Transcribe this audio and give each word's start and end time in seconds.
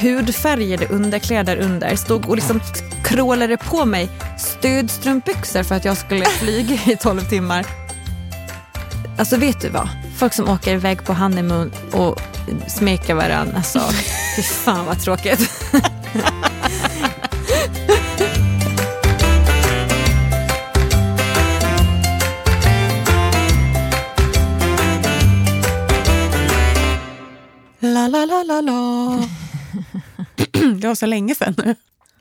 hudfärgade 0.00 0.86
underkläder 0.86 1.56
under. 1.56 1.96
Stod 1.96 2.28
och 2.28 2.36
liksom 2.36 2.60
krålade 3.04 3.56
på 3.56 3.84
mig 3.84 4.08
stödstrumpbyxor 4.38 5.62
för 5.62 5.74
att 5.74 5.84
jag 5.84 5.96
skulle 5.96 6.24
flyga 6.40 6.74
i 6.74 6.96
12 6.96 7.20
timmar. 7.20 7.66
Alltså 9.18 9.36
vet 9.36 9.60
du 9.60 9.68
vad? 9.68 9.88
Folk 10.16 10.34
som 10.34 10.48
åker 10.48 10.74
iväg 10.74 11.04
på 11.04 11.12
honeymoon 11.12 11.72
och 11.92 12.20
smeker 12.68 13.14
varandra. 13.14 13.56
Alltså, 13.56 13.80
fy 14.36 14.42
fan 14.42 14.86
vad 14.86 15.00
tråkigt. 15.00 15.50
var 30.90 30.94
så 30.94 31.06
länge 31.06 31.34
sedan 31.34 31.54
nu. 31.58 31.74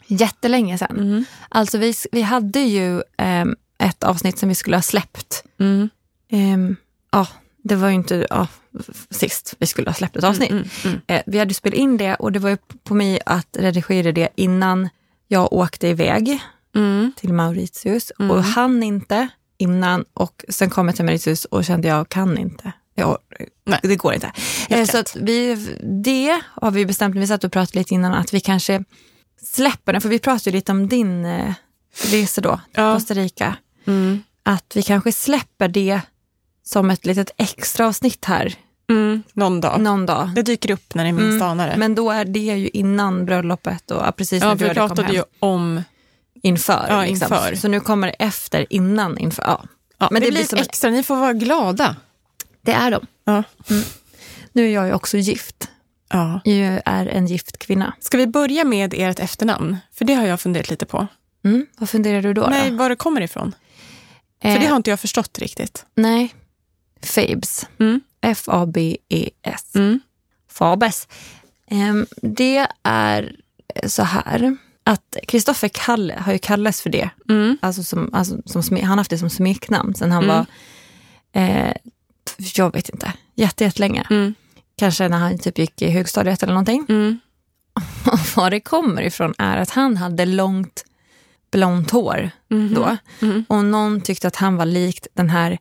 Jättelänge 0.07 0.77
sedan. 0.77 0.97
Mm. 0.97 1.25
Alltså 1.49 1.77
vi, 1.77 1.93
vi 2.11 2.21
hade 2.21 2.59
ju 2.59 3.01
ehm, 3.17 3.55
ett 3.77 4.03
avsnitt 4.03 4.37
som 4.37 4.49
vi 4.49 4.55
skulle 4.55 4.77
ha 4.77 4.81
släppt. 4.81 5.43
Mm. 5.59 5.89
Ehm, 6.31 6.75
ja, 7.11 7.27
det 7.63 7.75
var 7.75 7.87
ju 7.87 7.93
inte 7.95 8.27
ja, 8.29 8.47
sist 9.09 9.53
vi 9.59 9.65
skulle 9.65 9.89
ha 9.89 9.93
släppt 9.93 10.15
ett 10.15 10.23
avsnitt. 10.23 10.51
Mm, 10.51 10.63
mm. 10.85 10.99
Eh, 11.07 11.21
vi 11.25 11.39
hade 11.39 11.53
spelat 11.53 11.77
in 11.77 11.97
det 11.97 12.15
och 12.15 12.31
det 12.31 12.39
var 12.39 12.49
ju 12.49 12.57
på 12.83 12.93
mig 12.93 13.19
att 13.25 13.57
redigera 13.59 14.11
det 14.11 14.29
innan 14.35 14.89
jag 15.27 15.53
åkte 15.53 15.87
iväg 15.87 16.39
Mm. 16.75 17.11
till 17.17 17.33
Mauritius 17.33 18.11
Mm. 18.19 18.31
och 18.31 18.43
hann 18.43 18.83
inte 18.83 19.27
innan 19.57 20.05
och 20.13 20.45
sen 20.49 20.69
kom 20.69 20.87
jag 20.87 20.95
till 20.95 21.05
Mauritius 21.05 21.45
och 21.45 21.65
kände 21.65 21.87
jag 21.87 22.09
kan 22.09 22.37
inte. 22.37 22.71
Jag, 22.99 23.17
Nej. 23.65 23.79
det 23.83 23.95
går 23.95 24.13
inte. 24.13 24.27
Eh, 24.69 24.77
Helt 24.77 24.91
så 24.91 24.97
rätt. 24.97 25.05
att 25.05 25.15
vi, 25.21 25.55
det 26.03 26.41
har 26.61 26.71
vi 26.71 26.85
bestämt, 26.85 27.15
vi 27.15 27.27
satt 27.27 27.43
och 27.43 27.51
pratade 27.51 27.79
lite 27.79 27.93
innan, 27.93 28.13
att 28.13 28.33
vi 28.33 28.39
kanske 28.39 28.83
släpper 29.41 29.91
den, 29.93 30.01
för 30.01 30.09
vi 30.09 30.19
pratade 30.19 30.49
ju 30.49 30.55
lite 30.55 30.71
om 30.71 30.87
din 30.87 31.25
eh, 31.25 31.53
resa 32.11 32.41
då, 32.41 32.55
till 32.73 32.83
Ja. 32.83 32.93
Costa 32.93 33.13
Rica. 33.13 33.55
Mm. 33.87 34.23
Att 34.43 34.71
vi 34.75 34.83
kanske 34.83 35.11
släpper 35.11 35.67
det 35.67 36.01
som 36.63 36.89
ett 36.89 37.05
litet 37.05 37.31
extra 37.37 37.87
avsnitt 37.87 38.25
här 38.25 38.55
Mm. 38.89 39.23
Någon 39.33 39.61
dag. 39.61 39.81
någon 39.81 40.05
dag. 40.05 40.29
Det 40.35 40.41
dyker 40.41 40.71
upp 40.71 40.93
när 40.95 41.03
det 41.03 41.09
är 41.09 41.13
minst 41.13 41.35
Mm. 41.35 41.47
anar 41.47 41.67
det. 41.67 41.77
Men 41.77 41.95
då 41.95 42.11
är 42.11 42.25
det 42.25 42.39
ju 42.39 42.67
innan 42.69 43.25
bröllopet 43.25 43.91
och 43.91 44.01
ja, 44.05 44.11
precis 44.11 44.41
ja, 44.43 44.47
när 44.49 44.55
du 44.55 44.63
vi 44.63 44.67
hade 44.67 44.79
kommit 44.79 44.89
pratade 44.89 45.07
hem. 45.07 45.15
ju 45.15 45.23
om... 45.39 45.81
inför. 46.41 46.85
Ja, 46.89 47.01
liksom. 47.01 47.33
inför. 47.33 47.55
Så 47.55 47.67
nu 47.67 47.79
kommer 47.79 48.07
det 48.07 48.13
efter, 48.13 48.65
innan, 48.69 49.17
inför. 49.17 49.43
Ja. 49.43 49.63
Ja, 49.97 50.07
Men 50.11 50.21
det, 50.21 50.27
det 50.27 50.31
blir 50.31 50.39
blir 50.39 50.47
som 50.47 50.57
extra, 50.59 50.89
ni 50.89 51.03
får 51.03 51.15
vara 51.15 51.33
glada. 51.33 51.95
Det 52.61 52.71
är 52.71 52.91
de. 52.91 53.05
Ja. 53.23 53.43
Nu 54.53 54.65
är 54.67 54.73
jag 54.73 54.87
ju 54.87 54.93
också 54.93 55.17
gift. 55.17 55.69
Ja. 56.09 56.41
Jag 56.43 56.81
är 56.85 57.05
en 57.05 57.27
gift 57.27 57.57
kvinna. 57.57 57.93
Ska 57.99 58.17
vi 58.17 58.27
börja 58.27 58.63
med 58.63 58.93
ert 58.97 59.19
efternamn? 59.19 59.77
För 59.91 60.05
det 60.05 60.13
har 60.13 60.25
jag 60.25 60.41
funderat 60.41 60.69
lite 60.69 60.85
på. 60.85 61.07
Mm. 61.43 61.65
Vad 61.77 61.89
funderar 61.89 62.21
du 62.21 62.33
då? 62.33 62.47
Nej, 62.49 62.69
då? 62.71 62.77
var 62.77 62.89
det 62.89 62.95
kommer 62.95 63.21
ifrån. 63.21 63.55
För 64.41 64.49
Eh, 64.49 64.59
det 64.59 64.65
har 64.67 64.75
inte 64.75 64.89
jag 64.89 64.99
förstått 64.99 65.39
riktigt. 65.39 65.85
Nej. 65.95 66.35
Fabes. 67.03 67.65
Mm. 67.79 68.01
F-A-B-E-S. 68.21 69.75
Mm. 69.75 69.99
Fabes. 70.51 71.07
Ehm, 71.67 72.07
det 72.21 72.67
är 72.83 73.35
så 73.85 74.03
här 74.03 74.57
att 74.83 75.17
Kristoffer 75.27 75.67
Kalle 75.67 76.13
har 76.19 76.33
ju 76.33 76.39
kallats 76.39 76.81
för 76.81 76.89
det. 76.89 77.09
Mm. 77.29 77.57
Alltså 77.61 77.83
som, 77.83 78.13
alltså 78.13 78.41
som, 78.45 78.75
han 78.77 78.85
har 78.85 78.97
haft 78.97 79.09
det 79.09 79.17
som 79.17 79.29
smeknamn 79.29 79.95
sen 79.95 80.11
han 80.11 80.23
Mm. 80.23 80.35
var, 80.35 80.45
eh, 81.41 81.73
jag 82.55 82.73
vet 82.73 82.89
inte, 82.89 83.13
jätte, 83.35 83.63
jättelänge. 83.63 84.07
Mm. 84.09 84.33
Kanske 84.77 85.07
när 85.09 85.17
han 85.17 85.37
typ 85.39 85.57
gick 85.59 85.81
i 85.81 85.89
högstadiet 85.89 86.43
eller 86.43 86.53
någonting. 86.53 86.85
Mm. 86.89 87.19
Och 88.05 88.19
var 88.37 88.49
det 88.51 88.59
kommer 88.59 89.01
ifrån 89.01 89.33
är 89.37 89.57
att 89.57 89.69
han 89.69 89.97
hade 89.97 90.25
långt 90.25 90.85
blont 91.51 91.91
hår 91.91 92.31
Mhm. 92.49 92.73
då. 92.73 92.97
Mm. 93.21 93.45
Och 93.49 93.65
någon 93.65 94.01
tyckte 94.01 94.27
att 94.27 94.35
han 94.35 94.55
var 94.55 94.65
likt 94.65 95.07
den 95.13 95.29
här 95.29 95.57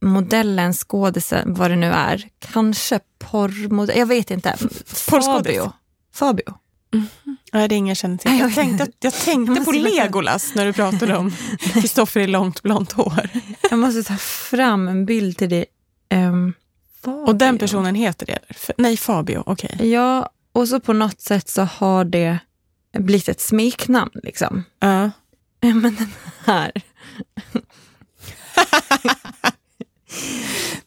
modellen, 0.00 0.72
skådisen, 0.72 1.54
vad 1.54 1.70
det 1.70 1.76
nu 1.76 1.86
är. 1.86 2.28
Kanske 2.52 3.00
porrmodell, 3.18 3.98
jag 3.98 4.06
vet 4.06 4.30
inte. 4.30 4.56
Fabio. 4.86 5.72
Fabio. 6.14 6.54
Nej, 7.52 7.68
det 7.68 7.74
är 7.74 7.76
ingen 7.76 7.88
jag 7.88 7.96
känner 7.96 8.16
till. 8.16 8.38
Jag 8.38 8.54
tänkte, 8.54 8.86
jag 9.00 9.14
tänkte 9.14 9.54
Jag 9.54 9.64
på. 9.64 9.72
Legolas 9.72 10.54
när 10.54 10.66
du 10.66 10.72
pratade 10.72 11.16
om 11.16 11.32
Kristoffer 11.60 12.20
i 12.20 12.26
långt 12.26 12.62
blont 12.62 12.92
hår. 12.92 13.28
Jag 13.70 13.78
måste 13.78 14.02
ta 14.02 14.16
fram 14.16 14.88
en 14.88 15.06
bild 15.06 15.36
till 15.38 15.48
dig. 15.48 15.64
Um, 16.14 16.54
Och 17.26 17.34
den 17.36 17.58
personen 17.58 17.94
heter 17.94 18.26
det? 18.26 18.38
Nej, 18.76 18.96
Fabio. 18.96 19.42
Okej. 19.46 19.90
Ja, 19.90 20.30
och 20.52 20.68
så 20.68 20.80
på 20.80 20.92
något 20.92 21.20
sätt 21.20 21.48
så 21.48 21.62
har 21.62 22.04
det 22.04 22.38
blivit 22.98 23.28
ett 23.28 23.40
smeknamn 23.40 24.10
liksom. 24.22 24.64
Ja. 24.80 25.10
Men 25.60 25.82
den 25.82 26.12
här. 26.44 26.72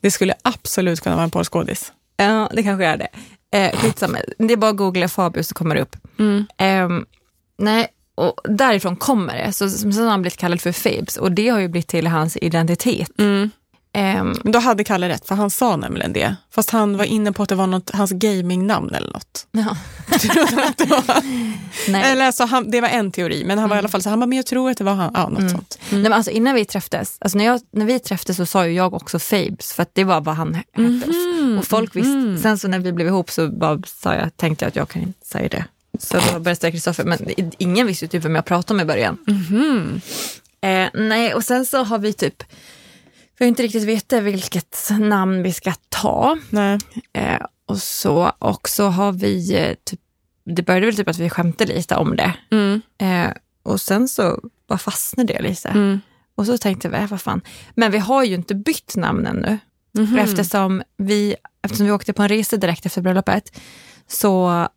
Det 0.01 0.11
skulle 0.11 0.33
absolut 0.41 1.01
kunna 1.01 1.15
vara 1.15 1.23
en 1.23 1.31
porrskådis. 1.31 1.93
Ja, 2.17 2.49
det 2.53 2.63
kanske 2.63 2.85
är 2.85 2.97
det. 2.97 3.07
Eh, 3.57 3.79
skitsamma. 3.79 4.17
Det 4.37 4.53
är 4.53 4.57
bara 4.57 4.71
att 4.71 4.77
googla 4.77 5.07
Fabio 5.07 5.43
så 5.43 5.53
kommer 5.53 5.75
det 5.75 5.81
upp. 5.81 5.95
Mm. 6.19 6.45
Ehm, 6.57 7.05
nej, 7.57 7.87
och 8.15 8.41
därifrån 8.43 8.95
kommer 8.95 9.37
det. 9.45 9.53
Så, 9.53 9.69
sen 9.69 9.93
har 9.93 10.09
han 10.09 10.21
blivit 10.21 10.37
kallad 10.39 10.61
för 10.61 10.71
Fabes 10.71 11.17
och 11.17 11.31
det 11.31 11.47
har 11.49 11.59
ju 11.59 11.67
blivit 11.67 11.87
till 11.87 12.07
hans 12.07 12.37
identitet. 12.37 13.11
Mm. 13.19 13.49
Ehm, 13.93 14.35
Men 14.43 14.51
då 14.51 14.59
hade 14.59 14.83
Kalle 14.83 15.09
rätt, 15.09 15.27
för 15.27 15.35
han 15.35 15.49
sa 15.49 15.75
nämligen 15.75 16.13
det. 16.13 16.35
Fast 16.51 16.69
han 16.69 16.97
var 16.97 17.05
inne 17.05 17.31
på 17.31 17.43
att 17.43 17.49
det 17.49 17.55
var 17.55 17.67
något, 17.67 17.89
hans 17.93 18.11
gamingnamn 18.11 18.93
eller 18.95 19.11
något. 19.11 19.47
ja. 19.51 19.77
Eller 21.87 22.25
alltså, 22.25 22.45
han, 22.45 22.71
det 22.71 22.81
var 22.81 22.89
en 22.89 23.11
teori, 23.11 23.43
men 23.45 23.57
han 23.59 23.69
var 23.69 23.75
i 23.75 23.79
alla 23.79 23.87
fall 23.89 24.01
så 24.01 24.09
han 24.09 24.19
bara, 24.19 24.25
men 24.25 24.35
jag 24.35 24.45
tror 24.45 24.71
att 24.71 24.77
det 24.77 24.83
var 24.83 24.93
han. 24.93 25.11
Ja, 25.13 25.29
något 25.29 25.51
sånt. 25.51 25.79
Nej, 25.89 26.01
men 26.01 26.13
alltså, 26.13 26.31
innan 26.31 26.55
vi 26.55 26.65
träffades, 26.65 27.17
alltså 27.19 27.37
när, 27.37 27.45
jag, 27.45 27.61
när 27.71 27.85
vi 27.85 27.99
träffades 27.99 28.37
så 28.37 28.45
sa 28.45 28.67
ju 28.67 28.73
jag 28.73 28.93
också 28.93 29.19
Fabes 29.19 29.73
för 29.73 29.83
att 29.83 29.95
det 29.95 30.03
var 30.03 30.21
vad 30.21 30.35
han 30.35 30.53
hette. 30.53 30.81
Mhm, 30.81 31.57
Och 31.59 31.65
folk 31.65 31.95
visste. 31.95 32.09
mhm. 32.09 32.37
Sen 32.41 32.57
så 32.57 32.67
när 32.67 32.79
vi 32.79 32.91
blev 32.93 33.07
ihop 33.07 33.31
så 33.31 33.47
bara 33.47 33.79
sa 34.01 34.15
jag, 34.15 34.37
tänkte 34.37 34.65
jag 34.65 34.69
att 34.69 34.75
jag 34.75 34.89
kan 34.89 35.01
inte 35.01 35.27
säga 35.27 35.47
det. 35.49 35.65
Så 35.99 36.17
då 36.17 36.21
började 36.21 36.49
jag 36.49 36.57
säga 36.57 36.71
Kristoffer, 36.71 37.03
men 37.03 37.19
ingen 37.57 37.87
visste 37.87 38.07
typ 38.07 38.25
vem 38.25 38.35
jag 38.35 38.45
pratade 38.45 38.77
med 38.77 38.83
i 38.83 38.87
början. 38.87 39.17
Mhm. 39.27 40.01
Eh, 40.61 40.87
nej, 40.93 41.33
och 41.33 41.43
sen 41.43 41.65
så 41.65 41.83
har 41.83 41.97
vi 41.97 42.13
typ, 42.13 42.43
har 43.45 43.47
inte 43.47 43.63
riktigt 43.63 43.83
vetat 43.83 44.23
vilket 44.23 44.89
namn 44.99 45.43
vi 45.43 45.53
ska 45.53 45.73
ta. 45.89 46.37
Eh, 47.13 47.41
och, 47.65 47.77
så, 47.77 48.31
och 48.39 48.69
så 48.69 48.87
har 48.87 49.11
vi, 49.11 49.55
eh, 49.57 49.75
typ, 49.83 49.99
det 50.45 50.63
började 50.63 50.85
väl 50.85 50.95
typ 50.95 51.07
att 51.07 51.19
vi 51.19 51.29
skämtade 51.29 51.73
lite 51.73 51.95
om 51.95 52.15
det. 52.15 52.33
Mm. 52.51 52.81
Eh, 52.97 53.31
och 53.63 53.81
sen 53.81 54.07
så 54.07 54.39
bara 54.67 54.77
fastnade 54.77 55.33
det 55.33 55.41
lite. 55.41 55.69
Mm. 55.69 56.01
Och 56.35 56.45
så 56.45 56.57
tänkte 56.57 56.89
vi, 56.89 56.97
äh, 56.97 57.07
vad 57.07 57.21
fan. 57.21 57.41
Men 57.75 57.91
vi 57.91 57.97
har 57.97 58.23
ju 58.23 58.35
inte 58.35 58.55
bytt 58.55 58.95
namn 58.95 59.27
ännu. 59.27 59.57
Mhm. 59.93 60.17
Eftersom, 60.17 60.83
vi, 60.97 61.35
eftersom 61.61 61.85
vi 61.85 61.91
åkte 61.91 62.13
på 62.13 62.21
en 62.23 62.29
resa 62.29 62.57
direkt 62.57 62.85
efter 62.85 63.01
bröllopet. 63.01 63.61
Så, 64.07 64.67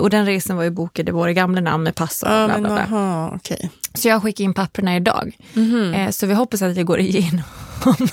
och 0.00 0.10
den 0.10 0.26
resan 0.26 0.56
var 0.56 0.64
ju 0.64 0.70
bokad 0.70 1.08
i 1.08 1.12
våra 1.12 1.32
gamla 1.32 1.60
namn 1.60 1.84
med 1.84 1.94
pass 1.94 2.22
och 2.22 2.28
Ja, 2.30 2.46
bla 2.46 2.58
bla 2.58 2.68
bla. 2.68 2.82
aha, 2.82 3.32
okej. 3.36 3.70
Så 3.94 4.08
jag 4.08 4.22
skickade 4.22 4.44
in 4.44 4.54
papperna 4.54 4.96
idag. 4.96 5.36
Mhm. 5.52 5.94
Eh, 5.94 6.10
så 6.10 6.26
vi 6.26 6.34
hoppas 6.34 6.62
att 6.62 6.74
det 6.74 6.82
går 6.84 7.00
igenom. 7.00 7.42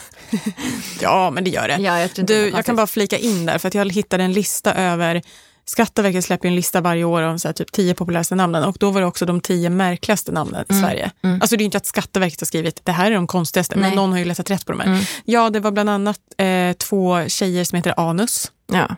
Ja, 1.02 1.30
men 1.32 1.44
det 1.44 1.50
gör 1.50 1.68
det. 1.68 1.78
Ja, 1.78 2.00
jag 2.00 2.10
Du, 2.26 2.50
jag 2.50 2.66
kan 2.66 2.76
bara 2.76 2.88
flika 2.88 3.18
in 3.18 3.46
där, 3.46 3.58
för 3.58 3.68
att 3.68 3.74
jag 3.74 3.92
hittade 3.92 4.24
en 4.24 4.34
lista 4.34 4.74
över 4.74 5.22
Skatteverket 5.66 6.26
släpper 6.26 6.46
ju 6.48 6.50
en 6.50 6.56
lista 6.56 6.82
varje 6.82 7.04
år 7.04 7.22
om 7.22 7.40
så 7.40 7.48
här, 7.48 7.54
typ 7.54 7.72
tio 7.72 7.94
populäraste 7.94 8.36
namnen 8.36 8.64
och 8.64 8.78
då 8.80 8.92
var 8.92 9.02
det 9.02 9.08
också 9.08 9.26
de 9.26 9.42
tio 9.42 9.70
märkligaste 9.70 10.32
namnen 10.32 10.66
i 10.70 10.74
Sverige. 10.74 11.12
mm. 11.24 11.42
Alltså 11.42 11.58
det 11.58 11.64
är 11.64 11.66
inte 11.66 11.78
att 11.78 11.86
Skatteverket 11.86 12.42
har 12.42 12.46
skrivit 12.46 12.82
det 12.86 12.92
här 12.92 13.12
är 13.12 13.16
de 13.16 13.28
konstigaste, 13.28 13.76
Nej. 13.76 13.90
men 13.90 13.96
någon 13.96 14.12
har 14.12 14.20
ju 14.20 14.26
letat 14.26 14.50
rätt 14.52 14.66
på 14.66 14.72
de 14.72 14.80
här. 14.82 14.88
Mm. 14.88 15.00
Ja, 15.26 15.50
det 15.50 15.60
var 15.60 15.72
bland 15.72 15.90
annat 15.90 16.20
eh, 16.38 16.74
två 16.74 17.28
tjejer 17.28 17.64
som 17.64 17.76
heter 17.76 17.94
Anus. 17.98 18.52
Ja. 18.74 18.96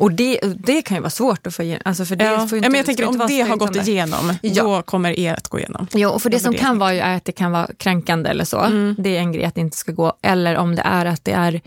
Och 0.00 0.12
det, 0.12 0.40
det 0.58 0.82
kan 0.82 0.96
ju 0.96 1.00
vara 1.00 1.10
svårt 1.10 1.46
att 1.46 1.54
få 1.54 1.62
igenom. 1.62 1.82
Alltså 1.84 2.04
för 2.04 2.16
det 2.16 2.24
ja. 2.24 2.30
får 2.48 2.48
ju 2.50 2.54
ja, 2.54 2.56
inte, 2.56 2.68
men 2.68 2.78
jag 2.78 2.86
tänker 2.86 3.02
inte 3.06 3.22
om 3.22 3.28
det 3.28 3.40
har 3.40 3.56
gått 3.56 3.76
igenom, 3.88 4.32
Ja. 4.42 4.62
då 4.64 4.82
kommer 4.82 5.18
er 5.18 5.34
att 5.34 5.48
gå 5.48 5.58
igenom. 5.58 5.86
Ja, 5.92 6.08
och 6.10 6.22
för 6.22 6.30
det 6.30 6.36
Det 6.36 6.40
som 6.42 6.52
det 6.52 6.58
kan 6.58 6.68
jag 6.72 6.80
vara 6.80 6.92
är 6.92 7.16
att 7.16 7.24
det 7.24 7.32
kan 7.32 7.52
vara 7.52 7.68
kränkande 7.76 8.30
eller 8.30 8.44
så. 8.44 8.60
Mm. 8.60 8.94
Det 8.98 9.16
är 9.16 9.20
en 9.20 9.32
grej 9.32 9.44
att 9.44 9.54
det 9.54 9.60
inte 9.60 9.76
ska 9.76 9.92
gå. 9.92 10.12
Eller 10.22 10.56
om 10.56 10.74
det 10.74 10.82
är 10.82 11.06
att 11.06 11.24
det 11.24 11.32
är 11.32 11.60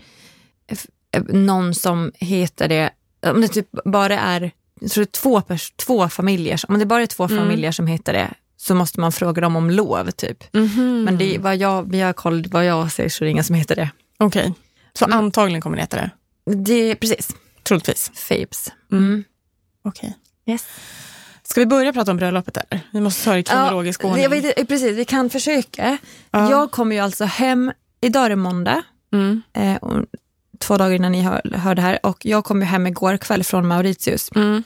f- 0.68 0.86
någon 1.28 1.74
som 1.74 2.12
heter 2.14 2.68
det, 2.68 2.90
om 3.26 3.40
det 3.40 3.48
typ 3.48 3.68
bara 3.84 4.18
är, 4.18 4.50
jag 4.80 4.90
tror 4.90 5.04
det 5.04 5.08
är 5.08 5.20
två, 5.20 5.40
pers- 5.40 5.72
två 5.76 6.08
familjer, 6.08 6.60
om 6.68 6.78
det 6.78 6.86
bara 6.86 7.02
är 7.02 7.06
två 7.06 7.24
Mm. 7.24 7.38
familjer 7.38 7.72
som 7.72 7.86
heter 7.86 8.12
det 8.12 8.30
så 8.56 8.74
måste 8.74 9.00
man 9.00 9.12
fråga 9.12 9.40
dem 9.42 9.56
om 9.56 9.70
lov 9.70 10.10
typ. 10.10 10.54
Mhm. 10.54 11.02
Men 11.04 11.18
det, 11.18 11.34
är 11.34 11.38
vad, 11.38 11.56
jag, 11.56 11.90
vi 11.90 12.00
har 12.00 12.12
koll, 12.12 12.46
vad 12.50 12.64
jag 12.64 12.92
ser 12.92 13.08
så 13.08 13.24
är 13.24 13.26
det 13.26 13.30
ingen 13.30 13.44
som 13.44 13.54
heter 13.56 13.76
det. 13.76 13.90
Okej, 14.18 14.54
så 14.92 15.04
Mm. 15.04 15.18
antagligen 15.18 15.60
kommer 15.62 15.76
ni 15.76 15.82
heta 15.82 15.96
det. 15.96 16.10
Det 16.54 16.94
precis, 16.96 17.28
Troligtvis. 17.64 18.10
Fabes. 18.14 18.72
Mm. 18.92 19.04
Mm. 19.04 19.24
Okej. 19.84 20.16
Yes. 20.46 20.66
Ska 21.42 21.60
vi 21.60 21.66
börja 21.66 21.92
prata 21.92 22.10
om 22.10 22.16
bröllopet 22.16 22.56
eller? 22.56 22.80
Vi 22.92 23.00
måste 23.00 23.24
ta 23.24 23.32
det 23.32 23.38
i 23.38 23.42
kronologisk 23.42 24.04
Ja, 24.04 24.08
ordning. 24.08 24.30
vet, 24.30 24.68
precis, 24.68 24.96
vi 24.96 25.04
kan 25.04 25.30
försöka. 25.30 25.98
Ja. 26.30 26.50
Jag 26.50 26.70
kommer 26.70 26.96
ju 26.96 27.02
alltså 27.02 27.24
hem, 27.24 27.72
idag 28.00 28.24
är 28.24 28.28
det 28.30 28.36
måndag, 28.36 28.82
Mm. 29.12 29.42
eh, 29.52 29.76
och 29.76 30.04
två 30.58 30.76
dagar 30.76 30.94
innan 30.94 31.12
ni 31.12 31.22
hör, 31.22 31.50
hör 31.54 31.74
det 31.74 31.82
här. 31.82 31.98
Och 32.06 32.26
jag 32.26 32.44
kom 32.44 32.60
ju 32.60 32.64
hem 32.66 32.86
igår 32.86 33.16
kväll 33.16 33.44
från 33.44 33.66
Mauritius. 33.66 34.30
Mm. 34.34 34.62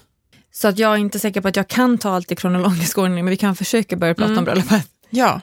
Så 0.52 0.68
att 0.68 0.78
jag 0.78 0.92
är 0.92 0.96
inte 0.96 1.18
säker 1.18 1.40
på 1.40 1.48
att 1.48 1.56
jag 1.56 1.68
kan 1.68 1.98
ta 1.98 2.14
allt 2.14 2.32
i 2.32 2.36
kronologisk 2.36 2.98
ordning, 2.98 3.24
men 3.24 3.30
vi 3.30 3.36
kan 3.36 3.56
försöka 3.56 3.96
börja 3.96 4.14
prata 4.14 4.26
Mm. 4.26 4.38
om 4.38 4.44
bröllopet. 4.44 4.88
Ja. 5.10 5.40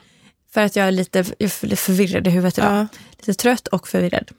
För 0.54 0.60
att 0.60 0.76
jag 0.76 0.86
är 0.86 0.90
lite, 0.90 1.18
jag 1.38 1.46
är 1.72 1.76
förvirrad 1.76 2.26
i 2.26 2.30
huvudet 2.30 2.58
idag. 2.58 2.72
Ja. 2.72 2.86
Lite 3.18 3.34
trött 3.34 3.68
och 3.68 3.88
förvirrad. 3.88 4.30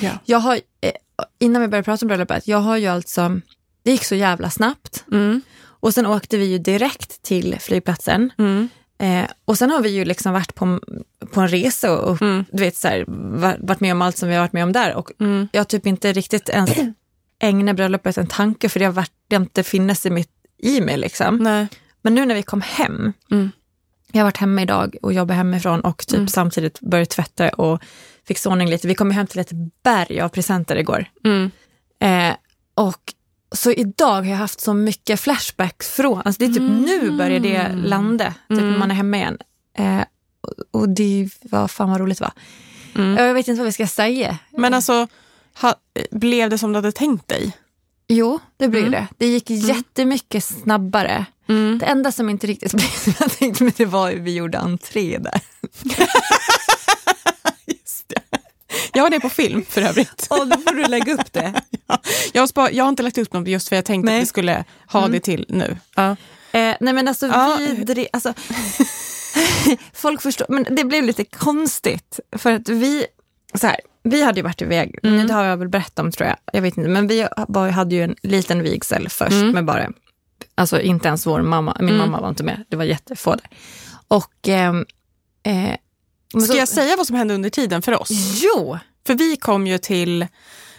Ja. 0.00 0.10
Jag 0.24 0.38
har, 0.38 0.54
eh, 0.80 0.92
innan 1.38 1.62
vi 1.62 1.68
började 1.68 1.84
prata 1.84 2.04
om 2.04 2.08
bröllopet, 2.08 2.48
jag 2.48 2.58
har 2.58 2.76
ju 2.76 2.86
alltså, 2.86 3.40
det 3.82 3.90
gick 3.90 4.04
så 4.04 4.14
jävla 4.14 4.50
snabbt. 4.50 5.04
Mm. 5.12 5.40
Och 5.80 5.94
sen 5.94 6.06
åkte 6.06 6.36
vi 6.36 6.44
ju 6.44 6.58
direkt 6.58 7.22
till 7.22 7.56
flygplatsen. 7.60 8.30
Mm. 8.38 8.68
Eh, 8.98 9.30
och 9.44 9.58
sen 9.58 9.70
har 9.70 9.80
vi 9.82 9.88
ju 9.88 10.04
liksom 10.04 10.32
varit 10.32 10.54
på, 10.54 10.80
på 11.32 11.40
en 11.40 11.48
resa 11.48 11.92
och, 11.98 12.10
och 12.10 12.22
Mm. 12.22 12.44
du 12.52 12.62
vet, 12.62 12.76
så 12.76 12.88
här, 12.88 13.04
va- 13.38 13.56
varit 13.58 13.80
med 13.80 13.92
om 13.92 14.02
allt 14.02 14.16
som 14.18 14.28
vi 14.28 14.34
har 14.34 14.42
varit 14.42 14.52
med 14.52 14.62
om 14.64 14.72
där. 14.72 14.94
Och 14.94 15.10
Mm. 15.20 15.48
jag 15.52 15.60
har 15.60 15.64
typ 15.64 15.86
inte 15.86 16.12
riktigt 16.12 16.48
ens 16.48 16.70
ägnat 17.42 17.76
bröllopet 17.76 18.18
en 18.18 18.26
tanke 18.26 18.68
för 18.68 18.78
det 18.80 18.86
har, 18.86 18.92
varit, 18.92 19.12
det 19.28 19.36
har 19.36 19.42
inte 19.42 19.62
funnits 19.62 20.06
i, 20.06 20.10
mitt, 20.10 20.30
i 20.62 20.80
mig. 20.80 20.96
Liksom. 20.96 21.36
Nej. 21.36 21.66
Men 22.02 22.14
nu 22.14 22.26
när 22.26 22.34
vi 22.34 22.42
kom 22.42 22.60
hem, 22.60 23.12
Mm. 23.30 23.50
Jag 24.12 24.20
har 24.20 24.24
varit 24.24 24.36
hemma 24.36 24.62
idag 24.62 24.96
och 25.02 25.12
jobbar 25.12 25.34
hemifrån 25.34 25.80
och 25.80 26.06
typ 26.06 26.16
Mm. 26.16 26.28
samtidigt 26.28 26.80
börjat 26.80 27.10
tvätta 27.10 27.48
och 27.48 27.82
fixa 28.26 28.50
ordning 28.50 28.68
lite. 28.70 28.88
Vi 28.88 28.94
kom 28.94 29.10
hem 29.10 29.26
till 29.26 29.40
ett 29.40 29.50
berg 29.82 30.20
av 30.20 30.28
presenter 30.28 30.76
igår. 30.76 31.04
Mm. 31.24 31.50
Eh, 32.00 32.36
och 32.74 33.14
så 33.52 33.70
idag 33.72 34.14
har 34.14 34.24
jag 34.24 34.36
haft 34.36 34.60
så 34.60 34.74
mycket 34.74 35.20
flashbacks 35.20 35.88
från, 35.90 36.22
alltså 36.24 36.38
det 36.38 36.44
är 36.44 36.48
typ 36.48 36.58
Mm. 36.58 36.82
nu 36.82 37.10
börjar 37.10 37.40
det 37.40 37.68
landa, 37.74 38.34
typ 38.48 38.58
Mm. 38.58 38.70
när 38.70 38.78
man 38.78 38.90
är 38.90 38.94
hemma 38.94 39.16
igen. 39.16 39.38
Eh, 39.78 40.00
och- 40.40 40.80
och 40.80 40.88
det 40.88 41.28
var 41.42 41.68
fan 41.68 41.90
vad 41.90 42.00
roligt 42.00 42.20
var. 42.20 42.32
Mm. 42.94 43.16
Jag 43.26 43.34
vet 43.34 43.48
inte 43.48 43.58
vad 43.58 43.66
vi 43.66 43.72
ska 43.72 43.86
säga. 43.86 44.38
Men 44.50 44.74
alltså, 44.74 45.06
ha, 45.60 45.74
blev 46.10 46.50
det 46.50 46.58
som 46.58 46.72
du 46.72 46.76
hade 46.76 46.92
tänkt 46.92 47.28
dig? 47.28 47.52
Jo, 48.08 48.38
det 48.56 48.68
blir 48.68 48.80
Mm. 48.80 48.92
det. 48.92 49.06
Det 49.18 49.26
gick 49.26 49.50
jättemycket 49.50 50.44
snabbare. 50.44 51.26
Mm. 51.48 51.78
Det 51.78 51.86
enda 51.86 52.12
som 52.12 52.28
inte 52.28 52.46
riktigt 52.46 52.72
blev 52.74 52.88
som 52.88 53.12
jag 53.20 53.32
tänkte 53.38 53.64
mig, 53.64 53.72
det 53.76 53.84
var 53.84 54.10
ju 54.10 54.20
vi 54.20 54.34
gjorde 54.34 54.58
entré 54.58 55.18
där. 55.18 55.40
Just 57.66 58.08
det. 58.08 58.38
Jag 58.94 59.02
har 59.02 59.10
det 59.10 59.20
på 59.20 59.28
film 59.28 59.64
för 59.68 59.82
övrigt. 59.82 60.26
Och 60.30 60.48
då 60.48 60.56
får 60.56 60.74
du 60.74 60.84
lägga 60.84 61.14
upp 61.14 61.32
det. 61.32 61.62
Jag 62.32 62.42
har, 62.42 62.46
spa, 62.46 62.70
jag 62.70 62.84
har 62.84 62.88
inte 62.88 63.02
lagt 63.02 63.18
upp 63.18 63.32
något 63.32 63.48
just 63.48 63.68
för 63.68 63.76
jag 63.76 63.84
tänkte 63.84 64.06
Nej. 64.10 64.16
att 64.18 64.22
vi 64.22 64.26
skulle 64.26 64.64
ha 64.92 65.08
det 65.08 65.20
till 65.20 65.44
nu. 65.48 65.76
Ja. 65.96 66.10
Eh, 66.52 66.74
nej 66.80 66.92
men 66.94 67.08
alltså, 67.08 67.26
Ja. 67.26 67.56
vi 67.60 67.84
dre- 67.84 68.06
alltså 68.12 68.34
Folk 69.94 70.22
förstår, 70.22 70.46
men 70.48 70.66
det 70.70 70.84
blev 70.84 71.04
lite 71.04 71.24
konstigt. 71.24 72.20
För 72.36 72.52
att 72.52 72.68
vi, 72.68 73.06
så 73.54 73.66
här, 73.66 73.76
vi 74.02 74.22
hade 74.22 74.38
ju 74.38 74.42
varit 74.42 74.62
iväg, 74.62 74.98
Mm. 75.02 75.26
det 75.26 75.34
har 75.34 75.44
jag 75.44 75.56
väl 75.56 75.68
berättat 75.68 75.98
om 75.98 76.12
tror 76.12 76.28
jag, 76.28 76.36
jag 76.52 76.62
vet 76.62 76.76
inte, 76.76 76.90
men 76.90 77.06
vi 77.08 77.26
hade 77.72 77.94
ju 77.94 78.02
en 78.02 78.16
liten 78.22 78.62
vigsel 78.62 79.08
först 79.08 79.32
Mm. 79.32 79.50
med 79.50 79.64
bara, 79.64 79.88
alltså 80.54 80.80
inte 80.80 81.08
ens 81.08 81.26
vår 81.26 81.42
mamma, 81.42 81.76
min 81.80 81.88
Mm. 81.88 81.98
mamma 81.98 82.20
var 82.20 82.28
inte 82.28 82.42
med, 82.44 82.64
det 82.68 82.76
var 82.76 82.84
jättefå 82.84 83.30
där. 83.34 83.48
Och, 84.08 84.48
ehm, 84.48 84.86
eh, 85.42 85.52
men 86.34 86.42
Ska 86.42 86.52
så- 86.52 86.58
jag 86.58 86.68
säga 86.68 86.96
vad 86.96 87.06
som 87.06 87.16
hände 87.16 87.34
under 87.34 87.50
tiden 87.50 87.82
för 87.82 88.00
oss? 88.02 88.08
Jo! 88.42 88.78
För 89.06 89.14
vi 89.14 89.36
kom 89.36 89.66
ju 89.66 89.78
till, 89.78 90.26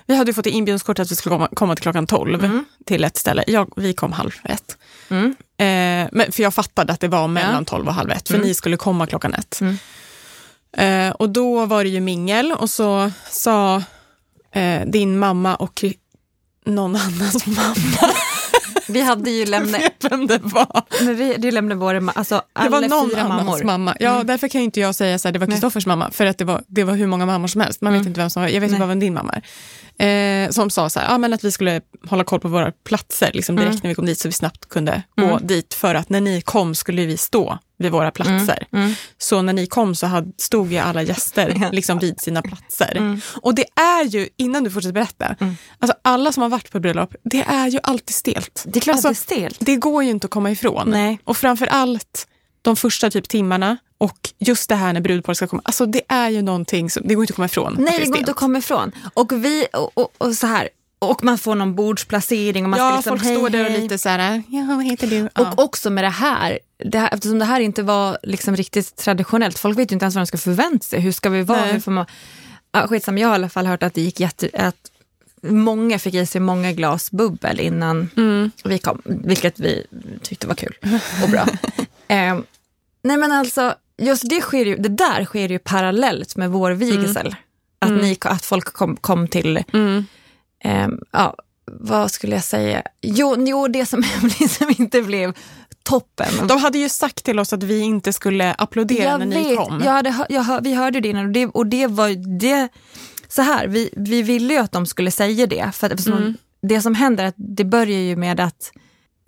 vi 0.06 0.16
hade 0.16 0.34
fått 0.34 0.46
inbjudningskort 0.46 1.00
att 1.00 1.12
vi 1.12 1.16
skulle 1.16 1.36
komma, 1.36 1.50
komma 1.54 1.76
till 1.76 1.84
klockan 1.84 2.08
12 2.08 2.44
Mm. 2.46 2.66
till 2.86 3.04
ett 3.04 3.18
ställe. 3.18 3.44
Jag, 3.48 3.74
vi 3.76 3.94
kom 3.94 4.12
halv 4.12 4.32
ett. 4.44 4.78
Mm. 5.10 5.26
Eh, 5.58 6.10
men, 6.12 6.32
för 6.32 6.44
jag 6.44 6.54
fattade 6.54 6.94
att 6.94 7.00
det 7.00 7.08
var 7.08 7.28
mellan 7.28 7.54
Ja. 7.56 7.64
12 7.66 7.88
och 7.88 7.94
halv 7.94 8.12
ett, 8.12 8.28
för 8.28 8.36
Mm. 8.36 8.48
ni 8.48 8.54
skulle 8.54 8.78
komma 8.78 9.08
klockan 9.08 9.34
ett. 9.34 9.60
Mm. 9.62 9.78
Eh, 10.78 11.12
och 11.16 11.30
då 11.30 11.66
var 11.66 11.84
det 11.84 11.90
ju 11.90 12.00
mingel 12.02 12.52
och 12.52 12.70
så 12.70 13.12
sa 13.30 13.84
eh, 14.52 14.82
din 14.88 15.20
mamma 15.20 15.56
och 15.56 15.84
någon 16.66 16.96
annans 16.96 17.46
mamma, 17.46 18.14
Vi 18.90 19.02
hade 19.02 19.32
ju 19.32 19.46
lämnat, 19.46 19.82
vem 20.10 20.28
det 20.28 20.38
var. 20.44 20.84
men 21.06 21.16
vi, 21.16 21.36
det 21.38 21.52
lämnade 21.52 21.80
våra, 21.82 22.00
ma- 22.00 22.12
alltså 22.16 22.36
Det 22.36 22.42
alla 22.54 22.70
var 22.70 22.82
någon 22.82 23.10
fyra 23.10 23.22
annans 23.22 23.46
mammor. 23.46 23.64
mamma. 23.64 23.96
Ja, 24.00 24.14
Mm. 24.16 24.28
därför 24.28 24.48
kan 24.48 24.62
ju 24.62 24.66
inte 24.66 24.80
jag 24.80 24.96
säga 24.96 25.20
så 25.20 25.28
här, 25.28 25.34
det 25.34 25.40
var. 25.40 25.48
Kristoffers 25.48 25.86
mamma, 25.86 26.12
för 26.12 26.26
att 26.26 26.38
det 26.38 26.46
var, 26.46 26.64
det 26.68 26.84
var 26.84 26.94
hur 26.96 27.08
många 27.08 27.26
mammor 27.26 27.48
som 27.48 27.62
helst. 27.62 27.82
Man 27.82 27.94
vet 27.94 28.00
Mm. 28.00 28.08
inte 28.08 28.20
vem 28.22 28.30
som 28.30 28.42
var, 28.42 28.50
jag 28.50 28.62
vet 28.62 28.70
inte 28.70 28.80
bara 28.80 28.88
vem 28.90 29.00
din 29.00 29.14
mamma 29.14 29.34
är. 29.34 29.42
Eh, 30.00 30.50
som 30.50 30.70
sa 30.70 30.90
så 30.90 31.00
här, 31.00 31.08
ja, 31.12 31.18
men 31.18 31.34
att 31.34 31.44
vi 31.44 31.52
skulle 31.52 31.82
hålla 32.08 32.24
koll 32.24 32.40
på 32.40 32.48
våra 32.48 32.72
platser 32.72 33.32
liksom 33.34 33.56
direkt 33.56 33.70
Mm. 33.72 33.80
när 33.84 33.90
vi 33.90 33.96
kom 33.96 34.06
dit 34.06 34.20
så 34.20 34.28
vi 34.28 34.32
snabbt 34.32 34.70
kunde 34.70 35.04
gå 35.18 35.24
Mm. 35.26 35.48
dit. 35.48 35.74
För 35.74 35.96
att 35.96 36.10
när 36.10 36.22
ni 36.22 36.42
kom 36.42 36.76
skulle 36.76 37.06
vi 37.06 37.18
stå 37.18 37.58
vid 37.78 37.92
våra 37.92 38.12
platser. 38.12 38.68
Mm. 38.74 38.94
Så 39.18 39.42
när 39.42 39.54
ni 39.54 39.68
kom 39.68 39.96
så 39.96 40.08
hade, 40.08 40.32
stod 40.38 40.72
ju 40.72 40.78
alla 40.78 41.02
gäster 41.04 41.70
liksom 41.72 42.00
vid 42.00 42.22
sina 42.22 42.42
platser. 42.42 42.98
Mm. 42.98 43.22
Och 43.42 43.56
det 43.56 43.66
är 43.76 44.04
ju, 44.04 44.30
innan 44.38 44.64
du 44.64 44.72
fortsätter 44.72 44.94
berätta, 44.94 45.36
Mm. 45.40 45.56
alltså 45.80 45.98
alla 46.02 46.32
som 46.32 46.44
har 46.44 46.50
varit 46.50 46.72
på 46.72 46.80
bröllop, 46.80 47.16
det 47.24 47.42
är 47.42 47.68
ju 47.68 47.80
alltid 47.84 48.16
stelt. 48.16 48.64
Det 48.68 48.80
är 48.80 48.82
klart 48.82 48.94
Alltså, 49.06 49.08
det 49.08 49.12
är 49.14 49.50
stelt. 49.50 49.58
Det 49.60 49.76
går 49.76 50.04
ju 50.04 50.10
inte 50.10 50.26
att 50.26 50.32
komma 50.32 50.52
ifrån. 50.52 50.90
Nej. 50.90 51.20
Och 51.24 51.38
framför 51.38 51.66
allt 51.68 52.28
de 52.62 52.76
första 52.76 53.10
typ 53.12 53.30
timmarna 53.30 53.78
och 54.00 54.30
just 54.40 54.70
det 54.70 54.76
här 54.76 54.94
när 54.94 55.02
brudparet 55.02 55.38
ska 55.38 55.48
komma. 55.48 55.62
Alltså 55.66 55.86
det 55.86 56.02
är 56.08 56.30
ju 56.30 56.42
någonting 56.42 56.90
som, 56.90 57.04
det 57.08 57.16
går 57.16 57.24
inte 57.24 57.32
att 57.32 57.36
komma 57.36 57.46
ifrån. 57.46 57.76
Nej, 57.80 57.96
är 57.96 58.00
det 58.00 58.06
går 58.06 58.18
inte 58.18 58.32
att 58.32 58.38
komma 58.38 58.58
ifrån. 58.58 58.92
Och 59.14 59.32
vi, 59.46 59.68
och, 59.74 59.92
och, 59.98 60.14
och 60.18 60.34
så 60.36 60.48
här, 60.48 60.70
och 61.00 61.24
man 61.24 61.38
får 61.38 61.56
någon 61.56 61.76
bordsplacering 61.76 62.64
och 62.64 62.70
man 62.70 62.80
Ja, 62.80 62.96
liksom, 62.96 63.12
folk 63.12 63.24
hej, 63.24 63.36
står 63.36 63.50
där 63.50 63.66
och 63.66 63.72
lite 63.72 63.98
så 63.98 64.10
här, 64.10 64.44
ja 64.48 64.66
vad 64.68 64.86
heter 64.86 65.08
du? 65.08 65.30
Ja. 65.36 65.52
Och 65.52 65.64
också 65.64 65.90
med 65.90 66.04
det 66.04 66.10
här, 66.10 66.60
det 66.86 67.00
här, 67.00 67.14
eftersom 67.14 67.40
det 67.40 67.46
här 67.46 67.60
inte 67.60 67.84
var 67.84 68.18
liksom 68.24 68.56
riktigt 68.56 68.96
traditionellt, 68.96 69.60
folk 69.60 69.80
vet 69.80 69.92
ju 69.92 69.94
inte 69.94 70.04
ens 70.06 70.16
vad 70.16 70.22
de 70.22 70.28
ska 70.28 70.38
förvänta 70.38 70.86
sig. 70.86 71.00
Hur 71.00 71.12
ska 71.12 71.30
vi 71.30 71.42
vara? 71.42 71.62
Nej. 71.62 71.74
Hur 71.74 71.80
får 71.80 71.92
man, 71.92 72.06
ja, 72.72 72.88
skitsamma, 72.88 73.20
jag 73.20 73.28
har 73.28 73.36
i 73.36 73.36
alla 73.36 73.50
fall 73.50 73.66
hört 73.66 73.84
att 73.84 73.94
det 73.94 74.02
gick 74.02 74.20
jätte, 74.20 74.50
att 74.54 74.92
många 75.42 76.00
fick 76.00 76.14
i 76.14 76.26
sig 76.26 76.42
många 76.42 76.72
glas 76.72 77.12
bubbel 77.12 77.60
innan 77.60 78.10
Mm. 78.18 78.52
vi 78.64 78.80
kom, 78.80 79.02
vilket 79.06 79.60
vi 79.60 79.86
tyckte 80.22 80.48
var 80.48 80.56
kul 80.56 80.76
och 81.24 81.30
bra. 81.30 81.46
Ehm, 82.08 82.44
nej 83.04 83.18
men 83.18 83.32
alltså, 83.32 83.76
just 84.00 84.30
det, 84.30 84.42
sker 84.42 84.66
ju, 84.66 84.76
det 84.76 84.90
där 84.90 85.26
sker 85.26 85.50
ju 85.50 85.60
parallellt 85.60 86.36
med 86.36 86.50
vår 86.52 86.72
vigsel. 86.72 87.36
Att, 87.82 87.90
Mm. 87.90 88.02
ni, 88.02 88.18
att 88.22 88.46
folk 88.46 88.74
kom, 88.74 88.96
kom 88.98 89.28
till, 89.28 89.64
Mm. 89.74 90.06
ehm, 90.64 91.00
ja, 91.12 91.36
vad 91.72 92.12
skulle 92.12 92.36
jag 92.36 92.44
säga? 92.44 92.84
Jo, 93.02 93.36
jo 93.48 93.68
det 93.68 93.86
som, 93.86 94.04
som 94.50 94.70
inte 94.78 95.02
blev 95.02 95.34
toppen. 95.84 96.48
De 96.48 96.58
hade 96.58 96.78
ju 96.78 96.90
sagt 96.90 97.24
till 97.24 97.40
oss 97.40 97.54
att 97.54 97.64
vi 97.64 97.80
inte 97.80 98.14
skulle 98.14 98.54
applådera 98.54 99.18
när 99.18 99.26
ni 99.26 99.56
kom. 99.56 99.82
jag 99.86 99.92
hade, 99.92 100.26
jag, 100.30 100.64
vi 100.64 100.74
hörde 100.74 101.00
det 101.00 101.08
innan 101.10 101.26
och 101.26 101.32
det, 101.32 101.46
och 101.48 101.66
det 101.68 101.88
var 101.88 102.40
det, 102.40 102.68
så 103.28 103.42
här, 103.42 103.68
vi, 103.68 103.90
vi 103.96 104.22
ville 104.22 104.54
ju 104.54 104.60
att 104.60 104.72
de 104.72 104.86
skulle 104.86 105.12
säga 105.12 105.48
det. 105.48 105.72
För 105.74 105.90
att, 105.90 106.08
Mm. 106.08 106.34
Det 106.62 106.82
som 106.82 106.96
händer 106.96 107.24
är 107.24 107.28
att 107.28 107.36
det 107.38 107.64
börjar 107.66 108.00
ju 108.00 108.16
med 108.16 108.40
att 108.40 108.72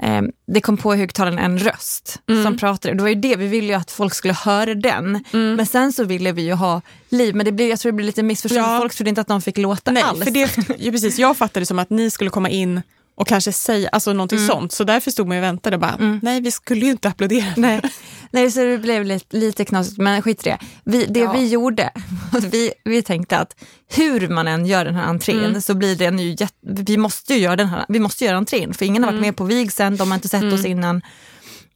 eh, 0.01 0.21
det 0.48 0.62
kom 0.62 0.77
på 0.77 0.95
i 0.95 0.98
högtalaren 0.98 1.38
en 1.39 1.59
röst 1.59 2.21
Mm. 2.30 2.44
som 2.44 2.58
pratade. 2.58 2.93
Det 2.96 3.01
var 3.01 3.10
ju 3.10 3.15
det, 3.15 3.36
vi 3.36 3.48
ville 3.48 3.67
ju 3.67 3.74
att 3.74 3.91
folk 3.91 4.13
skulle 4.13 4.34
höra 4.34 4.75
den. 4.75 5.24
Mm. 5.34 5.55
Men 5.55 5.65
sen 5.65 5.93
så 5.93 6.03
ville 6.03 6.31
vi 6.31 6.41
ju 6.41 6.53
ha 6.53 6.81
liv, 7.10 7.36
men 7.36 7.46
det 7.46 7.51
blev, 7.51 7.70
jag 7.70 7.79
tror 7.79 7.91
det 7.91 7.96
blev 7.96 8.05
lite 8.05 8.24
missförstått. 8.24 8.58
Ja. 8.58 8.77
Folk 8.79 8.93
trodde 8.96 9.10
inte 9.10 9.22
att 9.22 9.27
de 9.27 9.41
fick 9.41 9.58
låta 9.58 9.91
Nej, 9.91 10.03
alls. 10.03 10.24
för 10.24 10.31
det, 10.31 10.91
precis, 10.91 11.20
jag 11.20 11.38
fattade 11.38 11.60
det 11.60 11.65
som 11.65 11.79
att 11.79 11.89
ni 11.89 12.10
skulle 12.12 12.29
komma 12.29 12.50
in 12.50 12.81
och 13.22 13.28
kanske 13.28 13.51
säga 13.51 13.90
alltså 13.90 14.13
någonting 14.13 14.38
Mm. 14.38 14.48
sånt. 14.50 14.72
Så 14.72 14.84
därför 14.84 15.12
stod 15.12 15.28
man 15.28 15.38
och 15.38 15.44
väntade 15.44 15.78
bara, 15.78 15.94
Mm. 16.00 16.20
nej 16.24 16.42
vi 16.42 16.51
skulle 16.51 16.86
ju 16.86 16.92
inte 16.92 17.08
applådera. 17.10 17.46
Nej. 17.58 17.82
Nej, 18.32 18.51
så 18.51 18.60
det 18.63 18.78
blev 18.78 19.06
lite, 19.06 19.38
lite 19.38 19.66
knasigt, 19.66 19.98
men 19.98 20.22
skit 20.22 20.48
i 20.48 20.50
det. 20.50 20.58
Vi, 20.84 21.06
det 21.06 21.20
Ja. 21.20 21.32
vi 21.34 21.48
gjorde, 21.48 21.92
vi, 22.51 22.72
vi 22.86 23.01
tänkte 23.01 23.38
att 23.38 23.56
hur 23.96 24.28
man 24.28 24.48
än 24.48 24.66
gör 24.66 24.86
den 24.86 24.96
här 24.96 25.04
entrén 25.04 25.46
Mm. 25.46 25.62
så 25.62 25.74
blir 25.74 26.20
ju 26.20 26.30
jätte, 26.40 26.54
vi 26.62 26.98
måste 26.98 27.34
ju 27.34 27.40
göra 27.40 27.56
den 27.56 27.68
här, 27.68 27.86
vi 27.90 28.00
måste 28.00 28.25
göra 28.25 28.38
entrén 28.38 28.74
för 28.74 28.86
ingen 28.86 29.04
har 29.04 29.12
varit 29.12 29.18
Mm. 29.20 29.28
med 29.28 29.36
på 29.36 29.44
vigseln, 29.44 29.98
de 29.98 30.12
har 30.12 30.16
inte 30.16 30.30
sett 30.30 30.42
Mm. 30.44 30.54
oss 30.54 30.66
innan. 30.66 31.01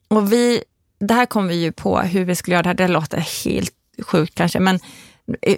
Och 0.07 0.33
vi, 0.33 0.63
det 0.99 1.13
här 1.13 1.25
kom 1.25 1.47
vi 1.47 1.55
ju 1.55 1.71
på 1.71 1.99
hur 1.99 2.25
vi 2.25 2.35
skulle 2.35 2.53
göra 2.55 2.63
det 2.63 2.69
här, 2.69 2.73
det 2.75 2.87
låter 2.87 3.17
helt 3.45 3.71
sjukt 4.07 4.35
kanske, 4.35 4.59
men 4.59 4.79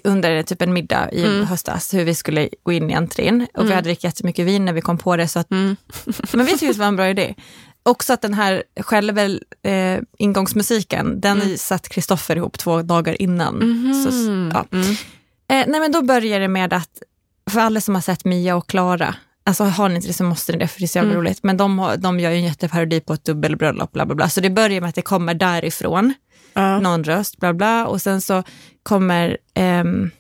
under 0.04 0.44
typ 0.44 0.62
en 0.62 0.74
middag 0.74 1.12
i 1.12 1.24
Mm. 1.26 1.46
höstas 1.46 1.94
hur 1.94 2.04
vi 2.04 2.16
skulle 2.16 2.50
gå 2.64 2.72
in 2.72 2.90
i 2.90 2.94
entrén 2.94 3.42
och 3.54 3.64
vi 3.64 3.66
Mm. 3.68 3.76
hade 3.76 3.90
druckit 3.90 4.04
jättemycket 4.04 4.46
vin 4.46 4.66
när 4.66 4.74
vi 4.74 4.82
kom 4.82 4.98
på 4.98 5.18
det 5.18 5.28
så 5.28 5.40
att 5.40 5.52
Mm. 5.52 5.76
men 6.34 6.46
vi 6.46 6.52
tyckte 6.52 6.68
det 6.74 6.80
var 6.80 6.86
en 6.88 6.96
bra 6.96 7.10
idé. 7.10 7.36
Också 7.84 8.14
att 8.14 8.22
den 8.22 8.34
här 8.34 8.64
själva 8.80 9.22
eh, 9.64 10.00
ingångsmusiken, 10.18 11.22
den 11.22 11.42
Mm. 11.42 11.58
satt 11.58 11.90
Kristoffer 11.90 12.36
ihop 12.36 12.58
två 12.58 12.82
dagar 12.82 13.22
innan. 13.22 13.56
Mhm. 13.56 13.94
Så, 13.94 14.10
ja. 14.58 14.66
Mm. 14.78 14.90
eh, 14.92 15.72
nej 15.72 15.80
men 15.80 15.92
då 15.92 16.02
börjar 16.02 16.40
det 16.40 16.48
med 16.48 16.74
att, 16.74 17.02
för 17.50 17.60
alla 17.60 17.82
som 17.82 17.96
har 17.96 18.02
sett 18.02 18.26
Mia 18.26 18.56
och 18.56 18.70
Klara, 18.70 19.16
alltså 19.46 19.64
har 19.64 19.90
ni 19.90 19.96
inte 19.96 20.08
det 20.08 20.14
så 20.14 20.24
måste 20.24 20.52
ni 20.52 20.58
det 20.58 20.68
för 20.68 20.80
det 20.80 20.86
är 20.86 20.88
så 20.88 20.98
jävla 20.98 21.12
Mm. 21.12 21.22
roligt, 21.22 21.44
men 21.44 21.58
de, 21.58 21.80
har, 21.80 21.98
de 21.98 22.20
gör 22.20 22.32
ju 22.32 22.38
en 22.38 22.44
jätteparodi 22.44 23.00
på 23.00 23.14
ett 23.14 23.24
dubbelbröllop, 23.26 23.92
bla 23.92 24.06
bla 24.06 24.16
bla. 24.16 24.30
Så 24.30 24.42
det 24.42 24.50
börjar 24.50 24.82
med 24.82 24.90
att 24.90 24.96
det 24.96 25.02
kommer 25.02 25.34
därifrån, 25.34 26.14
Ja. 26.62 26.80
någon 26.80 27.04
röst, 27.04 27.38
bla 27.38 27.54
bla, 27.54 27.86
och 27.88 28.02
sen 28.02 28.22
så 28.22 28.44
kommer 28.84 29.38
ehm, 29.54 30.12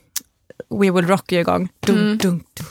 We 0.70 0.92
Will 0.92 1.08
Rock 1.08 1.32
You 1.32 1.42
igång. 1.42 1.70
Dun, 1.80 1.98
Mm. 1.98 2.18
dun, 2.18 2.44
dun. 2.54 2.66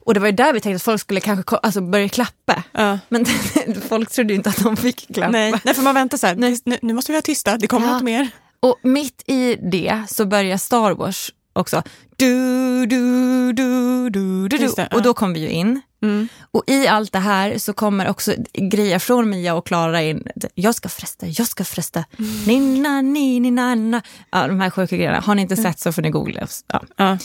Och 0.00 0.14
det 0.14 0.20
var 0.20 0.26
ju 0.26 0.32
där 0.32 0.52
vi 0.52 0.60
tänkte 0.60 0.76
att 0.76 0.82
folk 0.82 1.00
skulle 1.00 1.20
kanske 1.20 1.56
alltså 1.56 1.80
börja 1.80 2.08
klappa. 2.08 2.62
Ja. 2.72 2.98
Men 3.08 3.26
folk 3.88 4.10
trodde 4.10 4.32
ju 4.32 4.36
inte 4.36 4.50
att 4.50 4.62
de 4.62 4.76
fick 4.76 5.14
klappa. 5.14 5.30
Nej. 5.32 5.54
Nej, 5.64 5.74
för 5.74 5.82
man 5.82 5.94
väntar 5.94 6.18
så 6.18 6.26
här, 6.26 6.34
nu, 6.34 6.56
nu 6.82 6.92
måste 6.94 7.12
vi 7.12 7.16
vara 7.16 7.22
tysta, 7.22 7.58
det 7.58 7.66
kommer 7.66 7.86
Ja. 7.86 7.92
något 7.92 8.02
mer. 8.02 8.28
Och 8.60 8.78
mitt 8.82 9.22
i 9.26 9.54
det 9.72 10.02
så 10.08 10.26
börjar 10.26 10.56
Star 10.56 10.90
Wars 10.94 11.30
också. 11.52 11.82
Du, 12.16 12.86
du, 12.86 13.52
du, 13.52 14.10
du, 14.10 14.48
du, 14.48 14.58
du. 14.58 14.68
Och 14.92 15.02
då 15.02 15.14
kom 15.14 15.32
vi 15.32 15.40
ju 15.40 15.48
in. 15.48 15.80
Mm. 16.02 16.28
Och 16.50 16.62
i 16.66 16.86
allt 16.86 17.12
det 17.12 17.18
här 17.18 17.58
så 17.58 17.72
kommer 17.72 18.08
också 18.08 18.34
grejer 18.52 18.98
från 18.98 19.30
Mia 19.30 19.54
och 19.54 19.66
Klara 19.66 20.02
in. 20.02 20.26
Jag 20.54 20.74
ska 20.74 20.88
fresta, 20.88 21.26
jag 21.26 21.46
ska 21.48 21.64
fresta. 21.64 22.04
Mm. 22.18 22.44
Ninna, 22.46 23.00
ni, 23.02 23.40
ni, 23.40 23.50
nanna. 23.50 24.02
Ja, 24.30 24.46
de 24.48 24.60
här 24.60 24.70
sjuka 24.70 24.96
grejerna. 24.96 25.20
Har 25.20 25.34
ni 25.34 25.42
inte 25.42 25.56
sett 25.56 25.78
så 25.80 25.92
får 25.92 26.02
ni 26.02 26.10
googla. 26.10 26.46
Ja. 26.72 26.82
Ja. 26.96 27.18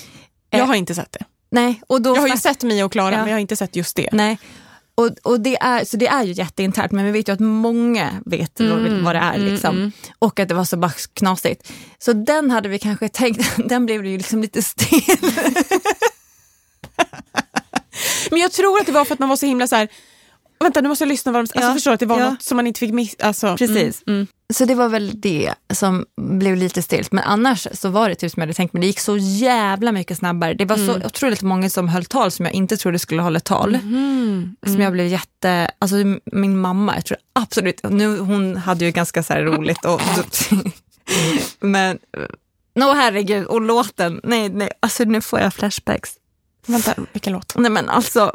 Jag 0.49 0.65
har 0.65 0.75
inte 0.75 0.95
sett 0.95 1.11
det. 1.11 1.25
Nej, 1.51 1.81
och 1.87 2.01
då 2.01 2.15
Jag 2.15 2.21
har 2.21 2.27
ju 2.27 2.37
sett 2.37 2.63
Mia 2.63 2.85
och 2.85 2.91
Klara, 2.91 3.11
Ja. 3.11 3.17
men 3.17 3.27
jag 3.27 3.35
har 3.35 3.39
inte 3.39 3.55
sett 3.55 3.75
just 3.75 3.95
det. 3.95 4.09
Nej. 4.11 4.39
Och, 4.95 5.09
och 5.23 5.39
det 5.39 5.55
är, 5.61 5.85
så 5.85 5.97
det 5.97 6.07
är 6.07 6.23
ju 6.23 6.33
jätteinternt, 6.33 6.91
men 6.91 7.05
vi 7.05 7.11
vet 7.11 7.29
ju 7.29 7.33
att 7.33 7.39
många 7.39 8.09
vet 8.25 8.59
vad- 8.59 9.01
vad 9.03 9.15
det 9.15 9.19
är. 9.19 9.37
Liksom. 9.37 9.91
Och 10.19 10.39
att 10.39 10.47
det 10.49 10.53
var 10.55 10.65
så 10.65 10.77
bara 10.77 10.91
knasigt. 11.13 11.71
Så 11.99 12.13
den 12.13 12.51
hade 12.51 12.69
vi 12.69 12.79
kanske 12.79 13.09
tänkt, 13.09 13.55
den 13.69 13.85
blev 13.85 14.05
ju 14.05 14.17
liksom 14.17 14.41
lite 14.41 14.61
stel. 14.63 15.17
Men 18.33 18.41
jag 18.41 18.51
tror 18.51 18.79
att 18.79 18.85
det 18.85 18.91
var 18.91 19.05
för 19.05 19.13
att 19.13 19.19
man 19.19 19.29
var 19.29 19.35
så 19.35 19.45
himla 19.45 19.67
så 19.67 19.75
här. 19.75 19.87
Vänta, 20.59 20.81
nu 20.81 20.89
måste 20.89 21.03
jag 21.03 21.09
lyssna. 21.09 21.31
Vad 21.31 21.39
de, 21.39 21.41
alltså, 21.41 21.59
Ja, 21.59 21.73
förstår 21.73 21.91
att 21.91 21.99
det 21.99 22.05
var 22.05 22.19
ja. 22.19 22.29
något 22.29 22.41
som 22.41 22.55
man 22.55 22.67
inte 22.67 22.79
fick 22.79 22.93
missa. 22.93 23.17
Alltså, 23.19 23.57
Precis. 23.57 24.03
Mm, 24.07 24.17
mm. 24.17 24.27
Så 24.53 24.65
det 24.65 24.75
var 24.75 24.89
väl 24.89 25.21
det 25.21 25.53
som 25.73 26.05
blev 26.21 26.55
lite 26.57 26.81
stelt. 26.81 27.11
Men 27.11 27.23
annars 27.23 27.67
så 27.71 27.89
var 27.89 28.09
det 28.09 28.15
typ 28.15 28.31
som 28.31 28.41
jag 28.41 28.47
hade 28.47 28.53
tänkt, 28.53 28.73
men 28.73 28.81
det 28.81 28.87
gick 28.87 28.99
så 28.99 29.17
jävla 29.17 29.91
mycket 29.91 30.17
snabbare. 30.17 30.53
Det 30.53 30.65
var 30.65 30.77
så 30.77 31.05
otroligt 31.05 31.41
många 31.41 31.69
som 31.69 31.87
höll 31.87 32.05
tal 32.05 32.31
som 32.31 32.45
jag 32.45 32.53
inte 32.53 32.77
trodde 32.77 32.99
skulle 32.99 33.21
hålla 33.21 33.39
tal. 33.39 33.75
Mm. 33.75 34.55
Som 34.65 34.81
jag 34.81 34.91
blev 34.91 35.07
jätte, 35.07 35.71
alltså 35.79 35.95
min 36.25 36.57
mamma, 36.57 36.95
jag 36.95 37.05
tror 37.05 37.17
absolut, 37.33 37.83
nu 37.83 38.19
hon 38.19 38.57
hade 38.57 38.85
ju 38.85 38.91
ganska 38.91 39.23
så 39.23 39.33
här 39.33 39.41
roligt 39.41 39.85
och 39.85 40.01
men, 41.59 41.99
nå 42.75 42.93
herregud, 42.93 43.45
och 43.45 43.61
låten, 43.61 44.21
nej 44.23 44.49
nej, 44.49 44.69
alltså 44.79 45.03
nu 45.03 45.21
får 45.21 45.39
jag 45.39 45.53
flashbacks. 45.53 46.13
Vänta, 46.65 46.93
vilken 47.13 47.33
låt? 47.33 47.53
Nej 47.57 47.71
men 47.71 47.89
alltså, 47.89 48.33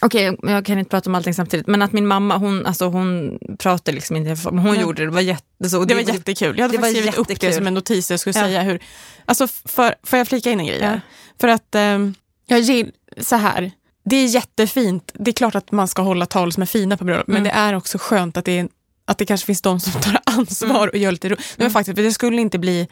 okej 0.00 0.36
jag 0.42 0.66
kan 0.66 0.78
inte 0.78 0.88
prata 0.90 1.10
om 1.10 1.14
allting 1.14 1.34
samtidigt, 1.34 1.66
men 1.66 1.82
att 1.82 1.92
min 1.92 2.06
mamma 2.06 2.36
hon, 2.36 2.66
alltså, 2.66 2.86
hon 2.88 3.38
pratade 3.58 3.94
liksom 3.94 4.16
inte, 4.16 4.50
men 4.50 4.58
hon 4.58 4.72
Nej. 4.72 4.82
gjorde 4.82 5.02
det, 5.02 5.06
det 5.06 5.12
var 5.14 5.20
jätte, 5.20 5.70
så, 5.70 5.84
Det 5.84 5.94
var 5.94 6.02
jättekul. 6.02 6.58
Jag 6.58 6.64
hade 6.64 6.76
det 6.76 6.80
faktiskt 6.80 6.98
skrivit 6.98 7.18
upp 7.18 7.40
det 7.40 7.52
som 7.52 7.66
en 7.66 7.74
notis. 7.74 8.10
Jag 8.10 8.20
skulle 8.20 8.38
Ja. 8.38 8.44
säga 8.44 8.62
hur... 8.62 8.82
Alltså, 9.26 9.46
för, 9.46 9.94
får 10.02 10.18
jag 10.18 10.28
flika 10.28 10.50
in 10.50 10.60
en 10.60 10.66
grej? 10.66 10.78
Ja. 10.80 11.00
För 11.40 11.48
att 11.48 11.74
ehm, 11.74 12.14
jag 12.46 12.60
gillar 12.60 12.92
så 13.20 13.36
här. 13.36 13.70
Det 14.04 14.16
är 14.16 14.26
jättefint. 14.26 15.10
Det 15.14 15.30
är 15.30 15.32
klart 15.32 15.54
att 15.54 15.72
man 15.72 15.88
ska 15.88 16.02
hålla 16.02 16.26
tal 16.26 16.52
som 16.52 16.62
är 16.62 16.66
fina 16.66 16.96
på 16.96 17.04
bröllop, 17.04 17.26
men 17.26 17.36
Mm. 17.36 17.44
det 17.44 17.50
är 17.50 17.74
också 17.74 17.98
skönt 18.00 18.36
att 18.36 18.44
det, 18.44 18.58
är, 18.58 18.68
att 19.04 19.18
det 19.18 19.26
kanske 19.26 19.46
finns 19.46 19.62
de 19.62 19.80
som 19.80 20.00
tar 20.02 20.18
ansvar 20.26 20.76
Mm. 20.76 20.88
och 20.88 20.96
gör 20.96 21.12
lite 21.12 21.28
roligt. 21.28 21.54
Men 21.56 21.70
faktiskt, 21.70 21.96
för 21.98 22.02
det 22.02 22.12
skulle 22.12 22.40
inte 22.40 22.58
bli... 22.58 22.88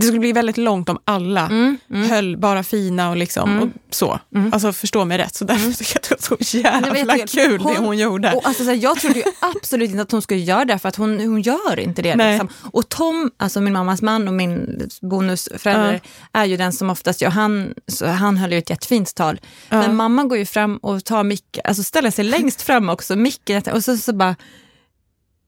Det 0.00 0.06
skulle 0.06 0.20
bli 0.20 0.32
väldigt 0.32 0.56
långt 0.56 0.88
om 0.88 0.98
alla 1.04 1.46
Mm, 1.46 1.78
mm. 1.90 2.10
höll 2.10 2.36
bara 2.36 2.62
fina 2.62 3.10
och 3.10 3.16
liksom 3.16 3.50
Mm. 3.50 3.62
och 3.62 3.94
så. 3.94 4.20
Mm. 4.34 4.52
Alltså 4.52 4.72
förstå 4.72 5.04
mig 5.04 5.18
rätt. 5.18 5.34
Så 5.34 5.44
därför 5.44 5.72
tycker 5.72 5.92
jag 5.94 6.14
att 6.14 6.22
det 6.22 6.30
var 6.30 6.44
så 6.44 6.56
jävla 6.58 7.14
Nej, 7.14 7.24
kul 7.28 7.58
det 7.58 7.64
hon- 7.64 7.76
hon 7.76 7.98
gjorde. 7.98 8.32
Och 8.32 8.46
alltså, 8.46 8.64
så 8.64 8.70
här, 8.70 8.76
jag 8.76 9.00
trodde 9.00 9.18
ju 9.18 9.24
absolut 9.56 9.90
inte 9.90 10.02
att 10.02 10.12
hon 10.12 10.22
skulle 10.22 10.40
göra 10.40 10.64
det 10.64 10.78
för 10.78 10.88
att 10.88 10.96
hon, 10.96 11.20
hon 11.20 11.42
gör 11.42 11.80
inte 11.80 12.02
det. 12.02 12.16
Liksom. 12.16 12.48
Och 12.72 12.88
Tom, 12.88 13.30
alltså 13.36 13.60
min 13.60 13.72
mammas 13.72 14.02
man 14.02 14.28
och 14.28 14.34
min 14.34 14.82
bonusförälder, 15.02 16.00
är 16.32 16.44
ju 16.44 16.56
den 16.56 16.72
som 16.72 16.90
oftast 16.90 17.20
gör, 17.20 17.30
han, 17.30 17.74
så 17.86 18.06
han 18.06 18.36
höll 18.36 18.52
ju 18.52 18.58
ett 18.58 18.70
jättefint 18.70 19.14
tal. 19.14 19.40
Ja. 19.68 19.76
Men 19.80 19.96
mamma 19.96 20.24
går 20.24 20.38
ju 20.38 20.46
fram 20.46 20.76
och 20.76 21.04
tar 21.04 21.24
micken, 21.24 21.62
alltså 21.64 21.82
ställer 21.82 22.10
sig 22.10 22.24
längst 22.24 22.62
fram 22.62 22.88
också, 22.88 23.16
micken, 23.16 23.62
och 23.72 23.84
så, 23.84 23.96
så 23.96 24.12
bara, 24.12 24.36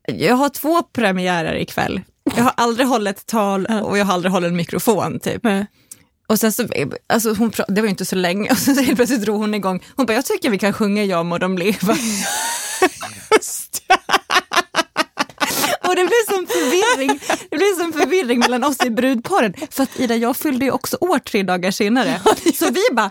jag 0.09 0.35
har 0.37 0.49
två 0.49 0.83
premiärer 0.83 1.55
ikväll. 1.55 2.01
Jag 2.37 2.45
har 2.45 2.53
aldrig 2.57 2.87
hållit 2.87 3.17
ett 3.17 3.27
tal 3.27 3.67
och 3.67 3.99
jag 3.99 4.05
har 4.05 4.15
aldrig 4.15 4.33
hållit 4.33 4.49
en 4.49 4.57
mikrofon 4.57 5.21
typ. 5.21 5.43
Nej. 5.43 5.67
Och 6.27 6.39
sen 6.39 6.53
så, 6.53 6.69
alltså 7.07 7.35
hon, 7.35 7.53
det 7.69 7.81
var 7.81 7.87
ju 7.87 7.91
inte 7.91 8.05
så 8.05 8.17
länge, 8.17 8.51
och 8.51 8.59
sen 8.59 8.75
så 8.75 8.83
helt 8.83 8.97
plötsligt 8.97 9.23
drog 9.23 9.39
hon 9.39 9.55
igång. 9.55 9.85
Hon 9.97 10.07
bara, 10.07 10.13
jag 10.13 10.25
tycker 10.25 10.51
vi 10.51 10.59
kan 10.59 10.73
sjunga 10.73 11.05
Jag 11.05 11.27
må 11.27 11.39
de 11.39 11.59
leva. 11.59 11.97
Och 15.83 15.97
det 15.97 16.05
blev 16.05 16.35
som 16.35 16.47
förvirring, 16.47 17.21
det 17.51 17.57
blev 17.57 17.75
som 17.79 17.93
förvirring 17.93 18.39
mellan 18.39 18.65
oss 18.65 18.85
i 18.85 18.91
brudparen. 18.91 19.55
För 19.71 19.83
att 19.83 20.01
Ida, 20.01 20.17
jag 20.17 20.37
fyllde 20.37 20.65
ju 20.65 20.71
också 20.71 20.97
år 21.01 21.19
tre 21.19 21.43
dagar 21.43 21.71
senare. 21.71 22.21
Så 22.55 22.67
vi 22.71 22.83
bara, 22.93 23.11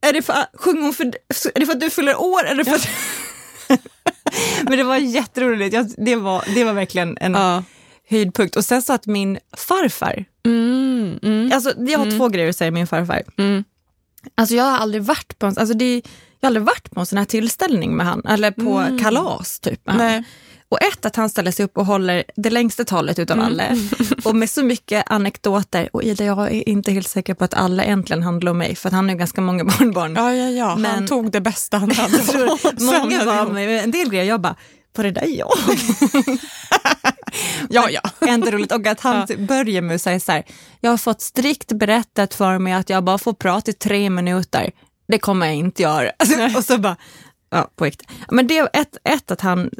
är 0.00 0.12
det 0.12 0.22
för, 0.22 0.34
hon 0.64 0.94
för, 0.94 1.04
är 1.54 1.60
det 1.60 1.66
för 1.66 1.72
att 1.72 1.80
du 1.80 1.90
fyller 1.90 2.20
år? 2.20 2.44
Är 2.44 2.54
det 2.54 2.64
för 2.64 2.74
att... 2.74 2.88
Men 4.62 4.78
det 4.78 4.84
var 4.84 4.96
jätteroligt. 4.96 5.74
Jag, 5.74 5.94
det, 5.98 6.16
var, 6.16 6.44
det 6.54 6.64
var 6.64 6.72
verkligen 6.72 7.18
en 7.20 7.32
Ja. 7.32 7.62
Höjdpunkt. 8.08 8.56
Och 8.56 8.64
sen 8.64 8.82
så 8.82 8.92
att 8.92 9.06
min 9.06 9.38
farfar, 9.56 10.24
Mm, 10.46 11.18
mm, 11.22 11.50
alltså 11.52 11.72
jag 11.78 11.98
har 11.98 12.18
två 12.18 12.28
grejer 12.28 12.48
att 12.48 12.56
säga 12.56 12.70
min 12.70 12.86
farfar. 12.86 13.22
mm. 13.38 13.64
Alltså 14.34 14.54
jag 14.54 14.64
har 14.64 14.78
aldrig 14.78 15.02
varit 15.02 15.38
på 15.38 15.46
en, 15.46 15.58
alltså 15.58 15.74
det, 15.74 15.94
jag 15.94 16.02
har 16.42 16.46
aldrig 16.46 16.64
varit 16.66 16.90
på 16.90 17.00
en 17.00 17.06
sån 17.06 17.18
här 17.18 17.24
tillställning 17.24 17.96
med 17.96 18.06
han, 18.06 18.22
eller 18.28 18.50
på 18.50 18.98
kalas 19.02 19.60
typ. 19.60 19.86
med 19.86 19.94
han. 19.94 20.06
Nej. 20.06 20.22
Och 20.68 20.82
ett, 20.82 21.06
att 21.06 21.16
han 21.16 21.28
ställer 21.30 21.50
sig 21.50 21.64
upp 21.64 21.76
och 21.78 21.86
håller 21.86 22.24
det 22.36 22.50
längsta 22.50 22.84
talet 22.84 23.18
utav 23.18 23.40
alla. 23.40 23.64
Och 24.24 24.36
med 24.36 24.50
så 24.50 24.62
mycket 24.62 25.04
anekdoter. 25.10 25.88
Och 25.92 26.02
Ida, 26.02 26.24
jag 26.24 26.38
är 26.54 26.68
inte 26.68 26.92
helt 26.92 27.08
säker 27.08 27.34
på 27.34 27.44
att 27.44 27.54
alla 27.54 27.82
äntligen 27.84 28.22
handlar 28.22 28.50
om 28.52 28.58
mig, 28.58 28.74
för 28.76 28.88
att 28.88 28.92
han 28.92 29.04
har 29.04 29.12
ju 29.12 29.18
ganska 29.18 29.40
många 29.40 29.64
barnbarn. 29.78 30.14
Ja, 30.16 30.32
ja, 30.34 30.48
ja. 30.50 30.66
Han 30.68 30.80
Men- 30.82 31.06
tog 31.06 31.30
det 31.30 31.40
bästa 31.40 31.78
han 31.78 31.90
hade. 31.96 32.18
Många 32.80 33.24
var 33.24 33.46
med 33.52 33.84
en 33.84 33.90
del 33.90 34.08
grejer, 34.10 34.24
jag 34.24 34.40
bara, 34.40 34.56
var 34.96 35.04
det 35.04 35.10
där 35.10 35.26
jag? 35.26 35.52
Ja, 37.70 37.90
ja. 37.90 38.00
Ändå 38.28 38.50
roligt. 38.50 38.72
Och 38.72 38.86
att 38.86 39.00
han 39.00 39.26
typ 39.26 39.38
börjar 39.38 39.82
med 39.82 39.94
att 39.94 40.02
säga 40.02 40.20
så 40.20 40.32
här, 40.32 40.44
jag 40.80 40.90
har 40.90 40.98
fått 40.98 41.20
strikt 41.20 41.72
berättat 41.72 42.34
för 42.34 42.58
mig 42.58 42.72
att 42.72 42.90
jag 42.90 43.04
bara 43.04 43.18
får 43.18 43.32
prata 43.32 43.70
i 43.70 43.74
tre 43.74 44.10
minuter. 44.10 44.70
Det 45.08 45.18
kommer 45.18 45.46
jag 45.46 45.54
inte 45.54 45.82
göra. 45.82 46.10
Alltså, 46.18 46.58
och 46.58 46.64
så 46.64 46.78
bara, 46.78 46.96
ja 47.50 47.70
på 47.76 47.84
riktigt. 47.84 48.08
Men 48.30 48.46
det, 48.46 48.58
ett, 48.58 48.96
ett, 49.04 49.30
att 49.30 49.40
han 49.40 49.70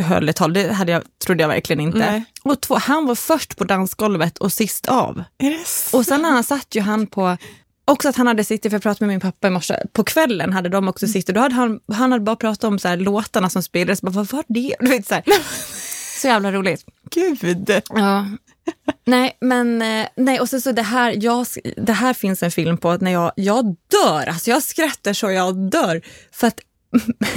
höll 0.00 0.28
ett 0.28 0.36
tal, 0.36 0.52
det 0.52 0.72
hade 0.72 0.92
jag, 0.92 1.02
trodde 1.24 1.42
jag 1.42 1.48
verkligen 1.48 1.80
inte. 1.80 1.98
Nej. 1.98 2.24
Och 2.42 2.60
två, 2.60 2.74
han 2.76 3.06
var 3.06 3.14
först 3.14 3.56
på 3.56 3.64
dansgolvet 3.64 4.38
och 4.38 4.52
sist 4.52 4.88
av. 4.88 5.24
Så? 5.66 5.98
Och 5.98 6.06
sen 6.06 6.22
när 6.22 6.30
han 6.30 6.44
satt 6.44 6.74
ju 6.74 6.80
han 6.80 7.06
på, 7.06 7.36
också 7.84 8.08
att 8.08 8.16
han 8.16 8.26
hade 8.26 8.44
suttit, 8.44 8.62
för 8.72 8.76
jag 8.76 8.82
pratade 8.82 9.06
med 9.06 9.12
min 9.12 9.20
pappa 9.20 9.46
i 9.48 9.50
morse, 9.50 9.74
på 9.92 10.04
kvällen 10.04 10.52
hade 10.52 10.68
de 10.68 10.88
också 10.88 11.06
suttit, 11.06 11.34
då 11.34 11.40
hade 11.40 11.54
han, 11.54 11.80
han 11.92 12.12
hade 12.12 12.24
bara 12.24 12.36
pratat 12.36 12.64
om 12.64 12.78
så 12.78 12.88
här, 12.88 12.96
låtarna 12.96 13.50
som 13.50 13.62
spelades, 13.62 14.02
bara, 14.02 14.10
vad 14.10 14.26
var 14.26 14.44
det? 14.48 14.74
Du 14.80 14.88
vet, 14.90 15.06
så, 15.06 15.14
här. 15.14 15.24
Så 16.18 16.26
jävla 16.26 16.52
roligt. 16.52 16.84
Gud. 17.10 17.70
Ja. 17.90 18.26
Nej, 19.06 19.36
men 19.40 19.82
eh, 19.82 20.06
nej, 20.16 20.40
och 20.40 20.48
så, 20.48 20.60
så 20.60 20.72
det, 20.72 20.82
här, 20.82 21.14
jag, 21.24 21.46
det 21.76 21.92
här 21.92 22.14
finns 22.14 22.42
en 22.42 22.50
film 22.50 22.78
på 22.78 22.90
att 22.90 23.00
när 23.00 23.10
jag, 23.12 23.32
jag 23.36 23.76
dör, 23.90 24.26
alltså 24.26 24.50
jag 24.50 24.62
skrattar 24.62 25.12
så 25.12 25.30
jag 25.30 25.70
dör. 25.70 26.02
För 26.32 26.46
att 26.46 26.60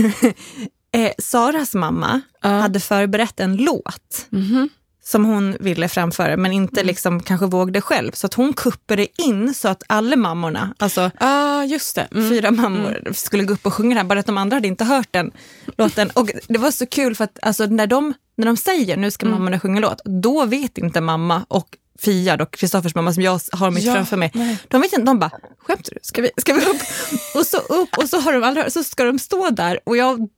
eh, 0.96 1.12
Saras 1.18 1.74
mamma 1.74 2.22
hade 2.42 2.80
förberett 2.80 3.40
en 3.40 3.58
låt 3.58 4.28
Mhm. 4.30 4.70
som 5.04 5.26
hon 5.26 5.58
ville 5.60 5.88
framföra 5.88 6.38
men 6.38 6.52
inte 6.52 6.84
liksom 6.84 7.20
kanske 7.24 7.46
vågade 7.46 7.82
själv. 7.82 8.12
Så 8.12 8.26
att 8.28 8.34
hon 8.34 8.54
kuppade 8.54 9.08
in 9.22 9.54
så 9.54 9.68
att 9.68 9.84
alla 9.88 10.16
mammorna, 10.16 10.74
alltså 10.78 11.12
ah, 11.20 11.64
just 11.64 11.96
det. 11.96 12.08
Mm. 12.12 12.30
fyra 12.30 12.52
mammor 12.52 13.14
skulle 13.14 13.44
gå 13.44 13.54
upp 13.54 13.66
och 13.66 13.74
sjunga 13.74 13.96
den 13.96 14.08
bara 14.08 14.20
att 14.20 14.26
de 14.26 14.38
andra 14.38 14.56
hade 14.58 14.68
inte 14.68 14.84
hört 14.84 15.08
den 15.12 15.32
låten. 15.78 16.10
Och 16.10 16.30
det 16.48 16.58
var 16.58 16.72
så 16.72 16.86
kul 16.86 17.16
för 17.16 17.24
att 17.24 17.40
alltså, 17.42 17.66
när, 17.66 17.88
de, 17.88 18.14
när 18.42 18.48
de 18.48 18.58
säger 18.58 18.98
nu 18.98 19.12
ska 19.12 19.26
mammorna 19.26 19.60
sjunga 19.60 19.80
låt, 19.80 20.02
då 20.06 20.46
vet 20.46 20.78
inte 20.78 21.02
mamma 21.02 21.46
och 21.48 21.78
Fia, 22.00 22.38
då, 22.38 22.46
Kristoffers 22.46 22.96
mamma 22.96 23.14
som 23.14 23.24
jag 23.24 23.40
har 23.52 23.72
mitt 23.72 23.84
Ja, 23.84 23.94
framför 23.94 24.18
mig, 24.18 24.32
nej. 24.34 24.58
de 24.68 24.82
vet 24.82 24.94
inte, 24.94 25.06
de 25.06 25.20
bara, 25.20 25.32
skämtar 25.58 25.94
du? 25.94 26.00
Ska 26.02 26.22
vi, 26.22 26.30
ska 26.38 26.54
vi 26.54 26.62
upp? 26.62 26.82
och 27.36 27.46
så 27.46 27.58
upp 27.58 27.98
och 27.98 28.10
så 28.10 28.20
har 28.20 28.34
de 28.34 28.44
aldrig 28.44 28.72
så 28.72 28.84
ska 28.84 29.04
de 29.04 29.20
stå 29.20 29.50
där 29.50 29.80
och 29.84 29.98
jag, 29.98 30.30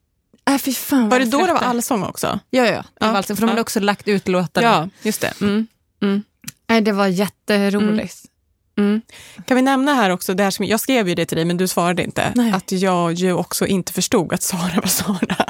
äh, 0.50 0.58
fy 0.58 0.72
fan 0.72 1.08
Var 1.08 1.18
det 1.18 1.24
då 1.24 1.46
det 1.46 1.52
var 1.52 1.60
allsång 1.60 2.04
också? 2.04 2.40
Ja, 2.50 2.66
ja, 2.66 2.70
det 2.72 2.84
Ja, 3.00 3.06
var 3.06 3.14
alltså, 3.16 3.34
för 3.34 3.40
de 3.42 3.48
hade 3.48 3.58
ja. 3.58 3.62
också 3.62 3.80
lagt 3.80 4.08
ut 4.08 4.28
låtarna. 4.28 4.66
Ja, 4.66 4.88
just 5.02 5.20
det. 5.20 5.40
Mm. 5.40 5.66
Mm. 6.02 6.22
Nej, 6.66 6.80
det 6.80 6.92
var 6.92 7.06
jätteroligt. 7.06 8.16
Mm. 8.76 9.00
Kan 9.46 9.56
vi 9.56 9.62
nämna 9.62 9.94
här 9.94 10.10
också, 10.10 10.34
det 10.34 10.42
här 10.42 10.50
som, 10.50 10.64
jag 10.66 10.80
skrev 10.80 11.08
ju 11.08 11.14
det 11.14 11.26
till 11.26 11.36
dig 11.36 11.44
men 11.44 11.56
du 11.56 11.68
svarade 11.68 12.02
inte, 12.02 12.32
Nej. 12.34 12.52
att 12.52 12.72
jag 12.72 13.12
ju 13.12 13.32
också 13.32 13.66
inte 13.66 13.92
förstod 13.92 14.32
att 14.32 14.42
Sara 14.42 14.80
var 14.80 14.86
Sara. 14.88 15.46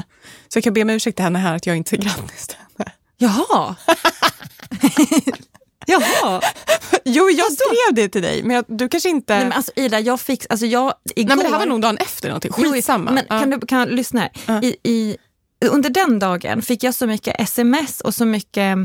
Så 0.47 0.57
jag 0.57 0.63
kan 0.63 0.73
be 0.73 0.81
om 0.81 0.89
ursäkt 0.89 1.15
till 1.15 1.23
henne 1.23 1.39
här 1.39 1.55
att 1.55 1.65
jag 1.65 1.77
inte 1.77 1.97
grattis 1.97 2.47
till 2.47 2.57
henne. 2.77 2.91
Jaha! 3.17 3.75
Jaha! 5.87 6.41
Jo, 7.05 7.29
jag 7.29 7.51
skrev 7.51 7.95
det 7.95 8.09
till 8.09 8.21
dig, 8.21 8.43
men 8.43 8.55
jag, 8.55 8.65
du 8.67 8.89
kanske 8.89 9.09
inte... 9.09 9.35
Nej, 9.35 9.43
men 9.43 9.53
alltså 9.53 9.71
Ida, 9.75 9.99
jag 9.99 10.19
fick, 10.19 10.45
alltså 10.49 10.65
jag, 10.65 10.93
igår... 11.15 11.27
Nej, 11.27 11.37
men 11.37 11.45
det 11.45 11.51
här 11.51 11.59
var 11.59 11.65
nog 11.65 11.81
dagen 11.81 11.97
efter 11.97 12.27
någonting. 12.27 12.51
Skitsamma. 12.51 13.11
Men 13.11 13.23
Ja. 13.29 13.39
kan 13.39 13.49
du 13.49 13.59
kan 13.59 13.87
lyssna 13.89 14.21
här? 14.21 14.31
Ja. 14.45 14.61
I, 14.61 14.75
i, 14.83 15.17
under 15.65 15.89
den 15.89 16.19
dagen 16.19 16.61
fick 16.61 16.83
jag 16.83 16.95
så 16.95 17.07
mycket 17.07 17.41
sms 17.41 18.01
och 18.01 18.13
så 18.15 18.25
mycket 18.25 18.77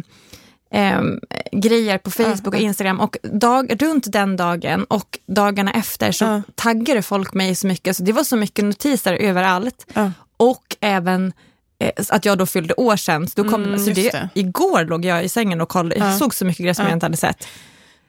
ehm, 0.73 1.21
grejer 1.53 1.99
på 1.99 2.11
Facebook 2.11 2.47
och 2.55 2.61
Instagram. 2.61 3.01
Och 3.01 3.17
dag, 3.23 3.83
runt 3.83 4.13
den 4.13 4.37
dagen 4.37 4.85
och 4.85 5.19
dagarna 5.27 5.71
efter 5.73 6.13
så 6.13 6.25
Ja. 6.25 6.43
taggade 6.55 7.03
folk 7.03 7.35
mig 7.35 7.55
så 7.55 7.67
mycket. 7.67 7.97
Så 7.97 8.03
det 8.03 8.13
var 8.13 8.25
så 8.25 8.37
mycket 8.37 8.65
notiser 8.65 9.13
överallt. 9.15 9.87
Ja. 9.95 10.13
Och 10.37 10.77
även 10.81 11.33
eh, 11.79 11.91
att 12.09 12.25
jag 12.25 12.39
då 12.39 12.47
fyllde 12.47 12.75
år 12.75 12.97
sen. 12.97 13.29
Så 13.29 13.43
då 13.43 13.51
kom, 13.51 13.65
Mm, 13.65 13.79
så 13.79 13.91
det, 13.91 14.11
det. 14.11 14.29
Igår 14.35 14.85
låg 14.85 15.05
jag 15.05 15.25
i 15.25 15.29
sängen 15.29 15.61
och 15.61 15.69
kollade, 15.69 15.97
Ja. 15.97 16.19
såg 16.19 16.35
så 16.35 16.45
mycket 16.45 16.59
grejer 16.63 16.75
som 16.75 16.85
Ja. 16.85 16.89
jag 16.91 16.97
inte 16.97 17.07
hade 17.07 17.17
sett. 17.17 17.47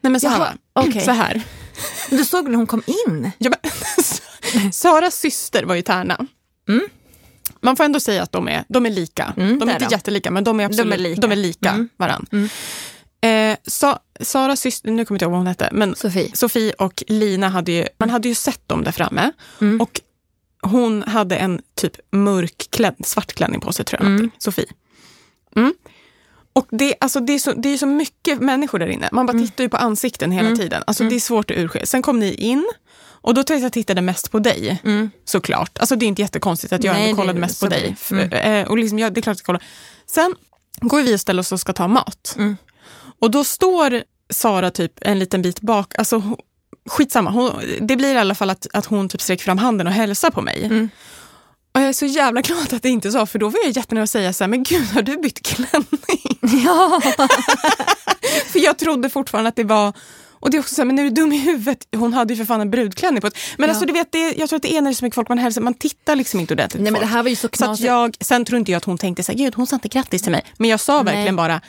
Nej, 0.01 0.12
men 0.12 0.22
så 0.22 0.27
här, 0.27 0.48
okej. 0.74 1.01
så 1.01 1.12
här. 1.12 1.41
Du 2.10 2.25
såg 2.25 2.50
när 2.50 2.56
hon 2.58 2.68
kom 2.68 2.84
in. 3.08 3.32
Ja, 3.38 3.50
men, 3.50 4.72
Saras 4.72 5.15
syster 5.15 5.63
var 5.63 5.75
i 5.75 5.82
Tärna. 5.84 6.18
Mm. 6.70 6.82
Man 7.62 7.75
får 7.75 7.84
ändå 7.84 8.00
säga 8.00 8.24
att 8.24 8.32
de 8.32 8.48
är, 8.48 8.63
de 8.68 8.86
är 8.86 8.89
lika. 8.89 9.34
Mm, 9.38 9.60
de 9.60 9.70
är 9.70 9.74
inte 9.74 9.86
de. 9.86 9.91
jättelika, 9.91 10.32
men 10.32 10.44
de 10.44 10.60
är 10.60 10.65
absolut 10.65 10.91
De 10.91 10.94
är 10.94 10.98
lika. 11.10 11.22
de 11.22 11.32
är 11.32 11.36
lika 11.36 11.70
Mm. 11.70 11.89
varann. 11.98 12.25
Mm. 12.32 12.50
Eh, 13.53 13.58
Sa, 13.68 14.00
Saras 14.20 14.60
syster, 14.60 14.91
nu 14.91 15.06
kommer 15.06 15.15
jag 15.15 15.15
inte 15.15 15.25
ihåg 15.25 15.32
vad 15.32 15.39
hon 15.39 15.48
hette, 15.48 15.70
men 15.72 15.96
Sofie. 15.96 16.32
Sofie 16.34 16.74
och 16.74 17.03
Lina 17.08 17.50
hade 17.50 17.72
ju, 17.72 17.88
man 17.98 18.10
hade 18.10 18.27
ju 18.27 18.36
sett 18.36 18.68
dem 18.68 18.84
där 18.84 18.91
framme. 18.91 19.32
Mm. 19.62 19.82
Och 19.82 20.01
hon 20.62 21.03
hade 21.03 21.36
en 21.36 21.62
typ 21.75 21.98
mörk 22.12 22.68
kläd, 22.70 22.96
svart 23.03 23.34
klänning 23.34 23.62
på 23.62 23.74
sig, 23.74 23.86
tror 23.86 24.01
jag. 24.01 24.12
Mm. 24.12 24.32
Sofie. 24.38 24.65
Mm. 25.56 25.74
Och 26.53 26.68
det, 26.72 26.96
alltså 27.00 27.20
det, 27.20 27.34
är 27.34 27.39
så, 27.39 27.53
det 27.53 27.70
är 27.70 27.77
så 27.77 27.86
mycket 27.86 28.39
människor 28.41 28.80
där 28.80 28.88
inne. 28.88 29.10
Man 29.12 29.25
bara 29.25 29.32
Mm. 29.34 29.46
tittar 29.48 29.63
ju 29.63 29.70
på 29.70 29.77
ansikten 29.77 30.32
hela 30.32 30.56
tiden. 30.56 30.84
Alltså 30.88 31.03
Det 31.03 31.15
är 31.15 31.20
svårt 31.20 31.51
att 31.51 31.58
urskilja. 31.58 31.86
Sen 31.86 32.01
kom 32.01 32.20
ni 32.20 32.34
in 32.34 32.70
och 33.22 33.34
då 33.34 33.44
tror 33.44 33.56
jag 33.56 33.60
att 33.60 33.63
jag 33.63 33.74
tittade 33.74 34.01
mest 34.01 34.32
på 34.32 34.40
dig. 34.40 34.82
Mm. 34.84 35.12
Såklart. 35.25 35.78
Alltså 35.78 35.96
det 35.96 36.06
är 36.06 36.08
inte 36.08 36.22
jättekonstigt 36.22 36.74
att 36.74 36.84
jag 36.84 36.94
Nej, 36.94 37.13
kollade 37.13 37.40
mest 37.40 37.60
på 37.60 37.68
dig. 37.68 37.96
Mm. 38.12 38.32
Eh, 38.34 38.68
Och 38.68 38.78
liksom, 38.78 39.00
jag, 39.00 39.13
det 39.13 39.20
är 39.20 39.22
klart 39.22 39.34
att 39.36 39.40
jag 39.40 39.46
kollar. 39.46 39.63
Sen 40.08 40.36
går 40.82 41.01
vi 41.01 41.16
och 41.16 41.20
ställer 41.20 41.40
oss 41.40 41.51
och 41.51 41.60
ska 41.60 41.74
ta 41.74 41.88
mat. 41.88 42.36
Mm. 42.38 42.58
Och 43.20 43.32
då 43.32 43.44
står 43.44 44.04
Sara 44.30 44.72
typ 44.72 44.94
en 45.01 45.20
liten 45.20 45.42
bit 45.42 45.62
bak. 45.62 45.94
Alltså, 45.98 46.22
skitsamma. 46.90 47.30
Hon, 47.32 47.51
det 47.82 47.96
blir 47.96 48.16
i 48.16 48.18
alla 48.18 48.36
fall 48.36 48.50
att, 48.50 48.68
att 48.74 48.86
hon 48.86 49.10
typ 49.10 49.22
sträcker 49.22 49.44
fram 49.44 49.58
handen 49.58 49.88
och 49.88 49.94
hälsar 49.94 50.30
på 50.30 50.42
mig. 50.42 50.63
Mm. 50.66 50.90
Och 51.74 51.82
jag 51.82 51.90
är 51.90 51.94
så 51.94 52.06
jävla 52.06 52.42
glad 52.42 52.74
att 52.74 52.84
det 52.84 52.90
inte 52.90 53.12
sa, 53.12 53.25
för 53.25 53.40
då 53.40 53.50
var 53.50 53.60
jag 53.63 53.72
jättenära 53.75 54.04
att 54.04 54.10
säga 54.10 54.34
så 54.34 54.44
här, 54.44 54.50
men 54.50 54.63
gud 54.63 54.86
har 54.94 55.01
du 55.01 55.18
bytt 55.18 55.42
klänning? 55.46 56.40
Ja. 56.66 57.01
För 58.51 58.60
jag 58.60 58.78
trodde 58.78 59.10
fortfarande 59.10 59.50
att 59.50 59.56
det 59.56 59.63
var 59.63 59.94
och 60.41 60.51
det 60.51 60.57
är 60.57 60.60
också 60.60 60.75
så 60.75 60.81
här, 60.81 60.86
men 60.86 61.00
är 61.00 61.03
du 61.03 61.10
dum 61.10 61.31
i 61.33 61.38
huvudet? 61.38 61.88
Hon 61.95 62.13
hade 62.13 62.33
ju 62.33 62.38
för 62.38 62.45
fan 62.45 62.62
en 62.62 62.71
brudklänning 62.71 63.21
på 63.21 63.27
ett. 63.27 63.38
Men 63.57 63.67
Ja. 63.67 63.71
alltså 63.74 63.86
du 63.86 63.93
vet, 63.93 64.12
det, 64.12 64.33
jag 64.38 64.50
tror 64.50 64.57
att 64.57 64.63
det 64.63 64.71
är 64.77 64.81
när 64.81 64.91
det 64.91 64.93
är 64.93 64.95
så 64.95 65.05
mycket 65.05 65.15
folk 65.15 65.29
man 65.29 65.38
hälsar, 65.38 65.62
man 65.62 65.74
tittar 65.74 66.15
liksom 66.15 66.39
inte 66.39 66.53
ordentligt 66.53 66.79
på 66.79 66.83
Nej, 66.83 66.91
men 66.91 67.01
det 67.01 67.07
här 67.07 67.24
var 67.24 67.29
ju 67.29 67.36
så 67.36 67.41
Så 67.41 67.48
knasigt. 67.50 67.88
jag, 67.88 68.15
sen 68.21 68.45
tror 68.45 68.60
inte 68.60 68.71
jag 68.71 68.77
att 68.77 68.86
hon 68.86 68.98
tänkte 68.98 69.24
så 69.24 69.31
här, 69.31 69.39
gud 69.39 69.55
hon 69.55 69.67
sa 69.67 69.75
inte 69.75 69.88
grattis 69.88 70.21
till 70.21 70.31
mig. 70.31 70.41
Men 70.57 70.69
jag 70.69 70.79
sa 70.79 70.95
Nej. 71.03 71.03
verkligen 71.15 71.36
bara, 71.36 71.55
ah, 71.55 71.62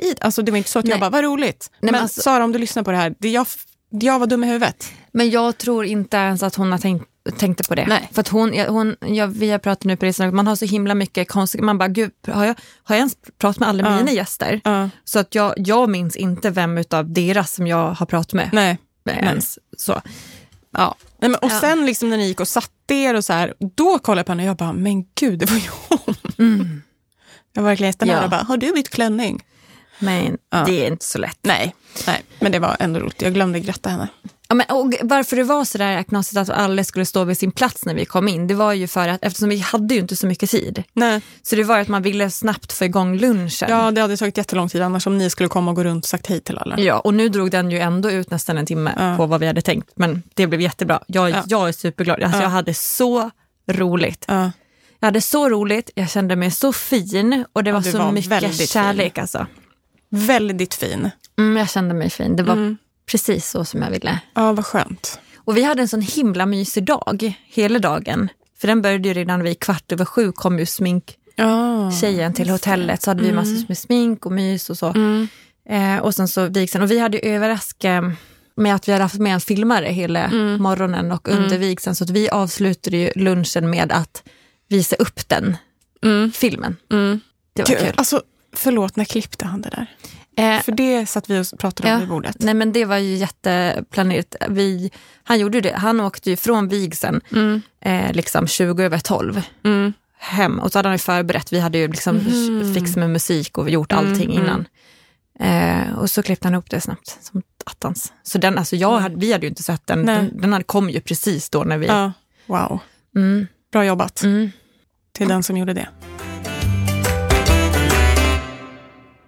hej 0.00 0.10
Ida. 0.10 0.24
Alltså 0.24 0.42
det 0.42 0.50
var 0.52 0.58
inte 0.58 0.70
så 0.70 0.78
att 0.78 0.84
jag 0.84 0.90
Nej. 0.94 1.00
bara, 1.00 1.10
vad 1.10 1.24
roligt. 1.24 1.70
men 1.80 1.92
men 1.92 2.02
alltså- 2.02 2.20
Sara 2.22 2.44
om 2.44 2.52
du 2.52 2.58
lyssnar 2.58 2.82
på 2.82 2.90
det 2.90 2.96
här, 2.96 3.14
det 3.18 3.28
jag, 3.28 3.46
jag 3.90 4.18
var 4.18 4.26
dum 4.26 4.44
i 4.44 4.46
huvudet. 4.46 4.92
Men 5.12 5.30
jag 5.30 5.58
tror 5.58 5.84
inte 5.84 6.16
ens 6.16 6.42
att 6.42 6.54
hon 6.54 6.72
har 6.72 6.78
tänkt, 6.78 7.04
tänkte 7.38 7.64
på 7.68 7.74
det. 7.74 7.86
Nej. 7.86 8.08
För 8.12 8.20
att 8.20 8.28
hon, 8.28 8.52
hon, 8.68 8.96
jag, 9.00 9.26
vi 9.28 9.50
har 9.50 9.58
pratat 9.58 9.84
nu 9.84 9.96
på 9.96 10.06
resan, 10.06 10.36
man 10.36 10.46
har 10.46 10.56
så 10.56 10.64
himla 10.64 10.94
mycket 10.94 11.28
konstigt, 11.28 11.60
man 11.60 11.78
bara 11.78 11.88
gud, 11.88 12.10
har 12.26 12.44
jag, 12.44 12.54
har 12.82 12.94
jag 12.94 12.98
ens 12.98 13.16
pratat 13.38 13.60
med 13.60 13.68
alla 13.68 13.90
Ja. 13.90 13.96
mina 13.96 14.12
gäster? 14.12 14.60
Ja. 14.64 14.90
Så 15.04 15.18
att 15.18 15.34
jag, 15.34 15.54
jag 15.56 15.88
minns 15.90 16.16
inte 16.16 16.50
vem 16.50 16.78
utav 16.78 17.12
deras 17.12 17.52
som 17.52 17.66
jag 17.66 17.90
har 17.90 18.06
pratat 18.06 18.32
med. 18.32 18.50
Nej. 18.52 18.78
med 19.04 19.16
ens. 19.24 19.58
Så. 19.76 20.00
Ja. 20.72 20.94
Nej, 21.18 21.30
men, 21.30 21.34
och 21.40 21.50
Ja. 21.52 21.60
sen 21.60 21.86
liksom 21.86 22.10
när 22.10 22.16
ni 22.16 22.26
gick 22.26 22.40
och 22.40 22.48
satte 22.48 22.94
er 22.94 23.14
och 23.14 23.24
så 23.24 23.32
här, 23.32 23.54
då 23.76 23.98
kollade 23.98 24.18
jag 24.20 24.26
på 24.26 24.32
henne 24.32 24.42
och 24.42 24.48
jag 24.48 24.56
bara, 24.56 24.72
men 24.72 25.04
gud 25.14 25.38
det 25.38 25.50
var 25.50 25.56
ju 25.58 25.68
hon. 25.88 26.14
Mm. 26.38 26.82
Jag 27.52 27.62
var 27.62 27.70
verkligen 27.70 27.88
jättenära 27.88 28.16
Ja. 28.18 28.24
och 28.24 28.30
bara, 28.30 28.42
har 28.42 28.56
du 28.56 28.72
bytt 28.72 28.88
klänning? 28.90 29.44
Men 29.98 30.38
Ja. 30.50 30.64
det 30.66 30.86
är 30.86 30.90
inte 30.92 31.04
så 31.04 31.18
lätt. 31.18 31.38
Nej, 31.42 31.74
nej, 32.06 32.22
men 32.40 32.52
det 32.52 32.58
var 32.58 32.76
ändå 32.80 33.00
roligt. 33.00 33.22
Jag 33.22 33.34
glömde 33.34 33.60
gratta 33.60 33.88
henne. 33.90 34.08
Ja, 34.48 34.54
men, 34.54 34.66
och 34.70 34.94
varför 35.02 35.36
det 35.36 35.44
var 35.44 35.64
så 35.64 35.78
där 35.78 36.02
knasigt 36.02 36.36
att 36.36 36.50
alla 36.50 36.84
skulle 36.84 37.06
stå 37.06 37.24
vid 37.24 37.38
sin 37.38 37.52
plats 37.52 37.84
när 37.84 37.94
vi 37.94 38.04
kom 38.04 38.28
in, 38.28 38.46
det 38.46 38.54
var 38.54 38.72
ju 38.72 38.86
för 38.86 39.08
att 39.08 39.24
eftersom 39.24 39.48
vi 39.48 39.58
hade 39.58 39.94
ju 39.94 40.00
inte 40.00 40.16
så 40.16 40.26
mycket 40.26 40.50
tid. 40.50 40.82
Nej. 40.92 41.20
Så 41.42 41.56
det 41.56 41.64
var 41.64 41.78
att 41.78 41.88
man 41.88 42.02
ville 42.02 42.30
snabbt 42.30 42.72
få 42.72 42.84
igång 42.84 43.18
lunchen. 43.18 43.68
Ja, 43.70 43.90
det 43.90 44.00
hade 44.00 44.16
tagit 44.16 44.36
jättelång 44.36 44.68
tid 44.68 44.82
annars 44.82 45.06
om 45.06 45.18
ni 45.18 45.30
skulle 45.30 45.48
komma 45.48 45.70
och 45.70 45.76
gå 45.76 45.84
runt 45.84 46.04
och 46.04 46.08
sagt 46.08 46.26
hej 46.26 46.40
till 46.40 46.58
alla. 46.58 46.78
Ja, 46.80 46.98
och 47.00 47.14
nu 47.14 47.28
drog 47.28 47.50
den 47.50 47.70
ju 47.70 47.78
ändå 47.78 48.10
ut 48.10 48.30
nästan 48.30 48.58
en 48.58 48.66
timme 48.66 48.92
Ja. 48.98 49.16
på 49.16 49.26
vad 49.26 49.40
vi 49.40 49.46
hade 49.46 49.62
tänkt. 49.62 49.90
Men 49.96 50.22
det 50.34 50.46
blev 50.46 50.60
jättebra. 50.60 51.00
Jag, 51.06 51.30
Ja. 51.30 51.42
jag 51.46 51.68
är 51.68 51.72
superglad. 51.72 52.22
Alltså, 52.22 52.38
Ja. 52.38 52.42
Jag 52.42 52.50
hade 52.50 52.74
så 52.74 53.30
roligt. 53.70 54.24
Ja. 54.28 54.50
Jag 55.00 55.06
hade 55.06 55.20
så 55.20 55.48
roligt, 55.48 55.90
jag 55.94 56.10
kände 56.10 56.36
mig 56.36 56.50
så 56.50 56.72
fin 56.72 57.44
och 57.52 57.64
det 57.64 57.72
var 57.72 57.82
så 57.82 57.98
var 57.98 58.12
mycket 58.12 58.68
kärlek. 58.70 59.18
Alltså. 59.18 59.46
Väldigt 60.10 60.74
fin. 60.74 61.10
Mm, 61.38 61.56
jag 61.56 61.70
kände 61.70 61.94
mig 61.94 62.10
fin. 62.10 62.36
Det 62.36 62.42
var 62.42 62.52
Mm. 62.54 62.76
precis 63.10 63.50
så 63.50 63.64
som 63.64 63.82
jag 63.82 63.90
ville. 63.90 64.20
Ja, 64.34 64.52
vad 64.52 64.66
skönt. 64.66 65.20
Och 65.36 65.56
vi 65.56 65.62
hade 65.62 65.82
en 65.82 65.88
sån 65.88 66.00
himla 66.02 66.46
mysig 66.46 66.84
dag, 66.84 67.34
hela 67.46 67.78
dagen. 67.78 68.28
För 68.60 68.68
den 68.68 68.82
började 68.82 69.08
ju 69.08 69.14
redan 69.14 69.42
vid 69.42 69.60
kvart 69.60 69.92
över 69.92 70.04
sju 70.04 70.32
kom 70.32 70.58
ju 70.58 70.66
sminktjejen 70.66 72.30
Ja. 72.30 72.32
till 72.36 72.50
hotellet. 72.50 73.02
Så 73.02 73.10
hade 73.10 73.22
vi 73.22 73.32
massor 73.32 73.64
med 73.68 73.78
smink 73.78 74.26
och 74.26 74.32
mys 74.32 74.70
och 74.70 74.78
så. 74.78 74.86
Mm. 74.88 75.28
Eh, 75.68 75.98
och 75.98 76.14
sen 76.14 76.28
så 76.28 76.46
vigseln. 76.48 76.84
Och 76.84 76.90
vi 76.90 76.98
hade 76.98 77.16
ju 77.18 77.30
överraskat 77.34 78.04
med 78.56 78.74
att 78.74 78.88
vi 78.88 78.92
hade 78.92 79.04
haft 79.04 79.14
med 79.18 79.34
en 79.34 79.40
filmare 79.40 79.86
hela 79.86 80.24
Mm. 80.24 80.62
morgonen 80.62 81.12
och 81.12 81.28
under 81.28 81.58
vigseln. 81.58 81.96
Så 81.96 82.04
att 82.04 82.10
vi 82.10 82.30
avslutade 82.30 82.96
ju 82.96 83.10
lunchen 83.16 83.70
med 83.70 83.92
att 83.92 84.22
visa 84.68 84.96
upp 84.96 85.28
den 85.28 85.56
Mm. 86.04 86.32
filmen. 86.32 86.76
Mm. 86.92 87.20
Det 87.52 87.62
var 87.62 87.68
Gud, 87.68 87.78
kul. 87.78 87.92
alltså, 87.96 88.22
förlåt, 88.52 88.96
när 88.96 89.04
klippte 89.04 89.46
han 89.46 89.60
det 89.60 89.68
där? 89.70 89.86
Eh, 90.38 90.60
För 90.62 90.72
det 90.72 91.06
satt 91.06 91.30
vi 91.30 91.40
och 91.40 91.58
pratade 91.58 91.88
om 91.88 91.92
Ja. 91.94 91.98
vid 92.00 92.08
bordet. 92.08 92.36
nej 92.38 92.54
men 92.54 92.72
det 92.72 92.84
var 92.84 92.96
ju 92.96 93.14
jätteplanerat. 93.14 94.36
Vi, 94.48 94.90
han 95.24 95.38
gjorde 95.38 95.56
ju 95.58 95.60
det. 95.62 95.74
Han 95.76 96.00
åkte 96.00 96.30
ju 96.30 96.36
från 96.36 96.68
vigseln 96.68 97.20
Mm. 97.32 97.62
eh, 97.80 98.12
liksom 98.12 98.46
20 98.46 98.82
över 98.82 98.98
12 98.98 99.42
Mm. 99.64 99.92
hem 100.18 100.58
och 100.58 100.72
så 100.72 100.78
hade 100.78 100.88
han 100.88 100.94
ju 100.94 100.98
förberett. 100.98 101.52
Vi 101.52 101.60
hade 101.60 101.78
ju 101.78 101.88
liksom 101.88 102.16
Mhm. 102.16 102.74
fixat 102.74 102.96
med 102.96 103.10
musik 103.10 103.58
och 103.58 103.70
gjort 103.70 103.92
Mm, 103.92 104.06
allting 104.06 104.30
mm. 104.36 104.44
innan. 104.44 104.66
Eh, 105.40 105.98
och 105.98 106.10
så 106.10 106.22
klippte 106.22 106.46
han 106.46 106.52
ihop 106.54 106.70
det 106.70 106.80
snabbt 106.80 107.18
som 107.20 107.42
attans. 107.66 108.12
Så 108.22 108.38
den, 108.38 108.58
alltså 108.58 108.76
jag 108.76 108.98
hade, 108.98 109.16
vi 109.16 109.32
hade 109.32 109.46
ju 109.46 109.50
inte 109.50 109.62
sett 109.62 109.86
den. 109.86 110.02
Nej. 110.02 110.16
Den, 110.16 110.40
den 110.40 110.52
hade 110.52 110.64
kom 110.64 110.90
ju 110.90 111.00
precis 111.00 111.50
då 111.50 111.64
när 111.64 111.78
vi... 111.78 111.86
Ja. 111.86 112.12
Wow, 112.46 112.78
Mm, 113.16 113.46
bra 113.72 113.84
jobbat 113.84 114.22
mm, 114.22 114.50
till 115.12 115.28
den 115.28 115.42
som 115.42 115.56
gjorde 115.56 115.72
det. 115.74 115.88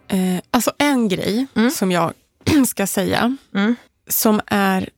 Eh, 0.08 0.40
alltså 0.50 0.72
en 0.78 1.08
grej 1.08 1.46
Mm. 1.54 1.70
som 1.70 1.92
jag 1.92 2.12
ska 2.66 2.86
säga 2.86 3.36
mm, 3.54 3.76
som 4.08 4.40
är 4.46 4.88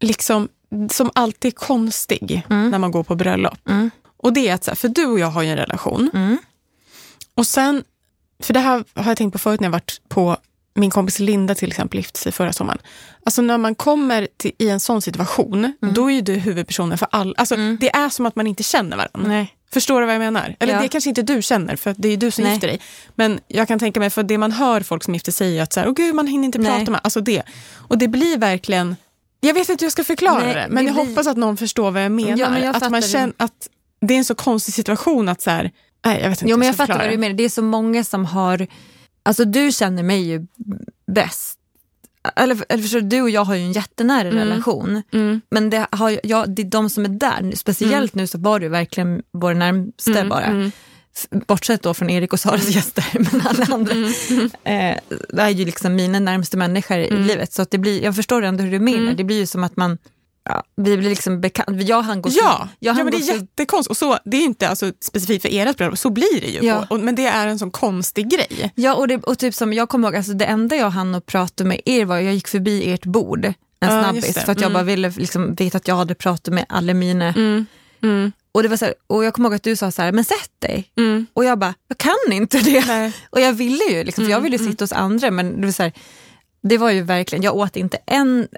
liksom 0.00 0.48
som 0.90 1.10
alltid 1.14 1.48
är 1.52 1.56
konstig 1.56 2.42
Mm. 2.50 2.70
när 2.70 2.78
man 2.78 2.90
går 2.90 3.02
på 3.02 3.14
bröllop. 3.14 3.68
mm, 3.68 3.90
Och 4.16 4.32
det 4.32 4.48
är 4.48 4.54
att, 4.54 4.64
så 4.64 4.70
här, 4.70 4.76
för 4.76 4.88
du 4.88 5.06
och 5.06 5.18
jag 5.20 5.26
har 5.26 5.42
ju 5.42 5.48
en 5.50 5.56
relation. 5.56 6.10
mm, 6.14 6.38
Och 7.34 7.46
sen, 7.46 7.84
för 8.42 8.54
det 8.54 8.60
här 8.60 8.84
har 8.94 9.10
jag 9.10 9.16
tänkt 9.18 9.32
på 9.32 9.38
förut 9.38 9.60
när 9.60 9.66
jag 9.66 9.72
varit 9.72 10.00
på 10.08 10.36
min 10.74 10.90
kompis 10.90 11.18
Linda 11.18 11.54
till 11.54 11.68
exempel 11.68 11.98
gifte 11.98 12.18
sig 12.20 12.32
förra 12.32 12.52
sommaren. 12.52 12.78
Alltså 13.24 13.42
när 13.42 13.58
man 13.58 13.74
kommer 13.74 14.28
till, 14.36 14.52
i 14.58 14.68
en 14.70 14.80
sån 14.80 15.02
situation, 15.02 15.72
då 15.94 16.06
är 16.10 16.14
ju 16.14 16.20
du 16.20 16.34
huvudpersonen 16.34 16.98
för 16.98 17.08
alla. 17.10 17.34
Alltså 17.36 17.54
Mm. 17.54 17.78
det 17.80 17.90
är 17.96 18.08
som 18.08 18.26
att 18.26 18.36
man 18.36 18.46
inte 18.46 18.62
känner 18.62 18.96
varandra. 18.96 19.28
nej. 19.28 19.54
Förstår 19.72 20.00
du 20.00 20.06
vad 20.06 20.14
jag 20.14 20.20
menar? 20.20 20.56
Eller 20.58 20.72
Ja. 20.74 20.80
det 20.82 20.88
kanske 20.88 21.10
inte 21.10 21.22
du 21.22 21.42
känner, 21.42 21.76
för 21.76 21.94
det 21.98 22.08
är 22.08 22.16
du 22.16 22.30
som 22.30 22.44
Nej. 22.44 22.52
gifter 22.52 22.68
dig. 22.68 22.80
Men 23.14 23.40
jag 23.48 23.68
kan 23.68 23.78
tänka 23.78 24.00
mig, 24.00 24.10
för 24.10 24.22
det 24.22 24.38
man 24.38 24.52
hör 24.52 24.80
folk 24.80 25.04
som 25.04 25.14
gifter 25.14 25.32
sig 25.32 25.58
är 25.58 25.62
att 25.62 25.72
så 25.72 25.80
här, 25.80 25.88
åh 25.88 25.94
gud, 25.94 26.14
man 26.14 26.26
hinner 26.26 26.44
inte 26.44 26.58
Nej. 26.58 26.78
prata 26.78 26.90
med, 26.90 27.00
alltså 27.04 27.20
det. 27.20 27.42
Och 27.76 27.98
det 27.98 28.08
blir 28.08 28.38
verkligen, 28.38 28.96
jag 29.40 29.54
vet 29.54 29.68
inte 29.68 29.82
hur 29.82 29.86
jag 29.86 29.92
ska 29.92 30.04
förklara 30.04 30.38
Nej, 30.44 30.54
det, 30.54 30.66
men 30.70 30.84
det 30.84 30.88
jag 30.88 30.94
blir- 30.94 31.06
hoppas 31.06 31.26
att 31.26 31.36
någon 31.36 31.56
förstår 31.56 31.90
vad 31.90 32.04
jag 32.04 32.12
menar. 32.12 32.38
Ja, 32.38 32.50
men 32.50 32.62
jag 32.62 32.76
att 32.76 32.90
man 32.90 33.02
känner 33.02 33.32
att 33.36 33.68
det 34.00 34.14
är 34.14 34.18
en 34.18 34.24
så 34.24 34.34
konstig 34.34 34.74
situation 34.74 35.28
att 35.28 35.40
så 35.40 35.50
här, 35.50 35.70
nej 36.06 36.20
jag 36.22 36.30
vet 36.30 36.42
inte 36.42 36.50
Jo 36.50 36.56
men 36.56 36.66
jag 36.66 36.72
jag 36.72 36.76
fattar 36.76 36.98
vad 36.98 37.06
du 37.06 37.10
det. 37.10 37.18
menar. 37.18 37.34
Det 37.34 37.44
är 37.44 37.48
så 37.48 37.62
många 37.62 38.04
som 38.04 38.24
har... 38.24 38.66
Alltså 39.22 39.44
du 39.44 39.72
känner 39.72 40.02
mig 40.02 40.22
ju 40.28 40.46
bäst. 41.12 41.56
Eller, 42.36 42.64
eller 42.68 42.82
förstår 42.82 43.00
du, 43.00 43.06
du 43.08 43.22
och 43.22 43.30
jag 43.30 43.44
har 43.44 43.54
ju 43.54 43.62
en 43.62 43.72
jättenära 43.72 44.28
Mm. 44.28 44.38
relation. 44.38 45.02
Mm. 45.12 45.40
Men 45.50 45.70
det, 45.70 45.86
har, 45.92 46.20
ja, 46.22 46.46
det 46.46 46.62
är 46.62 46.66
de 46.66 46.90
som 46.90 47.04
är 47.04 47.08
där, 47.08 47.52
speciellt 47.56 48.14
nu 48.14 48.26
så 48.26 48.38
var 48.38 48.60
du 48.60 48.68
verkligen 48.68 49.22
vår 49.32 49.54
närmste 49.54 50.10
Mm, 50.10 50.28
bara. 50.28 50.44
mm. 50.44 50.72
Bortsett 51.46 51.82
då 51.82 51.94
från 51.94 52.10
Erik 52.10 52.32
och 52.32 52.40
Saras 52.40 52.68
gäster, 52.74 53.04
men 53.32 53.42
alla 53.46 53.74
andra. 53.74 53.92
Mm. 53.92 54.50
Eh, 54.64 54.96
det 55.28 55.42
är 55.42 55.48
ju 55.48 55.64
liksom 55.64 55.94
mina 55.94 56.18
närmaste 56.20 56.56
människor 56.56 56.98
i 56.98 57.10
livet. 57.10 57.52
Så 57.52 57.66
det 57.70 57.78
blir, 57.78 58.02
jag 58.04 58.16
förstår 58.16 58.42
ändå 58.42 58.64
hur 58.64 58.70
du 58.72 58.78
menar. 58.78 58.98
Mm. 58.98 59.16
Det 59.16 59.24
blir 59.24 59.36
ju 59.38 59.46
som 59.46 59.64
att 59.64 59.76
man, 59.76 59.98
ja, 60.54 60.64
vi 60.76 60.96
blir 60.96 61.08
liksom 61.08 61.40
bekant. 61.40 61.82
Jag 61.82 62.02
han 62.02 62.22
går 62.22 62.32
Ja, 62.36 62.68
jag 62.78 62.92
ja 62.92 62.92
han 62.92 63.04
men 63.04 63.12
det 63.12 63.28
är 63.30 63.34
jättekonstigt. 63.34 63.90
Och 63.90 63.96
så, 63.96 64.18
det 64.24 64.36
är 64.36 64.42
inte 64.44 64.68
alltså, 64.68 64.92
specifikt 65.00 65.42
för 65.42 65.48
ert 65.52 65.76
bröllop, 65.76 65.98
så 65.98 66.10
blir 66.10 66.40
det 66.40 66.46
ju. 66.46 66.60
Ja. 66.66 66.78
Och, 66.78 66.92
och, 66.92 67.00
men 67.00 67.14
det 67.14 67.26
är 67.26 67.46
en 67.46 67.58
sån 67.58 67.70
konstig 67.70 68.28
grej. 68.30 68.72
Ja, 68.74 68.94
och, 68.94 69.08
det, 69.08 69.16
och 69.16 69.38
typ 69.38 69.54
som 69.54 69.72
jag 69.72 69.88
kommer 69.88 70.08
ihåg, 70.08 70.16
alltså 70.16 70.32
det 70.32 70.44
enda 70.44 70.76
jag 70.76 70.90
hann 70.90 71.14
att 71.14 71.26
prata 71.26 71.64
med 71.64 71.80
er 71.84 72.04
var, 72.04 72.18
jag 72.18 72.34
gick 72.34 72.48
förbi 72.48 72.92
ert 72.92 73.04
bord, 73.04 73.44
en 73.44 73.54
Ja, 73.78 73.88
snabbis, 74.02 74.34
för 74.34 74.52
att 74.52 74.60
jag 74.60 74.70
Mm. 74.70 74.72
bara 74.72 74.82
ville 74.84 75.10
liksom 75.16 75.54
veta 75.54 75.76
att 75.76 75.88
jag 75.88 75.96
hade 75.96 76.14
pratat 76.14 76.54
med 76.54 76.66
alla 76.68 76.94
mina. 76.94 77.28
Mm. 77.28 77.66
Mm. 78.02 78.32
Och, 78.52 78.62
det 78.62 78.68
var 78.68 78.76
så 78.76 78.84
här, 78.84 78.94
och 79.06 79.24
jag 79.24 79.34
kommer 79.34 79.48
ihåg 79.48 79.54
att 79.56 79.62
du 79.62 79.76
sa 79.76 79.90
så 79.90 80.02
här, 80.02 80.12
men 80.12 80.24
sätt 80.24 80.50
dig. 80.58 80.90
Mm. 80.98 81.26
Och 81.34 81.44
jag 81.44 81.58
bara, 81.58 81.74
jag 81.88 81.98
kan 81.98 82.32
inte 82.32 82.58
det. 82.58 82.86
Nej. 82.86 83.12
Och 83.30 83.40
jag 83.40 83.52
ville 83.52 83.84
ju, 83.90 84.04
liksom, 84.04 84.24
för 84.24 84.30
jag 84.30 84.38
Mm, 84.38 84.52
ville 84.52 84.70
sitta 84.70 84.82
hos 84.84 84.92
andra, 84.92 85.30
men 85.30 85.60
det 85.60 85.66
var, 85.66 85.72
så 85.72 85.82
här, 85.82 85.92
det 86.62 86.78
var 86.78 86.90
ju 86.90 87.02
verkligen, 87.02 87.42
jag 87.42 87.56
åt 87.56 87.76
inte 87.76 87.98
en 88.06 88.48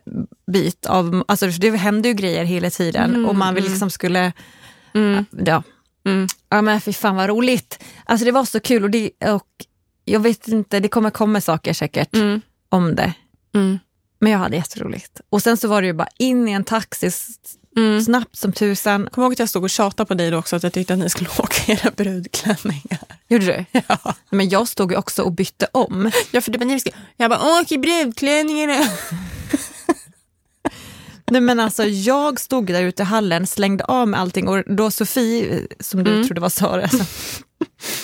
bit 0.53 0.87
av, 0.87 1.25
alltså 1.29 1.47
det 1.47 1.71
hände 1.77 2.09
ju 2.09 2.15
grejer 2.15 2.45
hela 2.45 2.71
tiden 2.71 3.11
Mm, 3.11 3.27
och 3.27 3.37
man 3.37 3.55
vill 3.55 3.65
mm. 3.65 3.73
liksom 3.73 3.91
skulle, 3.91 4.33
Mm. 4.95 5.25
ja, 5.47 5.63
Mm. 6.05 6.27
ja 6.49 6.63
men 6.63 6.81
fy 6.81 6.93
fan 6.93 7.17
vad 7.17 7.29
roligt. 7.29 7.85
Alltså 8.05 8.25
det 8.25 8.33
var 8.33 8.45
så 8.45 8.61
kul 8.61 8.85
och, 8.85 8.91
det, 8.91 9.11
och 9.33 9.47
jag 10.05 10.21
vet 10.21 10.49
inte, 10.49 10.81
det 10.81 10.89
kommer 10.89 11.11
komma 11.11 11.41
saker 11.41 11.73
säkert 11.73 12.15
Mm. 12.17 12.41
om 12.69 12.95
det. 12.95 13.15
Mm. 13.55 13.79
Men 14.19 14.33
jag 14.33 14.39
hade 14.39 14.57
jätteroligt. 14.57 15.21
Och 15.31 15.43
sen 15.43 15.57
så 15.57 15.69
var 15.69 15.81
det 15.83 15.87
ju 15.87 15.93
bara 15.93 16.09
in 16.19 16.49
i 16.49 16.53
en 16.53 16.65
taxi, 16.65 17.11
s- 17.77 18.05
snabbt 18.05 18.37
som 18.37 18.53
tusan. 18.53 19.09
Kommer 19.13 19.25
ihåg 19.27 19.33
att 19.33 19.39
jag 19.39 19.49
stod 19.49 19.63
och 19.63 19.71
tjatade 19.71 20.09
på 20.09 20.15
dig 20.15 20.31
då 20.31 20.39
också 20.39 20.57
att 20.57 20.63
jag 20.63 20.73
tyckte 20.73 20.93
att 20.93 20.99
ni 20.99 21.11
skulle 21.11 21.31
åka 21.39 21.73
i 21.73 21.75
era 21.75 21.91
brudklänningar. 21.97 22.99
Gjorde 23.29 23.47
du? 23.47 23.81
Ja. 23.89 24.15
Men 24.31 24.49
jag 24.49 24.69
stod 24.69 24.93
ju 24.93 24.99
också 24.99 25.23
och 25.23 25.33
bytte 25.33 25.67
om. 25.73 26.11
Ja, 26.31 26.41
för 26.41 26.53
du 26.53 26.59
bara. 26.59 26.79
Jag 27.17 27.31
bara, 27.31 27.61
åk 27.61 27.73
i 27.73 27.79
brudklänningarna. 27.79 28.75
Nej, 31.31 31.41
men 31.41 31.61
alltså, 31.61 31.85
jag 31.85 32.41
stod 32.41 32.67
där 32.67 32.83
ute 32.83 33.03
i 33.03 33.07
hallen, 33.07 33.47
slängde 33.47 33.85
av 33.85 34.09
med 34.09 34.21
allting 34.21 34.49
och 34.49 34.63
då 34.67 34.91
Sofie, 34.91 35.67
som 35.81 36.05
du 36.05 36.25
trodde 36.25 36.41
var 36.41 36.49
Sara, 36.49 36.83
alltså, 36.83 37.05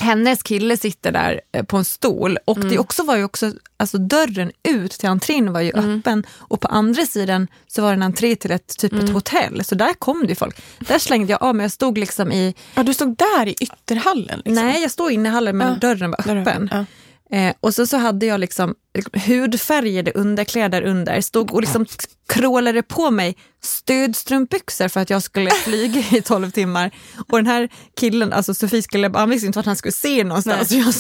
hennes 0.01 0.43
kille 0.43 0.77
sitter 0.77 1.13
där 1.13 1.41
eh, 1.53 1.65
på 1.65 1.77
en 1.77 1.85
stol 1.85 2.39
och 2.45 2.59
det 2.61 2.79
också 2.79 3.03
var 3.03 3.17
ju 3.17 3.25
också, 3.25 3.53
alltså 3.77 3.99
dörren 3.99 4.51
ut 4.69 4.91
till 4.93 5.09
entrén 5.09 5.53
var 5.53 5.61
ju 5.61 5.73
öppen 5.73 6.27
och 6.31 6.61
på 6.61 6.69
andra 6.69 7.07
sidan 7.07 7.49
så 7.67 7.83
var 7.83 7.89
det 7.89 7.95
en 7.95 8.03
entré 8.03 8.37
till 8.37 8.51
ett 8.51 8.79
typ 8.79 8.93
ett 8.93 9.11
hotell, 9.11 9.65
så 9.65 9.75
där 9.75 9.95
kom 9.95 10.21
det 10.23 10.29
ju 10.29 10.35
folk. 10.35 10.61
Där 10.79 10.99
slängde 10.99 11.33
jag 11.33 11.43
av 11.43 11.55
mig, 11.55 11.65
jag 11.65 11.73
stod 11.73 11.99
liksom 11.99 12.33
i, 12.33 12.55
Ja, 12.75 12.83
du 12.83 12.95
stod 12.95 13.17
där 13.17 13.49
i 13.49 13.55
ytterhallen. 13.61 14.43
Liksom. 14.45 14.55
nej 14.67 14.83
jag 14.83 14.91
stod 14.91 15.13
inne 15.13 15.29
i 15.29 15.33
hallen 15.33 15.57
men 15.57 15.69
Ja. 15.69 15.75
dörren 15.89 16.11
var 16.11 16.21
öppen. 16.21 16.69
Ja. 16.73 16.85
Eh, 17.33 17.55
och 17.61 17.75
så, 17.75 17.87
så 17.87 17.97
hade 17.97 18.27
jag 18.27 18.41
liksom, 18.41 18.75
liksom 18.95 19.21
hudfärgade 19.21 20.13
underkläder 20.15 20.83
under, 20.83 21.21
stod 21.21 21.53
och 21.53 21.61
liksom 21.61 21.87
krålade 22.29 22.83
på 22.83 23.11
mig 23.11 23.37
stödstrumpbyxor 23.63 24.89
för 24.89 25.01
att 25.01 25.11
jag 25.11 25.23
skulle 25.23 25.51
flyga 25.51 26.01
i 26.19 26.23
12 26.23 26.51
timmar. 26.51 26.91
Och 27.29 27.39
den 27.39 27.47
här 27.47 27.69
killen, 28.01 28.33
alltså 28.33 28.55
Sofie 28.55 28.83
skulle, 28.83 29.11
han 29.15 29.31
visste 29.31 29.47
inte 29.47 29.59
vart 29.59 29.67
han 29.67 29.77
skulle 29.77 29.93
se 29.93 30.25
någonstans. 30.25 30.71
Jag, 30.73 30.95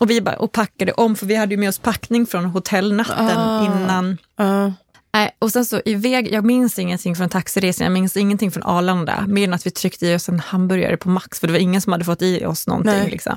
och 0.00 0.10
vi 0.10 0.20
bara, 0.20 0.36
och 0.36 0.52
packade 0.52 0.92
om, 0.92 1.16
för 1.16 1.26
vi 1.26 1.34
hade 1.34 1.54
ju 1.54 1.60
med 1.60 1.68
oss 1.68 1.78
packning 1.78 2.26
från 2.26 2.44
hotellnatten 2.44 3.36
Ah. 3.38 3.64
innan. 3.66 4.18
Ja. 4.36 4.72
Nej, 5.14 5.36
och 5.38 5.52
sen 5.52 5.64
så 5.64 5.80
i 5.84 5.94
väg, 5.94 6.32
jag 6.32 6.44
minns 6.44 6.78
ingenting 6.78 7.16
från 7.16 7.28
taxiresan, 7.28 7.84
jag 7.84 7.92
minns 7.92 8.16
ingenting 8.16 8.50
från 8.50 8.62
Arlanda, 8.62 9.24
mer 9.28 9.44
än 9.44 9.54
att 9.54 9.66
vi 9.66 9.70
tryckte 9.70 10.06
i 10.06 10.14
oss 10.14 10.28
en 10.28 10.40
hamburgare 10.40 10.96
på 10.96 11.08
Max, 11.08 11.40
för 11.40 11.46
det 11.46 11.52
var 11.52 11.60
ingen 11.60 11.80
som 11.82 11.92
hade 11.92 12.04
fått 12.04 12.22
i 12.22 12.44
oss 12.44 12.66
någonting. 12.66 12.92
Nej. 12.92 13.10
Liksom. 13.10 13.36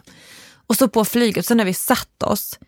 Och 0.70 0.76
så 0.76 0.88
på 0.88 1.06
flyget, 1.06 1.46
sen 1.46 1.58
när 1.58 1.66
vi 1.66 1.74
satt 1.74 2.24
oss, 2.24 2.60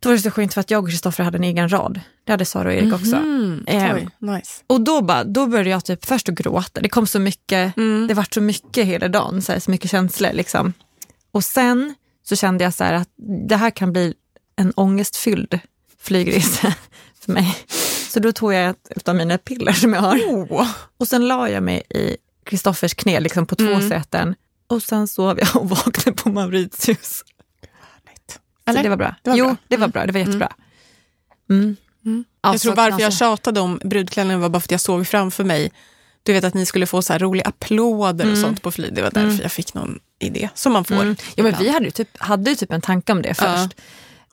då 0.00 0.08
var 0.08 0.16
det 0.16 0.22
så 0.22 0.30
skönt 0.30 0.54
för 0.54 0.60
att 0.60 0.70
jag 0.70 0.84
och 0.84 0.90
Kristoffer 0.90 1.24
hade 1.24 1.38
en 1.38 1.44
egen 1.44 1.68
rad. 1.72 2.00
Det 2.24 2.32
hade 2.32 2.44
Sara 2.44 2.68
och 2.68 2.74
Erik 2.74 2.94
också. 2.94 3.16
Mm. 3.16 3.64
Ehm, 3.66 3.96
Oj, 3.96 4.08
nice. 4.34 4.62
Och 4.66 4.80
då, 4.80 5.02
bara, 5.02 5.24
då 5.24 5.46
började 5.46 5.70
jag 5.70 5.84
typ 5.84 6.04
först 6.04 6.28
att 6.28 6.34
gråta. 6.34 6.80
Det 6.80 6.88
kom 6.88 7.06
så 7.06 7.18
mycket, 7.18 7.76
Mm. 7.76 8.06
det 8.06 8.14
var 8.14 8.26
så 8.34 8.40
mycket 8.40 8.86
hela 8.86 9.08
dagen, 9.08 9.42
så, 9.42 9.52
här, 9.52 9.58
så 9.60 9.70
mycket 9.70 9.90
känslor. 9.90 10.32
Liksom. 10.32 10.72
Och 11.32 11.44
sen 11.44 11.94
så 12.22 12.36
kände 12.36 12.64
jag 12.64 12.74
så 12.74 12.84
här 12.84 12.92
att 12.92 13.08
det 13.48 13.56
här 13.56 13.70
kan 13.70 13.92
bli 13.92 14.14
en 14.56 14.72
ångestfylld 14.76 15.58
flygresa 16.00 16.74
för 17.20 17.32
mig. 17.32 17.56
Så 18.08 18.20
då 18.20 18.32
tog 18.32 18.52
jag 18.54 18.74
ett 18.90 19.08
av 19.08 19.14
mina 19.16 19.38
piller 19.38 19.72
som 19.72 19.92
jag 19.92 20.00
har. 20.00 20.16
Oh. 20.18 20.68
Och 20.98 21.08
sen 21.08 21.28
la 21.28 21.48
jag 21.50 21.62
mig 21.62 21.82
i 21.90 22.16
Kristoffers 22.44 22.94
knä 22.94 23.20
liksom 23.20 23.46
på 23.46 23.54
två 23.56 23.64
Mm. 23.72 23.88
säten. 23.88 24.34
Och 24.68 24.82
sen 24.82 25.08
sov 25.08 25.38
jag 25.38 25.56
och 25.56 25.68
vaknade 25.70 26.12
på 26.12 26.28
Mauritius. 26.28 27.24
Härligt. 28.66 28.70
Så 28.70 28.70
Eller? 28.70 28.82
det 28.82 28.88
var 28.88 28.96
bra. 28.96 29.14
Det 29.22 29.30
var 29.30 29.36
jo, 29.36 29.44
bra. 29.46 29.56
det 29.68 29.76
var 29.76 29.88
bra. 29.88 30.06
Det 30.06 30.12
var 30.12 30.20
jättebra. 30.20 30.52
Mm. 31.50 31.76
Mm. 32.04 32.24
Ja, 32.42 32.52
jag 32.52 32.60
tror 32.60 32.72
så 32.72 32.76
varför 32.76 33.00
jag 33.00 33.12
tjatade 33.12 33.60
om 33.60 33.80
brudklänningen 33.84 34.40
var 34.40 34.48
bara 34.48 34.60
för 34.60 34.66
att 34.66 34.70
jag 34.70 34.80
såg 34.80 35.06
framför 35.06 35.44
mig 35.44 35.72
du 36.22 36.32
vet 36.32 36.44
att 36.44 36.54
ni 36.54 36.66
skulle 36.66 36.86
få 36.86 37.02
så 37.02 37.12
här 37.12 37.20
roliga 37.20 37.44
applåder 37.46 38.30
och 38.32 38.38
sånt 38.38 38.62
på 38.62 38.70
flyg. 38.70 38.94
Det 38.94 39.02
var 39.02 39.10
därför 39.10 39.42
jag 39.42 39.52
fick 39.52 39.74
någon 39.74 39.98
idé 40.20 40.48
som 40.54 40.72
man 40.72 40.84
får. 40.84 40.94
Mm. 40.94 41.16
Ja, 41.34 41.42
men 41.42 41.54
vi 41.58 41.68
hade 41.68 41.84
ju 41.84 41.90
typ, 41.90 42.08
hade 42.18 42.50
ju 42.50 42.56
typ 42.56 42.72
en 42.72 42.80
tanke 42.80 43.12
om 43.12 43.22
det 43.22 43.34
först. 43.34 43.80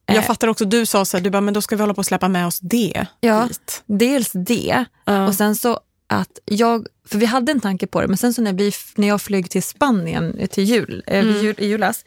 Jag 0.05 0.15
Eh, 0.17 0.23
fattar 0.23 0.47
också, 0.47 0.65
du 0.65 0.85
sa 0.85 1.05
så 1.05 1.17
här, 1.17 1.23
du 1.23 1.29
bara, 1.29 1.41
men 1.41 1.53
då 1.53 1.61
ska 1.61 1.75
vi 1.75 1.81
hålla 1.81 1.93
på 1.93 1.99
och 1.99 2.05
släppa 2.05 2.27
med 2.27 2.47
oss 2.47 2.59
det 2.59 3.05
Ja. 3.19 3.43
hit. 3.45 3.83
Dels 3.85 4.31
det, 4.33 4.85
Ja. 5.05 5.27
och 5.27 5.35
sen 5.35 5.55
så 5.55 5.79
att 6.07 6.39
jag, 6.45 6.87
för 7.07 7.17
vi 7.17 7.25
hade 7.25 7.51
en 7.51 7.59
tanke 7.61 7.87
på 7.87 8.01
det, 8.01 8.07
men 8.07 8.17
sen 8.17 8.33
så 8.33 8.41
när, 8.41 8.53
vi, 8.53 8.71
när 8.95 9.07
jag 9.07 9.21
flög 9.21 9.49
till 9.49 9.63
Spanien 9.63 10.47
till 10.51 10.63
jul, 10.63 11.03
eh, 11.07 11.25
vid 11.25 11.41
jul 11.43 11.55
i 11.57 11.67
julas, 11.67 12.05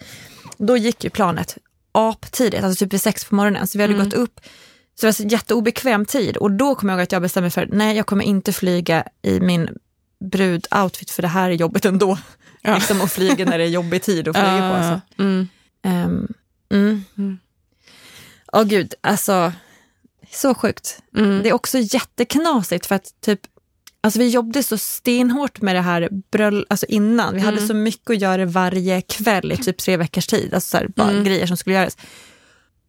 då 0.59 0.77
gick 0.77 1.05
ju 1.05 1.11
planet 1.11 1.59
aptidigt, 1.97 2.65
alltså 2.65 2.85
typ 2.85 2.93
vid 2.93 3.03
sex 3.03 3.25
på 3.25 3.35
morgonen, 3.35 3.67
så 3.67 3.79
vi 3.79 3.83
hade 3.83 3.95
gått 3.95 4.15
upp, 4.15 4.41
så 4.95 5.01
det 5.01 5.07
var 5.07 5.13
så 5.13 5.23
jätteobekväm 5.23 6.05
tid 6.05 6.37
och 6.37 6.51
då 6.51 6.75
kommer 6.75 6.93
jag 6.93 6.99
ihåg 6.99 7.03
att 7.03 7.13
jag 7.13 7.23
bestämde 7.23 7.45
mig 7.45 7.51
för, 7.51 7.69
nej 7.73 7.97
jag 7.97 8.07
kommer 8.07 8.25
inte 8.25 8.53
flyga 8.53 9.05
i 9.23 9.41
min 9.41 9.69
brudoutfit 10.25 11.11
för 11.11 11.23
det 11.23 11.29
här 11.29 11.51
är 11.51 11.55
jobbigt 11.55 11.85
ändå. 11.85 12.19
Ja. 12.63 12.75
Liksom 12.75 13.01
att 13.01 13.13
flyga 13.13 13.45
när 13.45 13.59
det 13.59 13.65
är 13.65 13.69
jobbig 13.69 14.03
tid 14.03 14.29
att 14.29 14.37
flyga 14.37 14.59
på. 14.59 14.65
Alltså. 14.77 15.01
Mm. 15.19 15.49
Um, 15.85 16.35
mm. 16.71 17.05
Mm. 17.19 17.39
Åh 18.53 18.65
gud, 18.65 18.95
alltså 19.01 19.53
så 20.33 20.55
sjukt. 20.55 21.03
Mm. 21.17 21.43
Det 21.43 21.49
är 21.49 21.53
också 21.53 21.79
jätteknasigt 21.79 22.87
för 22.87 22.95
att 22.95 23.21
typ, 23.21 23.41
alltså 24.07 24.19
vi 24.19 24.29
jobbade 24.29 24.63
så 24.63 24.79
stenhårt 24.79 25.63
med 25.63 25.77
det 25.77 25.81
här 25.81 26.09
bröll, 26.33 26.67
alltså 26.69 26.87
innan. 26.87 27.35
Vi 27.35 27.41
hade 27.41 27.67
så 27.67 27.75
mycket 27.75 28.11
att 28.11 28.21
göra 28.21 28.45
varje 28.45 29.01
kväll 29.01 29.53
i 29.53 29.57
typ 29.57 29.77
tre 29.77 29.97
veckors 29.97 30.27
tid, 30.27 30.55
alltså 30.55 30.69
så 30.69 30.77
här, 30.77 30.89
bara 30.89 31.13
grejer 31.23 31.47
som 31.47 31.57
skulle 31.57 31.77
göras. 31.77 31.97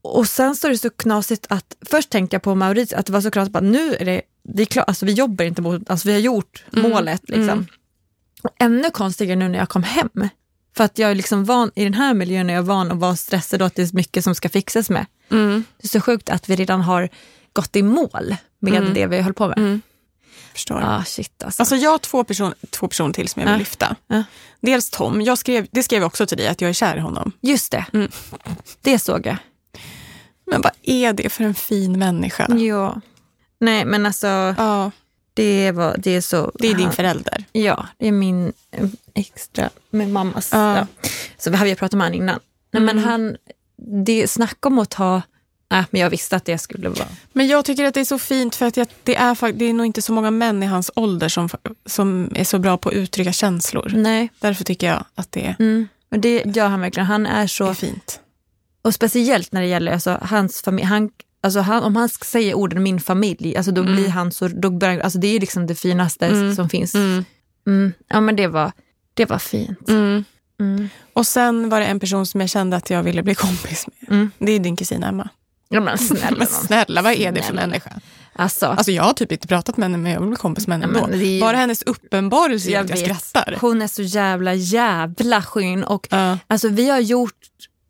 Och 0.01 0.27
sen 0.27 0.55
så 0.55 0.67
är 0.67 0.71
det 0.71 0.77
så 0.77 0.89
knasigt 0.89 1.45
att, 1.49 1.75
först 1.85 2.09
tänkte 2.09 2.35
jag 2.35 2.41
på 2.41 2.55
Mauritius, 2.55 2.93
att 2.93 3.05
det 3.05 3.13
var 3.13 3.21
så 3.21 3.31
knasigt 3.31 3.55
att 3.55 3.63
nu 3.63 3.95
är 3.95 4.05
det, 4.05 4.21
det 4.43 4.63
är 4.63 4.65
klart, 4.65 4.87
alltså 4.87 5.05
vi 5.05 5.13
jobbar 5.13 5.45
inte 5.45 5.61
mot, 5.61 5.89
alltså 5.89 6.07
vi 6.07 6.13
har 6.13 6.19
gjort 6.19 6.65
målet 6.71 7.29
liksom. 7.29 7.67
Och 8.43 8.49
ännu 8.59 8.89
konstigare 8.89 9.35
nu 9.35 9.47
när 9.47 9.59
jag 9.59 9.69
kom 9.69 9.83
hem. 9.83 10.29
För 10.77 10.83
att 10.83 10.99
jag 10.99 11.11
är 11.11 11.15
liksom 11.15 11.45
van, 11.45 11.71
i 11.75 11.83
den 11.83 11.93
här 11.93 12.13
miljön 12.13 12.49
är 12.49 12.53
jag 12.53 12.63
van 12.63 12.91
att 12.91 12.97
vara 12.97 13.15
stressad 13.15 13.61
och 13.61 13.67
att 13.67 13.75
det 13.75 13.81
är 13.81 13.95
mycket 13.95 14.23
som 14.23 14.35
ska 14.35 14.49
fixas 14.49 14.89
med. 14.89 15.05
Mm. 15.31 15.63
Det 15.77 15.85
är 15.85 15.89
så 15.89 16.01
sjukt 16.01 16.29
att 16.29 16.49
vi 16.49 16.55
redan 16.55 16.81
har 16.81 17.09
gått 17.53 17.75
i 17.75 17.83
mål 17.83 18.35
med 18.59 18.91
det 18.93 19.07
vi 19.07 19.21
höll 19.21 19.33
på 19.33 19.47
med. 19.47 19.79
Mm. 20.37 20.51
Förstår. 20.53 20.81
Ah, 20.83 21.03
shit 21.03 21.43
alltså. 21.43 21.61
Alltså 21.61 21.75
jag 21.75 21.91
har 21.91 21.97
två, 21.97 22.23
person, 22.23 22.53
två 22.69 22.87
personer 22.87 23.13
till 23.13 23.29
som 23.29 23.39
jag 23.41 23.47
vill 23.47 23.53
Ja. 23.53 23.59
lyfta. 23.59 23.95
Ja. 24.07 24.23
Dels 24.61 24.89
Tom, 24.89 25.21
jag 25.21 25.37
skrev, 25.37 25.67
det 25.71 25.83
skrev 25.83 26.01
jag 26.01 26.07
också 26.07 26.25
till 26.27 26.37
dig 26.37 26.47
att 26.47 26.61
jag 26.61 26.69
är 26.69 26.73
kär 26.73 26.97
i 26.97 26.99
honom. 26.99 27.31
Just 27.41 27.71
det, 27.71 27.85
Mm. 27.93 28.11
det 28.81 28.99
såg 28.99 29.25
jag. 29.25 29.37
Men 30.51 30.61
vad 30.61 30.71
är 30.83 31.13
det 31.13 31.29
för 31.29 31.43
en 31.43 31.55
fin 31.55 31.99
människa? 31.99 32.55
Ja. 32.55 33.01
Nej 33.59 33.85
men 33.85 34.05
alltså, 34.05 34.27
Ja, 34.57 34.91
det, 35.33 35.71
var, 35.71 35.95
det 35.97 36.11
är 36.15 36.21
så... 36.21 36.51
det 36.59 36.67
är 36.67 36.73
din 36.73 36.85
han- 36.85 36.93
förälder. 36.93 37.45
Ja, 37.51 37.87
det 37.97 38.07
är 38.07 38.11
min 38.11 38.53
extra 39.13 39.69
med 39.89 40.09
mammas. 40.09 40.49
Ja. 40.53 40.87
Så 41.37 41.49
vi 41.49 41.57
har 41.57 41.75
pratat 41.75 41.97
med 41.97 42.05
honom 42.07 42.21
innan. 42.21 42.39
Nej, 42.71 42.83
men 42.83 42.99
han, 42.99 43.37
det 44.05 44.27
snacka 44.27 44.67
om 44.69 44.79
att 44.79 44.89
ta... 44.89 45.21
Äh, 45.73 45.85
men 45.91 46.01
jag 46.01 46.09
visste 46.09 46.35
att 46.35 46.45
det 46.45 46.57
skulle 46.57 46.89
vara... 46.89 47.07
Men 47.33 47.47
jag 47.47 47.65
tycker 47.65 47.85
att 47.85 47.93
det 47.93 47.99
är 47.99 48.05
så 48.05 48.19
fint 48.19 48.55
för 48.55 48.65
att 48.65 48.77
jag, 48.77 48.87
det, 49.03 49.15
är, 49.15 49.51
det 49.51 49.65
är 49.65 49.73
nog 49.73 49.85
inte 49.85 50.01
så 50.01 50.13
många 50.13 50.31
män 50.31 50.63
i 50.63 50.65
hans 50.65 50.91
ålder 50.95 51.29
som, 51.29 51.49
som 51.85 52.31
är 52.35 52.43
så 52.43 52.59
bra 52.59 52.77
på 52.77 52.89
att 52.89 52.95
uttrycka 52.95 53.31
känslor. 53.31 53.91
Nej, 53.95 54.29
Därför 54.39 54.63
tycker 54.63 54.87
jag 54.87 55.05
att 55.15 55.31
det 55.31 55.55
mm. 55.59 55.87
och 56.11 56.19
det 56.19 56.43
gör 56.45 56.67
han 56.67 56.81
verkligen. 56.81 57.07
Han 57.07 57.25
är 57.25 57.47
så... 57.47 57.69
är 57.69 57.73
fint. 57.73 58.19
Och 58.81 58.93
speciellt 58.93 59.51
när 59.51 59.61
det 59.61 59.67
gäller 59.67 59.91
alltså, 59.91 60.17
hans 60.21 60.61
familj. 60.61 60.85
Han, 60.85 61.09
alltså, 61.41 61.59
han, 61.59 61.83
om 61.83 61.95
han 61.95 62.09
säger 62.09 62.53
orden 62.53 62.83
min 62.83 62.99
familj, 62.99 63.57
alltså, 63.57 63.71
då 63.71 63.83
blir 63.83 64.09
han 64.09 64.31
så... 64.31 64.47
Då 64.47 64.69
börjar, 64.69 64.99
alltså, 64.99 65.19
det 65.19 65.27
är 65.27 65.39
liksom 65.39 65.67
det 65.67 65.75
finaste 65.75 66.55
som 66.55 66.69
finns. 66.69 66.95
Mm. 66.95 67.25
Mm. 67.67 67.93
Ja, 68.07 68.21
men 68.21 68.35
det 68.35 68.47
var, 68.47 68.71
det 69.13 69.25
var 69.25 69.39
fint. 69.39 69.89
Mm. 69.89 70.23
Mm. 70.59 70.89
Och 71.13 71.27
sen 71.27 71.69
var 71.69 71.79
det 71.79 71.85
en 71.85 71.99
person 71.99 72.25
som 72.25 72.41
jag 72.41 72.49
kände 72.49 72.77
att 72.77 72.89
jag 72.89 73.03
ville 73.03 73.23
bli 73.23 73.35
kompis 73.35 73.87
med. 73.87 74.11
Mm. 74.11 74.31
Det 74.39 74.51
är 74.51 74.59
din 74.59 74.75
kusin 74.75 75.03
Emma. 75.03 75.29
Ja, 75.69 75.79
men 75.81 75.97
snälla 75.97 76.37
Men 76.37 76.47
snälla, 76.47 77.01
vad 77.01 77.13
är 77.13 77.31
det 77.31 77.41
för 77.41 77.53
människa? 77.53 77.91
Alltså, 78.39 78.65
Alltså 78.65 78.91
jag 78.91 79.03
har 79.03 79.13
typ 79.13 79.31
inte 79.31 79.47
pratat 79.47 79.77
med 79.77 79.83
henne 79.85 79.97
men 79.97 80.11
jag 80.11 80.19
vill 80.19 80.29
bli 80.29 80.37
kompis 80.37 80.67
med 80.67 80.81
henne 80.81 80.99
ändå. 80.99 81.15
ju- 81.17 81.41
Bara 81.41 81.57
hennes 81.57 81.81
uppenbarelse 81.81 82.69
gör 82.69 82.81
att 82.81 82.89
jag 82.89 82.99
skrattar. 82.99 83.57
Hon 83.61 83.81
är 83.81 83.87
så 83.87 84.01
jävla, 84.01 84.53
jävla 84.53 85.41
skön. 85.41 85.83
Och 85.83 86.07
Ja. 86.11 86.37
alltså, 86.47 86.69
vi 86.69 86.89
har 86.89 86.99
gjort... 86.99 87.33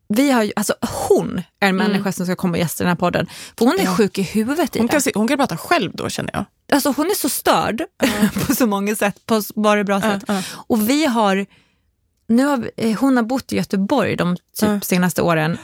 Vi 0.10 0.32
har, 0.32 0.52
alltså, 0.56 0.74
hon 1.10 1.42
är 1.60 1.70
en 1.70 1.76
människa 1.76 2.12
som 2.12 2.26
ska 2.26 2.36
komma 2.36 2.52
och 2.52 2.58
gästa 2.58 2.84
den 2.84 2.90
här 2.90 2.96
podden. 2.98 3.28
För 3.58 3.66
hon 3.66 3.80
är 3.80 3.84
Ja. 3.84 3.96
sjuk 3.96 4.18
i 4.18 4.22
huvudet 4.22 4.76
i 4.76 4.80
Hon, 4.80 4.88
kan, 4.88 5.02
se- 5.02 5.12
hon 5.16 5.28
kan 5.28 5.38
prata 5.38 5.58
själv 5.58 5.92
då 5.94 6.10
känner 6.10 6.32
jag. 6.34 6.46
Alltså, 6.72 6.94
hon 6.98 7.06
är 7.06 7.16
så 7.16 7.30
störd 7.30 7.82
på 8.48 8.56
så 8.56 8.68
många 8.68 8.96
sätt, 8.96 9.26
på 9.26 9.42
bara 9.56 9.84
bra 9.84 10.02
sätt. 10.02 10.24
ja. 10.28 10.42
Och 10.52 10.90
vi 10.90 11.06
har... 11.06 11.46
Nu 12.28 12.46
har 12.46 12.96
hon 12.96 13.18
har 13.18 13.24
bott 13.24 13.54
i 13.54 13.56
Göteborg 13.58 14.16
de 14.16 14.38
typ 14.60 14.84
senaste 14.86 15.22
åren. 15.22 15.58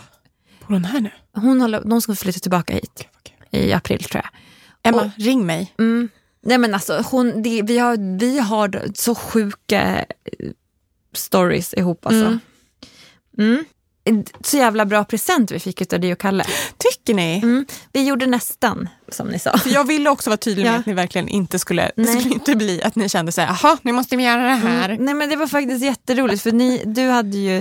Bor 0.68 0.74
hon 0.74 0.86
här 0.86 1.02
nu? 1.02 1.12
Hon 1.34 1.62
håller, 1.62 1.82
de 1.82 2.02
ska 2.02 2.16
flytta 2.16 2.40
tillbaka 2.40 2.74
hit 2.74 3.08
kul. 3.24 3.36
i 3.62 3.74
april 3.74 4.04
tror 4.04 4.24
jag. 4.24 4.30
Emma, 4.92 5.12
ring 5.18 5.46
mig. 5.46 5.74
Mm. 5.80 6.10
Nej 6.42 6.58
men 6.58 6.74
alltså, 6.74 7.04
hon, 7.12 7.42
det, 7.44 7.62
vi, 7.62 7.78
har, 7.78 8.18
vi 8.20 8.40
har 8.40 8.82
så 8.96 9.16
sjuka 9.16 10.00
eh, 10.00 10.50
stories 11.14 11.74
ihop 11.74 12.06
alltså. 12.06 12.26
Mm. 12.26 12.40
Mm. 13.38 13.66
Så 14.44 14.58
jävla 14.58 14.86
bra 14.86 15.04
present 15.04 15.52
vi 15.52 15.60
fick 15.60 15.94
av 15.94 16.00
dig 16.00 16.12
och 16.12 16.20
Kalle. 16.20 16.46
Tycker 16.78 17.14
ni? 17.14 17.38
Mm. 17.44 17.66
Vi 17.94 18.04
gjorde 18.08 18.26
nästan 18.26 18.90
som 19.10 19.28
ni 19.28 19.40
sa. 19.40 19.58
För 19.58 19.70
jag 19.70 19.88
ville 19.88 20.10
också 20.10 20.30
vara 20.30 20.38
tydlig 20.38 20.64
med 20.66 20.74
Ja. 20.74 20.78
att 20.80 20.86
ni 20.86 20.94
verkligen 20.94 21.28
inte 21.28 21.60
skulle, 21.60 21.82
det 21.82 21.92
Nej. 22.04 22.20
skulle 22.20 22.34
inte 22.34 22.56
bli 22.56 22.82
att 22.84 22.96
ni 22.96 23.10
kände 23.10 23.32
så 23.32 23.42
här, 23.42 23.48
jaha, 23.64 23.78
nu 23.82 23.92
måste 23.92 24.16
vi 24.16 24.24
göra 24.24 24.42
det 24.44 24.50
här. 24.56 24.90
Mm. 24.90 25.06
Nej 25.06 25.14
men 25.14 25.30
det 25.30 25.36
var 25.36 25.48
faktiskt 25.48 25.84
jätteroligt 25.84 26.44
för 26.44 26.52
ni, 26.52 26.84
du 26.86 27.10
hade 27.10 27.38
ju, 27.38 27.58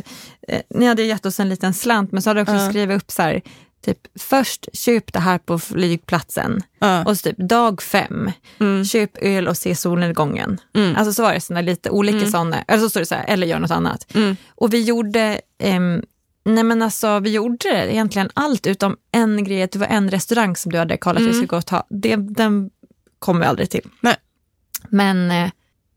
eh, 0.48 0.60
ni 0.74 0.86
hade 0.86 1.02
ju 1.02 1.08
gett 1.08 1.26
oss 1.26 1.40
en 1.40 1.48
liten 1.48 1.74
slant 1.74 2.12
men 2.12 2.22
så 2.22 2.30
hade 2.30 2.38
du 2.38 2.42
också 2.42 2.54
Ja. 2.54 2.68
skrivit 2.70 2.96
upp 3.02 3.10
så 3.10 3.22
här, 3.22 3.42
typ 3.84 3.98
först 4.20 4.68
köp 4.72 5.12
det 5.12 5.18
här 5.20 5.38
på 5.38 5.58
flygplatsen 5.58 6.62
Ja. 6.78 7.04
och 7.04 7.16
så 7.18 7.22
typ 7.22 7.38
dag 7.48 7.82
fem, 7.82 8.30
Mm. 8.60 8.84
köp 8.84 9.10
öl 9.22 9.48
och 9.48 9.56
se 9.56 9.74
solnedgången. 9.74 10.60
Mm. 10.76 10.96
Alltså 10.96 11.12
så 11.12 11.22
var 11.22 11.32
det 11.34 11.40
såna 11.40 11.60
lite 11.60 11.90
olika 11.90 12.18
Mm. 12.18 12.30
sådana, 12.30 12.62
eller 12.68 12.80
så 12.80 12.90
står 12.90 13.00
det 13.00 13.06
så 13.06 13.14
här, 13.14 13.24
eller 13.28 13.46
gör 13.46 13.58
något 13.58 13.70
annat. 13.70 14.06
Mm. 14.14 14.36
Och 14.54 14.72
vi 14.74 14.82
gjorde, 14.82 15.40
ehm, 15.58 16.02
nej 16.44 16.64
men 16.64 16.82
alltså 16.82 17.18
vi 17.20 17.30
gjorde 17.30 17.68
egentligen 17.92 18.30
allt 18.34 18.66
utom 18.66 18.96
en 19.12 19.44
grej, 19.44 19.68
det 19.72 19.78
var 19.78 19.86
en 19.86 20.10
restaurang 20.10 20.56
som 20.56 20.72
du 20.72 20.78
hade 20.78 20.96
kollat 20.96 21.16
att 21.16 21.22
vi 21.22 21.26
Mm. 21.26 21.34
skulle 21.36 21.46
gå 21.48 21.56
och 21.56 21.66
ta. 21.66 21.86
Det, 21.90 22.16
den 22.16 22.70
kom 23.18 23.38
vi 23.40 23.46
aldrig 23.46 23.70
till. 23.70 23.88
Nej. 24.00 24.16
Men, 24.88 25.30
eh, 25.30 25.50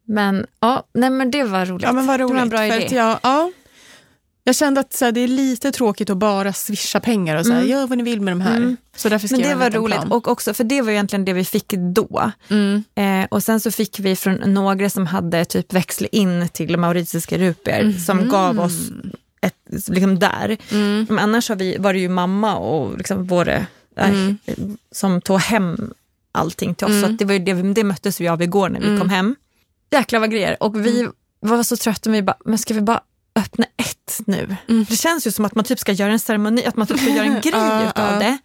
men 0.08 0.46
ja, 0.60 0.88
nej 0.94 1.10
men 1.10 1.32
det 1.32 1.44
var 1.44 1.66
roligt. 1.66 1.84
Ja, 1.84 1.92
men 1.94 2.06
vad 2.08 2.20
Det 2.20 2.24
roligt. 2.24 2.36
var 2.36 2.42
en 2.42 2.50
bra 2.50 2.66
idé. 2.66 2.96
Jag, 2.96 3.20
ja, 3.24 3.52
jag 4.44 4.56
kände 4.56 4.80
att 4.82 4.94
så 4.94 5.06
här, 5.06 5.12
det 5.12 5.20
är 5.20 5.28
lite 5.28 5.72
tråkigt 5.72 6.10
att 6.10 6.18
bara 6.18 6.54
swisha 6.54 7.00
pengar 7.00 7.36
och 7.38 7.46
säga 7.46 7.58
Mm. 7.58 7.70
gör 7.70 7.88
vad 7.88 7.98
ni 7.98 8.04
vill 8.04 8.22
med 8.22 8.32
de 8.32 8.42
här. 8.42 8.58
Mm. 8.58 8.78
Så 8.96 9.10
därför 9.10 9.28
Men 9.32 9.42
det 9.42 9.56
var 9.56 9.70
roligt 9.70 9.96
plan. 9.98 10.12
och 10.12 10.28
också, 10.28 10.54
för 10.54 10.64
det 10.64 10.82
var 10.82 10.92
egentligen 10.92 11.26
det 11.26 11.34
vi 11.34 11.46
fick 11.46 11.74
då. 11.74 12.32
Mm. 12.50 12.84
Eh, 12.96 13.28
och 13.32 13.44
sen 13.44 13.60
så 13.60 13.72
fick 13.72 14.00
vi 14.00 14.16
från 14.16 14.36
några 14.36 14.90
som 14.90 15.08
hade 15.08 15.46
typ 15.46 15.74
växlat 15.74 16.10
in 16.12 16.50
till 16.54 16.78
mauritiska 16.78 17.38
rupier 17.38 17.92
som 17.92 18.30
gav 18.30 18.60
oss 18.60 18.90
ett, 19.42 19.56
liksom 19.68 20.20
där. 20.20 20.58
Mm. 20.72 21.06
Men 21.10 21.20
annars 21.20 21.50
har 21.50 21.56
vi, 21.56 21.78
var 21.78 21.94
det 21.94 22.00
ju 22.00 22.10
mamma 22.10 22.56
och 22.56 22.98
liksom 22.98 23.26
våra, 23.28 23.56
äh, 23.56 24.10
Mm. 24.10 24.38
som 24.92 25.22
tog 25.22 25.40
hem 25.40 25.94
allting 26.32 26.76
till 26.76 26.86
oss. 26.86 26.92
Mm. 26.92 27.02
Så 27.04 27.10
att 27.10 27.20
det, 27.20 27.26
var 27.26 27.40
det, 27.40 27.74
det 27.74 27.84
möttes 27.84 28.22
vi 28.22 28.28
av 28.28 28.42
igår 28.42 28.70
när 28.70 28.80
vi 28.80 28.88
Mm. 28.88 29.00
kom 29.00 29.10
hem. 29.10 29.36
Jäklar 29.92 30.20
vad 30.20 30.32
grejer. 30.32 30.64
Och 30.64 30.86
vi 30.86 31.08
var 31.40 31.64
så 31.64 31.78
trötta, 31.78 32.10
men 32.10 32.14
vi 32.18 32.22
bara, 32.22 32.38
men 32.46 32.58
ska 32.58 32.74
vi 32.74 32.82
bara 32.82 33.02
öppna 33.36 33.66
ett 33.78 34.22
nu? 34.26 34.56
Mm. 34.70 34.86
Det 34.90 34.96
känns 34.96 35.28
ju 35.28 35.32
som 35.32 35.46
att 35.46 35.56
man 35.56 35.66
typ 35.66 35.80
ska 35.80 35.92
göra 35.92 36.12
en 36.12 36.20
ceremoni, 36.20 36.66
att 36.66 36.76
man 36.76 36.88
typ 36.88 37.00
ska 37.00 37.10
göra 37.10 37.26
en 37.26 37.42
grej 37.42 37.52
Ja, 37.54 37.90
utav 37.90 38.20
det. 38.20 38.38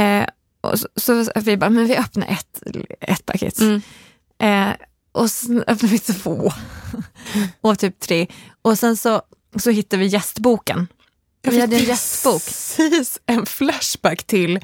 Eh, 0.00 0.26
och 0.60 0.78
så, 0.78 0.88
så 0.96 1.24
vi 1.40 1.56
bara, 1.56 1.70
men 1.70 1.86
vi 1.86 1.96
öppnar 1.96 2.26
ett, 2.28 2.62
ett 3.00 3.26
paket. 3.26 3.60
Mm. 3.60 3.82
Eh, 4.38 4.74
och 5.12 5.30
sen 5.30 5.58
öppnade 5.66 5.86
vi 5.86 5.98
två. 5.98 6.52
och 7.60 7.78
typ 7.78 8.00
tre. 8.00 8.26
Och 8.62 8.78
sen 8.78 8.96
så, 8.96 9.22
så 9.56 9.70
hittade 9.70 10.02
vi 10.02 10.06
gästboken. 10.08 10.86
Jag 11.42 11.52
Vi 11.52 11.60
hade 11.60 11.76
en 11.76 11.84
gästbok. 11.84 12.42
Precis 12.44 13.20
en 13.26 13.46
flashback 13.46 14.24
till, 14.24 14.60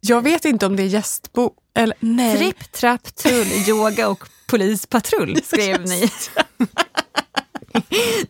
jag 0.00 0.22
vet 0.22 0.44
inte 0.44 0.66
om 0.66 0.76
det 0.76 0.82
är 0.82 0.86
gästbok, 0.86 1.56
eller 1.74 1.96
nej. 2.00 2.36
Tripp, 2.38 2.72
trapp, 2.72 3.14
trull, 3.14 3.46
yoga 3.68 4.08
och 4.08 4.24
polispatrull 4.46 5.40
skrev 5.44 5.84
ni. 5.86 6.10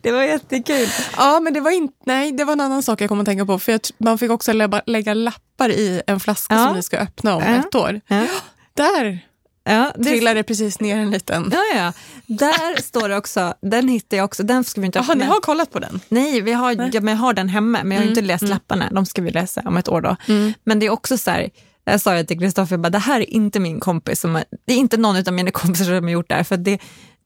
det 0.01 0.11
var 0.11 0.23
jättekul. 0.23 0.87
Ja, 1.17 1.39
men 1.39 1.53
det 1.53 1.59
var 1.59 1.71
inte, 1.71 1.93
nej, 2.05 2.31
det 2.31 2.43
var 2.45 2.53
en 2.53 2.61
annan 2.61 2.83
sak 2.83 3.01
jag 3.01 3.09
kom 3.09 3.19
att 3.19 3.25
tänka 3.25 3.45
på. 3.45 3.59
För 3.59 3.71
jag, 3.71 3.81
man 3.97 4.17
fick 4.17 4.31
också 4.31 4.53
lägga, 4.53 4.81
lägga 4.85 5.13
lappar 5.13 5.69
i 5.69 6.01
en 6.07 6.19
flaska 6.19 6.55
Ja. 6.55 6.65
som 6.65 6.75
ni 6.75 6.83
ska 6.83 6.97
öppna 6.97 7.35
om 7.35 7.43
Ja. 7.43 7.49
ett 7.55 7.75
år. 7.75 8.01
Ja, 8.07 8.25
Där 8.73 9.25
ja, 9.65 9.91
det, 9.95 10.03
trillade 10.09 10.43
precis 10.43 10.79
ner 10.79 10.97
en 10.97 11.11
liten. 11.11 11.51
ja, 11.53 11.63
ja. 11.75 11.93
Där 12.25 12.81
står 12.81 13.09
det 13.09 13.17
också, 13.17 13.53
den 13.61 13.87
hittade 13.87 14.15
jag 14.17 14.25
också, 14.25 14.43
den 14.43 14.63
ska 14.63 14.81
vi 14.81 14.85
inte 14.85 14.99
öppna. 14.99 15.13
ni 15.13 15.23
har 15.23 15.39
kollat 15.41 15.71
på 15.71 15.79
den? 15.79 15.99
Nej, 16.09 16.41
vi 16.41 16.51
har, 16.53 16.71
ja, 16.93 17.01
men 17.01 17.07
jag 17.13 17.21
har 17.21 17.33
den 17.33 17.49
hemma, 17.49 17.79
men 17.83 17.91
jag 17.91 17.97
har 17.97 18.03
Mm, 18.05 18.09
inte 18.09 18.21
läst 18.21 18.41
mm. 18.43 18.49
lapparna. 18.53 18.89
De 18.91 19.05
ska 19.05 19.21
vi 19.21 19.31
läsa 19.31 19.61
om 19.65 19.77
ett 19.77 19.89
år 19.89 20.01
då. 20.01 20.15
Mm. 20.27 20.53
Men 20.63 20.79
det 20.79 20.85
är 20.85 20.89
också 20.89 21.17
så 21.17 21.31
här, 21.31 21.49
jag 21.83 22.01
sa 22.01 22.15
jag 22.15 22.27
till 22.27 22.39
Kristoffer, 22.39 22.77
det 22.77 22.99
här 22.99 23.19
är 23.21 23.29
inte 23.33 23.59
min 23.59 23.79
kompis, 23.79 24.19
som 24.19 24.39
det 24.65 24.73
är 24.73 24.77
inte 24.77 24.97
någon 24.97 25.27
av 25.27 25.33
mina 25.33 25.51
kompisar 25.61 25.85
som 25.85 26.03
har 26.03 26.11
gjort 26.11 26.29
det 26.29 26.35
här. 26.35 26.43
För 26.43 26.57
det, 26.57 26.79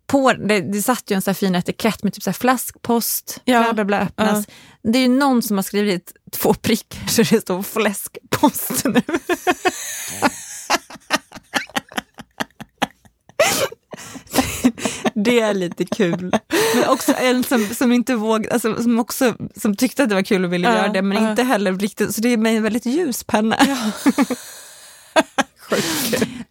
på, 0.08 0.34
det, 0.34 0.62
det 0.62 0.82
satt 0.82 1.12
ju 1.12 1.16
en 1.16 1.22
så 1.22 1.34
fin 1.34 1.56
etikett 1.56 2.04
med 2.04 2.14
typ 2.14 2.24
så 2.24 2.34
flaskpost, 2.34 3.42
Ja, 3.46 3.64
bla 3.64 3.74
bla 3.74 3.86
bla 3.86 4.00
öppnas. 4.02 4.48
Det 4.84 4.98
är 4.98 5.02
ju 5.02 5.08
någon 5.08 5.42
som 5.42 5.58
har 5.58 5.64
skrivit 5.64 6.14
två 6.32 6.54
prickar 6.54 7.08
så 7.08 7.22
det 7.36 7.42
står 7.42 7.64
fläskpost 7.64 8.86
nu. 8.86 9.02
Det 15.24 15.40
är 15.40 15.54
lite 15.54 15.86
kul. 15.86 16.32
Men 16.76 16.90
också 16.90 17.14
en 17.18 17.44
som, 17.44 17.66
som 17.66 17.92
inte 17.92 18.16
vågade, 18.16 18.54
alltså, 18.54 18.84
som, 18.84 19.00
också, 19.00 19.34
som 19.56 19.76
tyckte 19.76 20.04
att 20.04 20.10
det 20.10 20.16
var 20.16 20.22
kul 20.22 20.46
och 20.46 20.54
ville 20.54 20.68
Ja, 20.68 20.76
göra 20.76 20.88
det, 20.88 21.02
men 21.02 21.24
ja. 21.24 21.30
inte 21.30 21.44
heller 21.44 21.74
riktigt. 21.74 22.16
Så 22.16 22.22
det 22.22 22.30
är 22.34 22.38
med 22.38 22.58
en 22.58 22.64
väldigt 22.64 22.86
ljus 22.86 23.24
penna. 23.24 23.58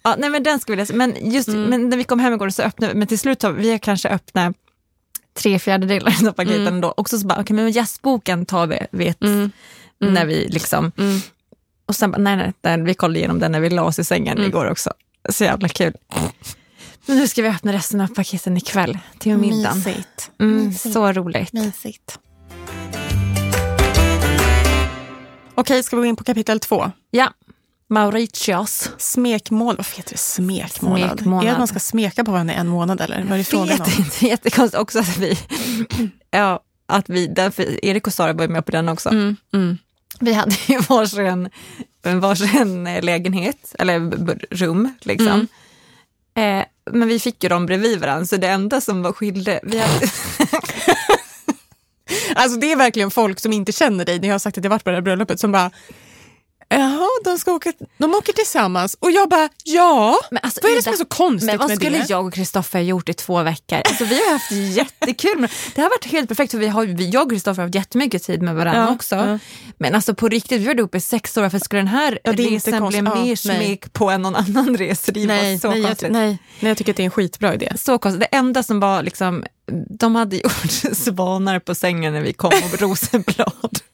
Ja, 0.03 0.15
nej, 0.19 0.31
men 0.31 0.43
den 0.43 0.61
ska 0.61 0.73
vi 0.73 0.77
läsa. 0.77 0.95
Men, 0.95 1.15
just, 1.33 1.49
Mm. 1.49 1.63
men 1.71 1.89
när 1.89 1.97
vi 1.97 2.05
kom 2.05 2.21
hem 2.21 2.33
igår 2.33 2.51
så 2.51 2.63
öppnade 2.63 2.93
vi, 2.93 2.99
men 2.99 3.09
till 3.09 3.19
slut 3.19 3.43
har 3.43 3.53
vi 3.53 3.79
kanske 3.79 4.09
öppnat 4.09 4.57
tre 5.35 5.59
fjärdedelar 5.59 6.29
av 6.29 6.33
paketen 6.33 6.67
Mm. 6.67 6.81
då. 6.81 6.95
Också 6.97 7.19
så 7.19 7.27
bara, 7.27 7.41
okej, 7.41 7.57
men 7.57 7.71
jazzboken 7.71 8.47
tar 8.47 8.67
vi, 8.67 8.79
vet, 8.91 9.23
Mm. 9.23 9.51
Mm. 10.03 10.15
när 10.15 10.27
vi 10.27 10.49
liksom, 10.49 10.93
Mm. 10.99 11.21
och 11.87 11.97
sen 11.97 12.11
bara, 12.11 12.19
nej, 12.19 12.37
nej, 12.37 12.53
nej, 12.63 12.83
vi 12.83 12.95
kollade 12.95 13.19
igenom 13.19 13.39
den 13.39 13.53
när 13.53 13.61
vi 13.61 13.71
la 13.71 13.83
oss 13.83 13.99
i 13.99 14.05
sängen 14.05 14.37
Mm. 14.39 14.49
igår 14.51 14.71
också. 14.71 14.93
Så 15.31 15.45
jävla 15.45 15.69
kul. 15.69 15.93
Nu 17.09 17.29
ska 17.29 17.43
vi 17.43 17.49
öppna 17.49 17.73
resten 17.73 18.01
av 18.01 18.07
paketen 18.07 18.57
ikväll 18.57 18.99
till 19.19 19.37
middagen. 19.37 19.77
Mysigt. 19.77 20.31
Mm, 20.41 20.67
Mysigt. 20.67 20.95
så 20.95 21.13
roligt. 21.13 21.53
Mysigt. 21.53 22.19
Okej, 25.55 25.83
ska 25.83 25.97
vi 25.97 26.03
gå 26.03 26.07
in 26.07 26.17
på 26.17 26.25
kapitel 26.25 26.61
två? 26.61 26.93
Ja, 27.11 27.33
Mauritius. 27.89 28.91
Smekmål. 28.99 29.77
Varför 29.77 29.97
heter 29.97 30.13
det 30.13 30.19
smekmånad? 30.19 31.11
Smekmånad. 31.11 31.43
Är 31.43 31.47
det 31.47 31.53
att 31.53 31.59
man 31.59 31.69
ska 31.69 31.79
smeka 31.79 32.25
på 32.25 32.31
varandra 32.31 32.55
i 32.55 32.57
en 32.57 32.69
månad 32.69 33.01
eller? 33.01 33.23
Vad 33.23 33.33
är 33.33 33.39
det 33.39 33.45
frågan 33.45 33.81
om? 33.81 33.87
vet 33.87 33.99
inte, 33.99 34.27
jättekonstigt 34.27 34.81
också 34.81 34.99
att 34.99 35.17
vi, 35.17 35.39
ja, 36.31 36.61
att 36.87 37.09
vi, 37.09 37.27
därför 37.27 37.85
Erik 37.85 38.07
och 38.07 38.13
Sara 38.13 38.33
var 38.33 38.49
med 38.49 38.67
på 38.67 38.73
den 38.73 38.89
också. 38.89 39.09
Mm, 39.09 39.37
mm. 39.55 39.79
Vi 40.21 40.33
hade 40.33 40.57
ju 40.67 40.79
varsin, 40.89 41.51
varsin 42.03 42.85
lägenhet, 42.85 43.75
eller 43.79 44.01
rum 44.51 44.95
liksom. 45.01 45.49
Mm. 46.35 46.61
Eh, 46.61 46.65
men 46.93 47.09
vi 47.09 47.19
fick 47.19 47.43
ju 47.43 47.49
dem 47.49 47.67
bredvid 47.67 48.01
varandra, 48.01 48.27
så 48.27 48.37
det 48.37 48.49
enda 48.49 48.81
som 48.81 49.03
var 49.03 49.13
skilde, 49.13 49.61
vi 49.63 49.79
hade, 49.79 50.07
Alltså 52.35 52.61
det 52.61 52.73
är 52.73 52.77
verkligen 52.77 53.11
folk 53.11 53.41
som 53.41 53.53
inte 53.53 53.73
känner 53.73 54.05
dig, 54.05 54.19
när 54.21 54.29
jag 54.29 54.35
har 54.35 54.39
sagt 54.39 54.59
att 54.59 54.65
jag 54.65 54.71
varit 54.71 54.85
på 54.85 54.91
det 54.91 54.97
här 54.97 55.03
bröllopet, 55.03 55.41
som 55.41 55.53
bara 55.53 55.71
de, 57.25 57.39
ska 57.39 57.53
åka, 57.53 57.73
de 57.99 58.15
åker 58.15 58.33
tillsammans. 58.33 58.97
Och 59.01 59.11
jag 59.11 59.29
bara, 59.29 59.49
ja, 59.65 60.19
men 60.31 60.41
alltså, 60.43 60.61
vad 60.63 60.73
är 60.73 60.77
det 60.77 60.83
som 60.83 60.93
är 60.93 60.97
så 60.97 61.05
konstigt 61.05 61.47
men 61.47 61.59
vad 61.59 61.69
med 61.69 61.77
skulle 61.79 61.99
det? 61.99 62.07
jag 62.09 62.27
och 62.27 62.35
Kristoffer 62.35 62.81
gjort 62.81 63.09
i 63.09 63.15
två 63.15 63.43
veckor? 63.43 63.79
Alltså, 63.89 64.05
vi 64.05 64.25
har 64.25 64.33
haft 64.33 64.53
jättekul. 64.53 65.39
med- 65.39 65.51
Det 65.75 65.83
har 65.83 65.89
varit 65.91 66.05
helt 66.05 66.29
perfekt, 66.29 66.51
för 66.51 66.59
vi 66.59 66.67
har, 66.69 66.85
jag 67.15 67.23
och 67.25 67.31
Kristoffer 67.31 67.63
har 67.63 67.67
haft 67.67 67.75
jättemycket 67.75 68.23
tid 68.23 68.43
med 68.43 68.55
varandra 68.55 68.81
Ja, 68.89 68.95
också. 68.95 69.15
ja. 69.17 69.39
Men 69.79 69.95
alltså 69.95 70.15
på 70.15 70.29
riktigt, 70.29 70.61
vi 70.61 70.67
var 70.67 70.75
ihop 70.79 70.95
i 70.95 71.01
sex 71.01 71.37
år, 71.37 71.49
för 71.49 71.59
skulle 71.59 71.81
den 71.81 71.89
här 71.89 72.19
Ja, 72.25 72.33
det 72.33 72.43
resan 72.43 72.89
bli 72.89 73.03
mer 73.03 73.37
smek 73.37 73.93
på 73.93 74.11
än 74.11 74.23
någon 74.23 74.37
annan 74.37 74.77
resa? 74.77 75.13
Det 75.13 75.27
Nej, 75.27 75.53
var 75.53 75.61
så 75.61 75.69
nej, 75.71 75.79
jag, 75.81 75.89
konstigt. 75.89 76.11
nej, 76.13 76.39
nej, 76.61 76.71
jag 76.71 76.77
tycker 76.79 76.93
att 76.93 76.97
det 76.97 77.03
är 77.03 77.05
en 77.05 77.11
skitbra 77.11 77.55
idé. 77.55 77.73
Så 77.79 77.99
konstigt. 77.99 78.21
Det 78.21 78.37
enda 78.37 78.63
som 78.63 78.81
var 78.81 79.03
liksom, 79.03 79.45
de 79.91 80.15
hade 80.15 80.37
gjort 80.43 80.97
svanar 80.97 81.59
på 81.59 81.75
sängen 81.75 82.13
när 82.13 82.21
vi 82.21 82.33
kom 82.33 82.53
och 82.73 82.81
rosenblad. 82.81 83.79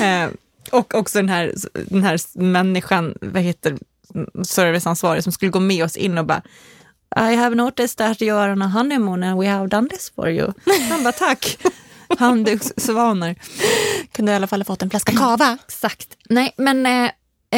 eh, 0.00 0.28
och 0.72 0.94
också 0.94 1.18
den 1.18 1.28
här, 1.28 1.54
den 1.74 2.02
här 2.02 2.38
människan, 2.38 3.14
vad 3.20 3.42
heter 3.42 3.78
serviceansvarig 4.44 5.22
som 5.22 5.32
skulle 5.32 5.50
gå 5.50 5.60
med 5.60 5.84
oss 5.84 5.96
in 5.96 6.18
och 6.18 6.26
bara 6.26 6.42
I 7.16 7.34
have 7.36 7.54
noticed 7.54 7.96
that 7.96 8.22
you 8.22 8.38
are 8.38 8.52
on 8.52 8.62
a 8.62 8.68
honeymoon 8.68 9.22
and 9.22 9.40
we 9.40 9.48
have 9.48 9.68
done 9.68 9.88
this 9.88 10.12
for 10.14 10.30
you. 10.30 10.52
Han 10.90 11.02
bara 11.02 11.12
tack. 11.12 11.58
Handdukssvanar. 12.18 13.34
Kunde 14.12 14.32
i 14.32 14.34
alla 14.34 14.46
fall 14.46 14.60
ha 14.60 14.64
fått 14.64 14.82
en 14.82 14.90
flaska 14.90 15.12
kava. 15.12 15.58
Exakt. 15.66 16.16
Nej, 16.28 16.54
men 16.56 16.86
eh, 16.86 17.04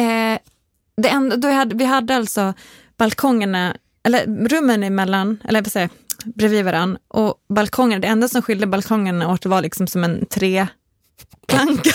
eh, 0.03 0.39
det 0.97 1.09
enda, 1.09 1.37
då 1.37 1.47
hade, 1.49 1.75
vi 1.75 1.85
hade 1.85 2.15
alltså 2.15 2.53
balkongerna, 2.97 3.75
eller 4.03 4.47
rummen 4.49 4.83
emellan, 4.83 5.37
eller 5.43 5.61
vad 5.61 5.71
säger 5.71 5.89
jag, 6.23 6.33
bredvid 6.33 6.65
varann 6.65 6.97
och 7.07 7.35
balkongerna, 7.49 8.01
det 8.01 8.07
enda 8.07 8.27
som 8.27 8.41
skilde 8.41 8.67
balkongerna 8.67 9.31
åt 9.31 9.45
var 9.45 9.61
liksom 9.61 9.87
som 9.87 10.03
en 10.03 10.25
treplanka. 10.25 11.91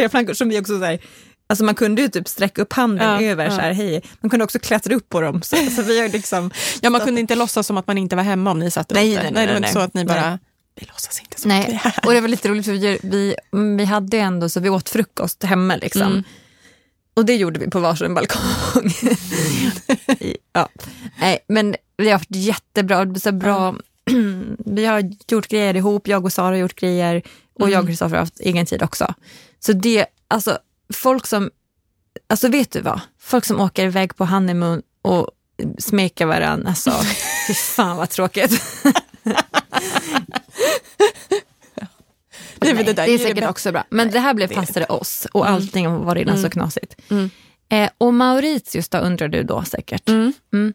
Tre 0.00 0.08
plankor 0.08 0.34
som 0.34 0.48
vi 0.48 0.60
också 0.60 0.78
så 0.78 0.84
här, 0.84 0.98
Alltså 1.46 1.64
man 1.64 1.74
kunde 1.74 2.02
ju 2.02 2.08
typ 2.08 2.28
sträcka 2.28 2.62
upp 2.62 2.72
handen 2.72 3.08
Ja, 3.08 3.30
över 3.30 3.44
ja. 3.44 3.50
så 3.50 3.60
här, 3.60 3.72
hej. 3.72 4.02
Man 4.20 4.30
kunde 4.30 4.44
också 4.44 4.58
klättra 4.58 4.94
upp 4.94 5.08
på 5.08 5.20
dem. 5.20 5.42
Så, 5.42 5.56
så 5.56 5.82
vi 5.82 6.00
har 6.00 6.08
liksom, 6.08 6.50
Ja, 6.82 6.90
man 6.90 7.00
kunde 7.00 7.20
inte 7.20 7.34
låtsas 7.34 7.66
som 7.66 7.76
att 7.76 7.86
man 7.86 7.98
inte 7.98 8.16
var 8.16 8.22
hemma 8.22 8.50
om 8.50 8.58
ni 8.58 8.70
satt 8.70 8.90
Nej, 8.90 9.12
ute. 9.12 9.22
nej, 9.22 9.32
nej, 9.32 9.46
det 9.46 9.52
var 9.52 9.60
nej, 9.60 9.68
inte 9.68 9.80
så 9.80 9.84
att 9.84 9.94
ni 9.94 10.04
nej. 10.04 10.14
bara, 10.14 10.38
vi 10.80 10.86
låtsas 10.86 11.20
inte 11.20 11.40
som 11.40 11.50
att 11.50 11.56
vi 11.56 11.62
är 11.62 11.68
nej. 11.68 11.80
här. 11.82 11.94
Och 12.06 12.12
det 12.12 12.20
var 12.20 12.28
lite 12.28 12.48
roligt 12.48 12.64
för 12.64 12.72
vi, 12.72 12.98
vi, 13.02 13.34
vi 13.76 13.84
hade 13.84 14.16
ju 14.16 14.22
ändå 14.22 14.48
så 14.48 14.60
vi 14.60 14.68
åt 14.70 14.88
frukost 14.88 15.42
hemma 15.44 15.76
liksom. 15.76 16.02
Mm. 16.02 16.24
Och 17.14 17.24
det 17.24 17.36
gjorde 17.36 17.60
vi 17.60 17.70
på 17.70 17.80
varsin 17.80 18.14
balkong. 18.14 18.92
Ja. 20.52 20.68
Nej, 21.20 21.38
men 21.48 21.76
vi 21.96 22.06
har 22.06 22.12
haft 22.12 22.36
jättebra, 22.36 23.14
så 23.14 23.32
bra, 23.32 23.74
vi 24.66 24.86
har 24.86 25.12
gjort 25.28 25.48
grejer 25.48 25.76
ihop, 25.76 26.08
jag 26.08 26.24
och 26.24 26.32
Sara 26.32 26.46
har 26.46 26.54
gjort 26.54 26.80
grejer 26.80 27.22
och 27.54 27.60
Mm. 27.60 27.72
jag 27.72 27.82
och 27.82 27.88
Kristoffer 27.88 28.16
har 28.16 28.22
haft 28.22 28.40
egen 28.40 28.66
tid 28.66 28.82
också. 28.82 29.14
Så 29.60 29.72
det, 29.72 30.06
alltså 30.28 30.58
folk 30.94 31.26
som, 31.26 31.50
alltså 32.26 32.48
vet 32.48 32.70
du 32.70 32.80
vad? 32.80 33.00
Folk 33.18 33.44
som 33.44 33.60
åker 33.60 33.86
iväg 33.86 34.16
på 34.16 34.24
honeymoon 34.24 34.82
och 35.02 35.30
smekar 35.78 36.26
varandra, 36.26 36.68
alltså 36.68 36.90
fy 37.48 37.54
fan 37.54 37.96
vad 37.96 38.10
tråkigt. 38.10 38.62
Nej, 42.62 42.84
det, 42.84 42.92
där 42.92 43.06
Det 43.06 43.14
är 43.14 43.18
säkert 43.18 43.48
också 43.48 43.72
bra. 43.72 43.84
Men 43.90 44.10
det 44.10 44.18
här 44.18 44.34
blev 44.34 44.54
passade 44.54 44.86
oss 44.86 45.26
och 45.32 45.48
allting 45.48 46.04
var 46.04 46.14
redan 46.14 46.38
så 46.38 46.50
knasigt. 46.50 46.94
Mm. 47.10 47.30
Eh, 47.68 47.90
och 47.98 48.14
Mauritius 48.14 48.88
då 48.88 48.98
undrar 48.98 49.28
du 49.28 49.42
då 49.42 49.64
säkert. 49.64 50.08
Mm. 50.08 50.74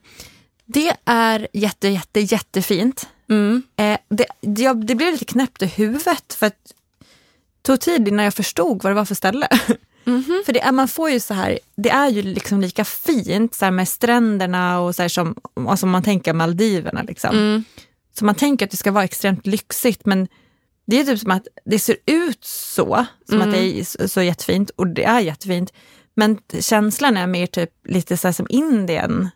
Det 0.65 0.91
är 1.05 1.47
jätte, 1.53 1.87
jätte, 1.87 2.19
jättefint. 2.19 3.09
Mm. 3.29 3.63
Eh, 3.75 3.97
det, 4.09 4.25
det, 4.41 4.73
det 4.73 4.95
blev 4.95 5.11
lite 5.11 5.25
knäppt 5.25 5.61
i 5.61 5.65
huvudet 5.65 6.33
för 6.33 6.45
att 6.45 6.73
tog 7.65 7.79
tid 7.79 8.07
innan 8.07 8.25
jag 8.25 8.33
förstod 8.33 8.83
vad 8.83 8.91
det 8.91 8.95
var 8.95 9.05
för 9.05 9.15
ställe. 9.15 9.47
Mhm. 10.07 10.43
För 10.45 10.53
det 10.53 10.61
är, 10.61 10.71
man 10.71 10.87
får 10.87 11.09
ju 11.09 11.19
så 11.19 11.33
här, 11.33 11.59
det 11.75 11.89
är 11.89 12.09
ju 12.09 12.21
liksom 12.21 12.61
lika 12.61 12.85
fint 12.85 13.55
så 13.55 13.71
med 13.71 13.87
stränderna 13.87 14.79
och 14.79 14.95
så 14.95 15.01
här 15.01 15.09
som 15.09 15.35
alltså 15.55 15.85
man 15.85 16.03
tänker 16.03 16.33
Maldiverna. 16.33 17.01
Liksom. 17.03 17.29
Mm. 17.35 17.63
Så 18.19 18.25
man 18.25 18.35
tänker 18.35 18.65
att 18.65 18.71
det 18.71 18.77
ska 18.77 18.91
vara 18.91 19.03
extremt 19.03 19.47
lyxigt 19.47 20.05
men 20.05 20.27
det 20.87 20.99
är 20.99 21.03
typ 21.03 21.19
som 21.19 21.31
att 21.31 21.47
det 21.65 21.79
ser 21.79 21.95
ut 22.05 22.43
så, 22.45 23.05
som 23.29 23.41
att 23.41 23.51
det 23.51 23.57
Mm. 23.57 23.79
är 23.79 24.07
så, 24.07 24.21
jättefint 24.21 24.69
och 24.69 24.87
det 24.87 25.03
är 25.03 25.19
jättefint. 25.19 25.73
Men 26.15 26.37
känslan 26.59 27.17
är 27.17 27.27
mer 27.27 27.47
typ 27.47 27.69
lite 27.87 28.17
så 28.17 28.33
som 28.33 28.47
Indien. 28.49 29.29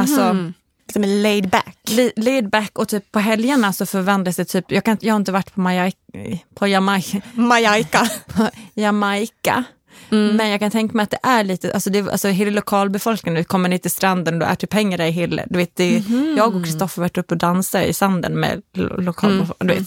Alltså, 0.00 0.52
Som 0.92 1.04
en 1.04 1.22
laid 1.22 1.48
back. 1.48 1.76
li- 1.88 2.12
laid 2.16 2.50
back 2.50 2.78
och 2.78 2.88
typ 2.88 3.12
på 3.12 3.18
helgerna 3.18 3.72
så 3.72 3.86
förvandlas 3.86 4.36
det 4.36 4.44
typ, 4.44 4.64
jag, 4.72 4.84
kan, 4.84 4.96
jag 5.00 5.14
har 5.14 5.16
inte 5.20 5.32
varit 5.32 5.54
på, 5.54 6.66
Jamaica, 6.66 7.20
på 7.34 7.46
Jamaica. 7.46 8.08
Jamaica 8.74 9.64
Mm. 10.10 10.36
men 10.36 10.48
jag 10.50 10.60
kan 10.60 10.70
tänka 10.70 10.96
mig 10.96 11.02
att 11.04 11.10
det 11.10 11.18
är 11.22 11.44
lite, 11.44 11.72
alltså, 11.72 11.90
det, 11.90 12.10
alltså 12.10 12.28
hela 12.28 12.50
lokalbefolkningen, 12.50 13.38
du 13.40 13.44
kommer 13.44 13.68
ner 13.68 13.78
till 13.78 13.90
stranden 13.90 14.42
och 14.42 14.48
äter 14.48 14.66
pengar 14.66 14.98
där 14.98 15.04
i 15.06 15.10
hela, 15.10 15.42
du 15.50 15.58
vet, 15.58 15.76
det, 15.76 16.08
Mhm. 16.08 16.34
jag 16.38 16.56
och 16.56 16.64
Kristoffer 16.64 16.96
har 16.96 17.04
varit 17.04 17.18
uppe 17.18 17.34
och 17.34 17.38
dansat 17.38 17.82
i 17.86 17.92
sanden 17.92 18.40
med 18.40 18.62
lo- 18.74 19.00
lokalbefolkningen, 19.00 19.76
Mm. 19.76 19.84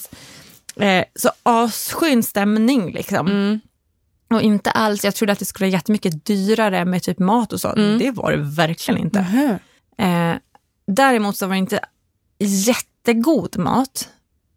du 0.76 0.82
vet. 0.86 1.06
Eh, 1.08 1.22
så 1.22 1.30
asskön 1.44 2.24
stämning 2.24 2.92
liksom. 2.94 3.28
Mm. 3.28 3.60
Och 4.34 4.42
inte 4.42 4.72
alls, 4.72 5.04
jag 5.06 5.16
trodde 5.16 5.34
att 5.34 5.40
det 5.40 5.46
skulle 5.46 5.66
vara 5.68 5.74
jättemycket 5.74 6.26
dyrare 6.26 6.86
med 6.86 7.04
typ 7.04 7.20
mat 7.20 7.54
och 7.54 7.62
så. 7.62 7.70
Mm. 7.70 8.00
Det 8.00 8.12
var 8.12 8.32
det 8.32 8.38
verkligen 8.38 9.00
inte. 9.02 9.20
Eh, 9.98 10.34
däremot 10.95 11.38
så 11.38 11.47
var 11.47 11.54
det 11.54 11.60
inte 11.60 11.80
jättegod 12.39 13.58
mat. 13.58 14.10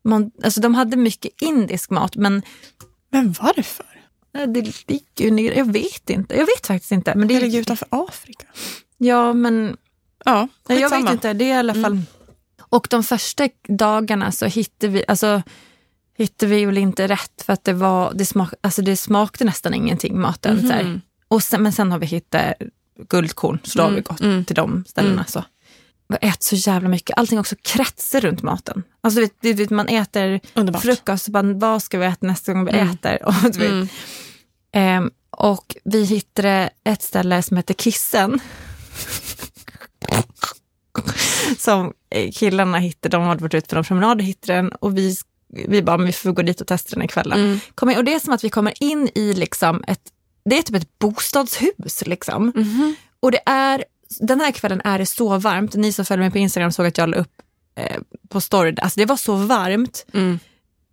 Man, 0.05 0.31
alltså 0.45 0.61
de 0.61 0.75
hade 0.75 0.97
mycket 0.97 1.43
indisk 1.43 1.91
mat 1.91 2.17
men 2.17 2.43
Men 3.11 3.35
varför? 3.41 3.87
det 4.47 4.89
ligger 4.89 5.25
ju 5.25 5.31
ner, 5.31 5.53
jag 5.53 5.73
vet 5.73 6.11
inte. 6.11 6.35
Jag 6.37 6.47
vet 6.47 6.67
faktiskt 6.67 6.93
inte. 6.93 7.15
Men 7.15 7.29
det, 7.29 7.35
Det 7.35 7.41
ligger 7.41 7.61
utanför 7.61 7.89
Afrika. 7.91 8.47
Ja, 8.99 9.33
men 9.33 9.77
Ja, 10.25 10.49
nej, 10.69 10.81
jag 10.81 10.91
skitsamma. 10.91 11.05
vet 11.05 11.13
inte. 11.13 11.33
Det 11.33 11.45
är 11.45 11.49
i 11.55 11.59
alla 11.59 11.75
fall... 11.75 12.01
Och 12.61 12.87
de 12.91 13.03
första 13.05 13.49
dagarna 13.69 14.33
så 14.33 14.47
hittade 14.47 14.93
vi, 14.93 15.05
alltså, 15.09 15.43
hittade 16.19 16.55
vi 16.55 16.65
väl 16.65 16.79
inte 16.79 17.07
rätt 17.07 17.43
för 17.47 17.53
att 17.53 17.65
det, 17.65 17.73
var, 17.73 18.13
det, 18.15 18.27
smak, 18.27 18.53
alltså, 18.61 18.83
det 18.83 18.97
smakade 18.97 19.45
nästan 19.45 19.75
ingenting, 19.75 20.21
maten. 20.21 20.61
Så 20.61 20.67
här. 20.73 20.83
Mhm. 20.85 21.01
Och 21.29 21.43
sen, 21.43 21.63
men 21.63 21.73
sen 21.73 21.93
har 21.93 21.99
vi 21.99 22.07
hittat 22.07 22.55
guldkorn, 23.09 23.59
så 23.65 23.79
då 23.79 23.83
har 23.85 23.91
vi 23.91 23.95
Mm, 23.97 24.05
gått 24.09 24.21
mm. 24.21 24.45
till 24.45 24.57
de 24.57 24.85
ställena. 24.89 25.25
Så. 25.25 25.45
Har 26.13 26.19
ätit 26.29 26.43
så 26.43 26.57
jävla 26.57 26.89
mycket. 26.89 27.19
Allting 27.19 27.39
också 27.39 27.57
kretsar 27.63 28.21
runt 28.21 28.43
maten. 28.43 28.83
Alltså, 29.01 29.21
du 29.21 29.27
vet, 29.27 29.35
du 29.41 29.53
vet, 29.53 29.71
man 29.71 29.89
äter 29.89 30.41
Underbart. 30.55 30.83
frukost, 30.83 31.27
och 31.27 31.33
bara, 31.33 31.43
vad 31.53 31.83
ska 31.83 31.99
vi 31.99 32.07
äta 32.07 32.27
nästa 32.27 32.53
gång 32.53 32.65
vi 32.65 32.73
Mm. 32.73 32.91
äter? 32.91 33.23
Och, 33.27 33.35
du 33.43 33.59
vet. 33.59 33.71
Mm. 33.71 33.89
Ehm, 34.73 35.11
och 35.31 35.77
vi 35.85 36.05
hittade 36.05 36.71
ett 36.85 37.03
ställe 37.03 37.43
som 37.43 37.57
heter 37.57 37.75
Kissen. 37.75 38.41
som 41.59 41.93
eh, 42.11 42.31
killarna 42.33 42.79
hittade, 42.79 43.17
de 43.17 43.23
hade 43.23 43.43
varit 43.43 43.55
ute 43.55 43.69
på 43.69 43.75
någon 43.75 43.85
promenad 43.85 44.19
och 44.19 44.25
hittade 44.25 44.59
den 44.59 44.73
och 44.73 44.99
vi, 44.99 45.17
vi 45.69 45.83
bara, 45.83 45.97
men 45.97 46.07
vi 46.07 46.13
får 46.13 46.33
gå 46.33 46.43
dit 46.43 46.61
och 46.61 46.67
testa 46.67 46.95
den 46.95 47.05
ikväll. 47.05 47.33
Mm. 47.33 47.61
Och 47.99 48.05
det 48.05 48.15
är 48.15 48.21
som 48.21 48.33
att 48.33 48.45
vi 48.45 48.51
kommer 48.51 48.83
in 48.83 49.09
i 49.15 49.33
liksom 49.35 49.85
ett, 49.87 50.01
det 50.45 50.59
är 50.59 50.63
typ 50.63 50.77
ett 50.77 50.99
bostadshus 50.99 52.07
liksom. 52.07 52.53
Mhm. 52.57 52.95
Och 53.21 53.31
det 53.31 53.41
är, 53.47 53.85
den 54.21 54.41
här 54.41 54.53
kvällen 54.53 54.81
är 54.85 54.99
det 54.99 55.07
så 55.07 55.39
varmt, 55.39 55.75
ni 55.75 55.93
som 55.93 56.05
följer 56.05 56.23
mig 56.25 56.31
på 56.31 56.39
Instagram 56.39 56.73
såg 56.73 56.87
att 56.87 56.99
jag 56.99 57.09
la 57.09 57.17
upp 57.17 57.33
eh, 57.77 58.01
på 58.29 58.41
story, 58.41 58.75
alltså 58.83 59.01
det 59.01 59.07
var 59.07 59.17
så 59.17 59.35
varmt 59.37 60.07
Mm. 60.15 60.39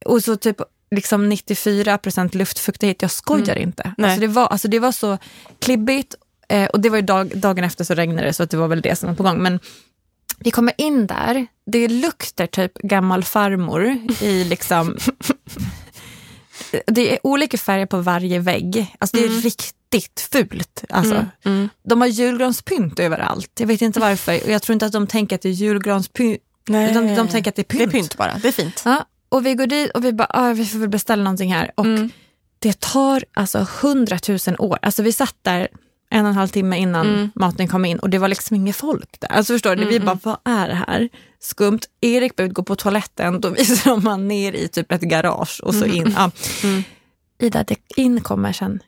och 0.06 0.24
så 0.24 0.36
typ 0.36 0.58
liksom 0.96 1.32
94% 1.32 2.38
luftfuktighet, 2.38 3.02
jag 3.02 3.12
skojar 3.12 3.56
inte. 3.56 3.84
Mm. 3.84 3.96
Nej. 3.98 4.10
Alltså 4.10 4.22
det, 4.22 4.28
var, 4.28 4.48
alltså 4.48 4.68
det 4.68 4.80
var 4.80 4.92
så 4.92 5.18
klibbigt 5.60 6.16
eh, 6.50 6.66
och 6.66 6.80
det 6.80 6.90
var 6.90 6.98
ju 6.98 7.02
dag, 7.02 7.38
dagen 7.38 7.64
efter 7.64 7.84
så 7.84 7.94
regnade 7.94 8.28
det 8.28 8.34
så 8.34 8.44
att 8.44 8.50
det 8.50 8.58
var 8.58 8.68
väl 8.68 8.82
det 8.82 8.96
som 8.96 9.10
var 9.10 9.16
på 9.16 9.24
gång. 9.24 9.42
Men 9.44 9.60
vi 10.40 10.52
kommer 10.52 10.74
in 10.78 11.08
där, 11.08 11.48
det 11.66 11.88
luktar 11.88 12.46
typ 12.48 12.74
gammal 12.74 13.24
farmor 13.24 13.98
i 14.22 14.44
liksom... 14.44 14.98
det 16.88 17.14
är 17.14 17.20
olika 17.28 17.58
färger 17.58 17.86
på 17.86 17.98
varje 18.02 18.40
vägg. 18.40 18.96
Alltså 19.00 19.18
det 19.18 19.24
är 19.24 19.30
riktigt 19.42 20.28
fult. 20.32 20.84
Alltså. 20.90 21.16
Mm. 21.16 21.28
Mm. 21.46 21.70
De 21.84 22.02
har 22.02 22.08
julgranspynt 22.08 23.00
överallt. 23.00 23.52
Jag 23.60 23.68
vet 23.68 23.82
inte 23.82 24.00
varför. 24.00 24.44
Och 24.44 24.50
jag 24.50 24.62
tror 24.62 24.74
inte 24.74 24.86
att 24.86 24.92
de 24.92 25.08
tänker 25.08 25.36
att 25.36 25.42
det 25.42 25.50
är 25.50 25.54
julgranspynt. 25.54 26.42
Nej. 26.68 26.94
De, 26.94 27.16
de 27.16 27.28
tänker 27.28 27.50
att 27.52 27.56
det 27.56 27.62
är 27.62 27.64
pynt. 27.64 27.80
Det 27.80 27.98
är 27.98 28.02
pynt 28.02 28.18
bara, 28.18 28.38
det 28.42 28.48
är 28.48 28.52
fint. 28.52 28.82
Ja, 28.86 29.06
och 29.30 29.46
vi 29.46 29.56
går 29.56 29.68
dit 29.68 29.92
och 29.92 30.06
vi 30.06 30.14
bara, 30.14 30.28
ah, 30.30 30.54
vi 30.54 30.66
får 30.66 30.80
väl 30.80 30.90
beställa 30.90 31.24
någonting 31.24 31.54
här. 31.54 31.72
Och 31.76 31.86
Mm. 31.86 32.10
det 32.60 32.80
tar 32.80 33.24
alltså 33.34 33.68
hundratusen 33.82 34.56
år. 34.60 34.80
Alltså 34.82 35.04
vi 35.04 35.14
satt 35.14 35.36
där 35.42 35.68
en 36.10 36.26
och 36.26 36.30
en 36.30 36.36
halv 36.36 36.48
timme 36.48 36.78
innan 36.78 37.08
Mm. 37.08 37.30
maten 37.36 37.68
kom 37.68 37.86
in 37.86 38.00
och 38.00 38.10
det 38.10 38.18
var 38.18 38.28
liksom 38.28 38.56
inget 38.56 38.76
folk 38.76 39.20
där. 39.20 39.28
Alltså 39.32 39.54
förstår 39.54 39.76
du, 39.76 39.86
vi 39.86 40.00
bara, 40.00 40.20
vad 40.24 40.38
är 40.46 40.68
det 40.68 40.74
här? 40.88 41.10
Skumt. 41.40 41.80
Erik 42.02 42.36
behövde 42.36 42.54
gå 42.54 42.64
på 42.64 42.76
toaletten, 42.76 43.42
då 43.42 43.50
visar 43.60 43.98
man 43.98 44.28
ner 44.28 44.54
i 44.54 44.68
typ 44.68 44.92
ett 44.92 45.02
garage 45.02 45.62
och 45.64 45.76
så 45.76 45.86
in. 45.86 46.14
Ja. 46.18 46.32
Mm. 46.64 46.84
Ida, 47.40 47.64
det 47.64 47.76
in 47.96 48.22
kommer 48.22 48.54
sen. 48.54 48.80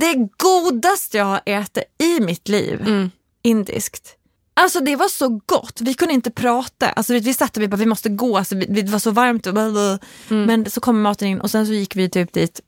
Det 0.00 0.28
godaste 0.36 1.16
jag 1.18 1.24
har 1.24 1.40
ätit 1.44 1.84
i 1.98 2.20
mitt 2.20 2.48
liv, 2.48 2.80
Mm. 2.86 3.10
indiskt. 3.42 4.14
Alltså 4.54 4.80
det 4.80 4.96
var 4.96 5.08
så 5.08 5.40
gott, 5.46 5.80
vi 5.80 5.94
kunde 5.94 6.14
inte 6.14 6.30
prata. 6.30 6.88
Alltså, 6.88 7.12
vi, 7.12 7.20
vi 7.20 7.34
satt 7.34 7.56
och 7.56 7.62
vi 7.62 7.68
bara, 7.68 7.76
vi 7.76 7.86
måste 7.86 8.08
gå, 8.08 8.38
alltså, 8.38 8.54
vi, 8.56 8.64
det 8.66 8.90
var 8.92 8.98
så 8.98 9.10
varmt. 9.10 9.46
Och. 9.46 9.56
Mm. 9.58 9.98
Men 10.46 10.70
så 10.70 10.80
kom 10.80 11.02
maten 11.02 11.28
in 11.28 11.40
och 11.40 11.50
sen 11.50 11.66
så 11.66 11.72
gick 11.72 11.96
vi 11.96 12.10
typ 12.10 12.32
dit 12.32 12.60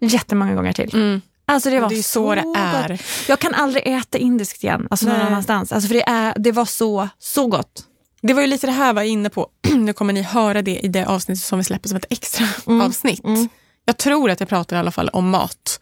jättemånga 0.00 0.54
gånger 0.54 0.72
till. 0.72 1.20
Mm. 1.46 1.54
Alltså 1.56 1.70
det 1.70 1.80
var 1.80 1.88
Det 1.88 1.98
är 1.98 2.02
så 2.02 2.34
det 2.34 2.42
gott. 2.42 2.56
är. 2.56 3.00
Jag 3.28 3.38
kan 3.38 3.54
aldrig 3.54 3.86
äta 3.86 4.18
indiskt 4.18 4.64
igen, 4.64 4.86
alltså 4.90 5.06
någon 5.06 5.18
Nej. 5.18 5.26
annanstans. 5.26 5.72
Alltså 5.72 5.88
för 5.88 5.94
det, 5.94 6.08
är, 6.08 6.34
det 6.38 6.52
var 6.52 6.64
så, 6.64 7.08
så 7.18 7.46
gott. 7.46 7.84
Det 8.22 8.32
var 8.34 8.40
ju 8.40 8.46
lite 8.46 8.66
det 8.66 8.72
här 8.72 8.86
jag 8.86 8.94
var 8.94 9.02
inne 9.02 9.30
på. 9.30 9.48
nu 9.74 9.92
kommer 9.92 10.12
ni 10.12 10.22
höra 10.22 10.62
det 10.62 10.78
i 10.78 10.88
det 10.88 11.06
avsnittet 11.06 11.44
som 11.44 11.58
vi 11.58 11.64
släpper 11.64 11.88
som 11.88 11.96
ett 11.96 12.06
extra 12.10 12.46
Mm. 12.66 12.80
avsnitt. 12.86 13.24
Mm. 13.24 13.48
Jag 13.84 13.96
tror 13.96 14.30
att 14.30 14.40
jag 14.40 14.48
pratar 14.48 14.76
i 14.76 14.78
alla 14.78 14.90
fall 14.90 15.08
om 15.08 15.30
mat. 15.30 15.80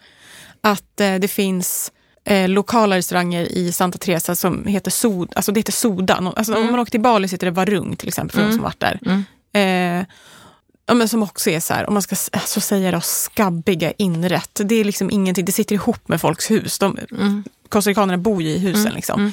Att 0.60 1.00
eh, 1.00 1.14
det 1.14 1.28
finns 1.28 1.92
eh, 2.24 2.48
lokala 2.48 2.96
restauranger 2.96 3.52
i 3.52 3.72
Santa 3.72 3.98
Teresa 3.98 4.34
som 4.34 4.66
heter 4.66 4.90
Soda. 4.90 5.32
Alltså 5.36 5.52
det 5.52 5.60
heter 5.60 5.72
Soda. 5.72 6.32
Alltså 6.36 6.54
Om 6.56 6.66
man 6.70 6.80
åker 6.80 6.90
till 6.90 7.00
Bali 7.00 7.28
så 7.28 7.34
heter 7.34 7.46
det 7.46 7.50
Varung 7.50 7.96
till 7.96 8.08
exempel, 8.08 8.36
för 8.40 8.46
de 8.46 8.52
som 8.52 8.62
varit 8.62 8.80
där. 8.80 8.98
Mm. 9.06 9.98
Eh, 10.00 10.06
ja, 10.86 10.94
men 10.94 11.08
som 11.08 11.22
också 11.22 11.50
är 11.50 11.60
så 11.60 11.74
här, 11.74 11.86
om 11.88 11.94
man 11.94 12.02
ska 12.02 12.12
s- 12.12 12.30
så 12.46 12.60
säga 12.60 12.90
det, 12.90 13.00
skabbiga 13.00 13.92
inrätt. 13.98 14.60
Det 14.64 14.74
är 14.74 14.84
liksom 14.84 15.10
ingenting, 15.10 15.44
det 15.44 15.52
sitter 15.52 15.74
ihop 15.74 16.08
med 16.08 16.20
folks 16.20 16.50
hus. 16.50 16.78
De, 16.78 16.98
Mm. 17.10 17.44
Costaricanerna 17.68 18.18
bor 18.18 18.42
ju 18.42 18.48
i 18.48 18.58
husen. 18.58 18.92
liksom. 18.94 19.20
mm. 19.20 19.32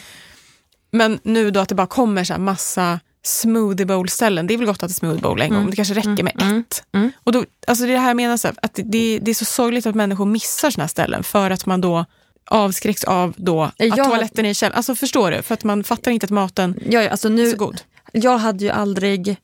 Men 0.91 1.19
nu 1.23 1.51
då 1.51 1.59
att 1.59 1.69
det 1.69 1.75
bara 1.75 1.87
kommer 1.87 2.23
så 2.23 2.33
här 2.33 2.39
massa 2.39 2.99
smoothie 3.23 3.85
bowl 3.85 4.09
ställen. 4.09 4.47
Det 4.47 4.53
är 4.53 4.57
väl 4.57 4.67
gott 4.67 4.83
att 4.83 4.89
det 4.89 4.91
är 4.91 4.93
smoothie 4.93 5.21
bowl 5.21 5.41
en 5.41 5.49
gång, 5.49 5.59
men 5.59 5.69
det 5.69 5.75
kanske 5.75 5.93
räcker 5.93 6.23
med 6.23 6.41
mm, 6.41 6.59
ett. 6.59 6.83
mm. 6.93 7.11
Och 7.23 7.31
då, 7.31 7.45
alltså 7.67 7.85
det 7.85 7.91
är 7.91 7.93
det 7.93 7.99
här 7.99 8.07
jag 8.09 8.15
menar, 8.17 8.37
så 8.37 8.47
här, 8.47 8.55
att 8.61 8.79
det, 8.85 9.19
det 9.21 9.31
är 9.31 9.35
så 9.35 9.45
sorgligt 9.45 9.85
att 9.85 9.95
människor 9.95 10.25
missar 10.25 10.69
såna 10.71 10.83
här 10.83 10.87
ställen 10.89 11.23
för 11.23 11.51
att 11.51 11.65
man 11.65 11.81
då 11.81 12.05
avskräcks 12.51 13.03
av 13.03 13.33
då 13.37 13.63
att 13.63 13.73
Jag- 13.77 13.95
toaletten 14.09 14.45
är 14.45 14.49
i 14.49 14.53
källaren. 14.53 14.77
Alltså 14.77 14.95
förstår 14.95 15.31
du? 15.31 15.41
För 15.41 15.53
att 15.53 15.63
man 15.63 15.83
fattar 15.83 16.11
inte 16.11 16.23
att 16.25 16.29
maten 16.29 16.79
Ja, 16.89 17.09
alltså 17.09 17.27
är 17.27 17.31
nu, 17.31 17.51
så 17.51 17.57
god. 17.57 17.81
jag 18.11 18.37
hade 18.37 18.63
ju 18.63 18.69
aldrig 18.71 19.37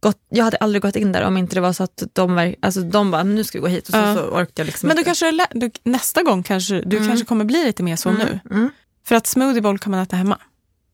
gått, 0.00 0.18
jag 0.28 0.44
hade 0.44 0.56
aldrig 0.56 0.82
gått 0.82 0.96
in 0.96 1.12
där 1.12 1.22
om 1.22 1.36
inte 1.36 1.54
det 1.54 1.60
var 1.60 1.72
så 1.72 1.82
att 1.82 2.02
de, 2.12 2.34
var, 2.34 2.54
alltså 2.62 2.80
de 2.80 3.10
bara, 3.10 3.22
nu 3.22 3.44
ska 3.44 3.58
vi 3.58 3.62
gå 3.62 3.68
hit 3.68 3.88
och 3.88 3.94
så, 3.94 4.00
Ja. 4.00 4.14
så 4.14 4.20
orkade 4.20 4.50
jag 4.54 4.66
liksom 4.66 4.86
Men 4.86 4.96
du 4.96 5.00
inte. 5.00 5.08
kanske, 5.08 5.46
du, 5.54 5.70
nästa 5.82 6.22
gång 6.22 6.42
kanske 6.42 6.80
du 6.80 7.06
kanske 7.06 7.26
kommer 7.26 7.44
bli 7.44 7.64
lite 7.64 7.82
mer 7.82 7.96
så 7.96 8.10
nu. 8.10 8.40
Mm. 8.50 8.70
För 9.06 9.14
att 9.14 9.26
smoothie 9.26 9.60
bowl 9.62 9.78
kan 9.78 9.90
man 9.90 10.00
äta 10.00 10.16
hemma. 10.16 10.38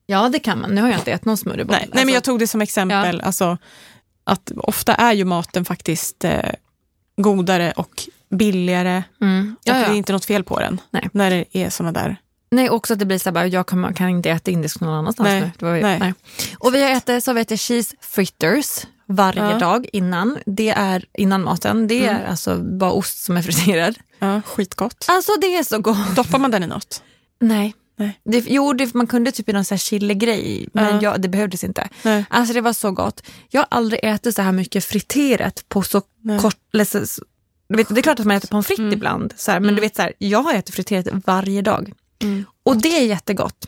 Ja, 0.05 0.29
det 0.29 0.39
kan 0.39 0.59
man. 0.61 0.71
Nu 0.71 0.81
har 0.81 0.89
jag 0.89 0.99
inte 0.99 1.11
ätit 1.11 1.25
någon 1.25 1.37
smoothie 1.37 1.65
bowl. 1.65 1.77
Nej, 1.79 1.89
nej 1.93 2.05
men 2.05 2.13
jag 2.13 2.23
tog 2.23 2.39
det 2.39 2.47
som 2.47 2.61
exempel. 2.61 3.21
Alltså, 3.21 3.57
att 4.23 4.51
ofta 4.57 4.95
är 4.95 5.13
ju 5.13 5.25
maten 5.25 5.65
faktiskt 5.65 6.23
eh, 6.23 6.51
godare 7.21 7.71
och 7.71 8.03
billigare. 8.29 9.03
mm. 9.21 9.55
Och 9.59 9.67
ja, 9.67 9.73
det 9.73 9.79
är 9.79 9.87
ja. 9.89 9.93
inte 9.93 10.13
något 10.13 10.25
fel 10.25 10.43
på 10.43 10.59
den. 10.59 10.81
Nej. 10.91 11.09
När 11.13 11.29
det 11.29 11.45
är 11.51 11.69
såna 11.69 11.91
där. 11.91 12.17
Nej, 12.51 12.69
också 12.69 12.93
att 12.93 12.99
det 12.99 13.05
blir 13.05 13.19
så 13.19 13.29
här, 13.29 13.33
bara, 13.33 13.47
jag 13.47 13.67
kan, 13.67 13.93
kan 13.93 14.09
inte 14.09 14.29
äta 14.29 14.51
indisk 14.51 14.79
någon 14.79 14.93
annanstans 14.93 15.29
Nej, 15.29 15.51
nu. 15.61 15.75
Ju, 15.75 15.81
nej. 15.81 15.99
nej. 15.99 16.13
Och 16.59 16.75
vi 16.75 16.83
har 16.83 16.89
ätit, 16.91 17.23
så 17.23 17.29
har 17.31 17.35
vi 17.35 17.41
ätit 17.41 17.61
cheese 17.61 17.95
fritters 18.01 18.67
varje 19.07 19.51
Ja. 19.51 19.59
dag 19.59 19.87
innan. 19.93 20.37
Det 20.45 20.69
är 20.69 21.05
innan 21.13 21.43
maten. 21.43 21.87
Det 21.87 22.05
är 22.05 22.15
Mm. 22.15 22.29
alltså 22.31 22.57
bara 22.57 22.91
ost 22.91 23.23
som 23.23 23.37
är 23.37 23.41
friterad. 23.41 23.95
Ja, 24.19 24.41
skitgott. 24.45 25.05
Alltså 25.07 25.31
det 25.41 25.55
är 25.55 25.63
så 25.63 25.79
gott. 25.79 26.15
Doppar 26.15 26.39
man 26.39 26.51
den 26.51 26.63
i 26.63 26.67
något? 26.67 27.03
Nej. 27.39 27.75
Nej. 27.99 28.19
Det, 28.23 28.45
jo, 28.47 28.73
det, 28.73 28.93
man 28.93 29.07
kunde 29.07 29.31
typ 29.31 29.49
i 29.49 29.53
någon 29.53 29.63
chili-grej, 29.65 30.69
men 30.73 30.85
Ja. 30.95 31.01
jag, 31.01 31.21
det 31.21 31.27
behövdes 31.29 31.63
inte. 31.63 31.89
Nej. 32.03 32.25
Alltså 32.29 32.53
det 32.53 32.61
var 32.61 32.73
så 32.73 32.91
gott. 32.91 33.21
Jag 33.49 33.61
har 33.61 33.67
aldrig 33.71 33.99
ätit 34.03 34.35
så 34.35 34.41
här 34.41 34.51
mycket 34.51 34.85
friterat 34.85 35.65
på 35.69 35.81
så 35.83 36.01
Nej. 36.21 36.39
kort, 36.39 36.57
Du 36.71 37.77
vet, 37.77 37.89
det 37.89 37.99
är 37.99 38.01
klart 38.01 38.19
att 38.19 38.25
man 38.25 38.37
äter 38.37 38.47
pommes 38.47 38.67
frites 38.67 38.93
ibland, 38.93 39.33
så 39.37 39.51
här, 39.51 39.59
men 39.59 39.75
du 39.75 39.81
vet, 39.81 39.95
så 39.95 40.01
här, 40.01 40.13
jag 40.17 40.41
har 40.43 40.53
ätit 40.53 40.75
friterat 40.75 41.07
varje 41.25 41.61
dag. 41.61 41.93
Mm. 42.23 42.45
Och 42.63 42.77
det 42.77 42.97
är 42.97 43.05
jättegott. 43.05 43.67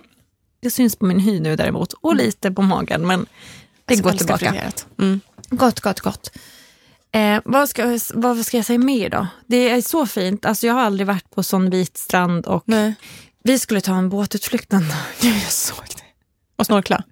Det 0.61 0.71
syns 0.71 0.95
på 0.95 1.05
min 1.05 1.19
hy 1.19 1.39
nu 1.39 1.55
däremot, 1.55 1.93
och 1.93 2.15
lite 2.15 2.51
på 2.51 2.61
magen, 2.61 3.07
men 3.07 3.25
det 3.85 3.93
Alltså, 3.93 4.03
går 4.03 4.11
tillbaka. 4.11 4.71
Gott, 5.49 5.79
gott, 5.79 5.99
gott. 5.99 6.31
Eh, 7.11 7.39
vad, 7.45 7.69
ska, 7.69 7.99
vad 8.13 8.45
ska 8.45 8.57
jag 8.57 8.65
säga 8.65 8.79
mer 8.79 9.09
då? 9.09 9.27
Det 9.47 9.69
är 9.69 9.81
så 9.81 10.05
fint. 10.05 10.45
Alltså, 10.45 10.67
jag 10.67 10.73
har 10.73 10.81
aldrig 10.81 11.07
varit 11.07 11.29
på 11.29 11.43
sån 11.43 11.69
vit 11.69 11.97
strand 11.97 12.45
och 12.45 12.63
Nej. 12.65 12.93
vi 13.43 13.59
skulle 13.59 13.81
ta 13.81 13.95
en 13.95 14.09
båtutflykt 14.09 14.73
en 14.73 14.79
dag. 14.89 14.97
Ja, 15.21 15.29
jag 15.29 15.51
såg 15.51 15.85
det. 15.87 16.03
Och 16.55 16.65
snorkla. 16.65 17.03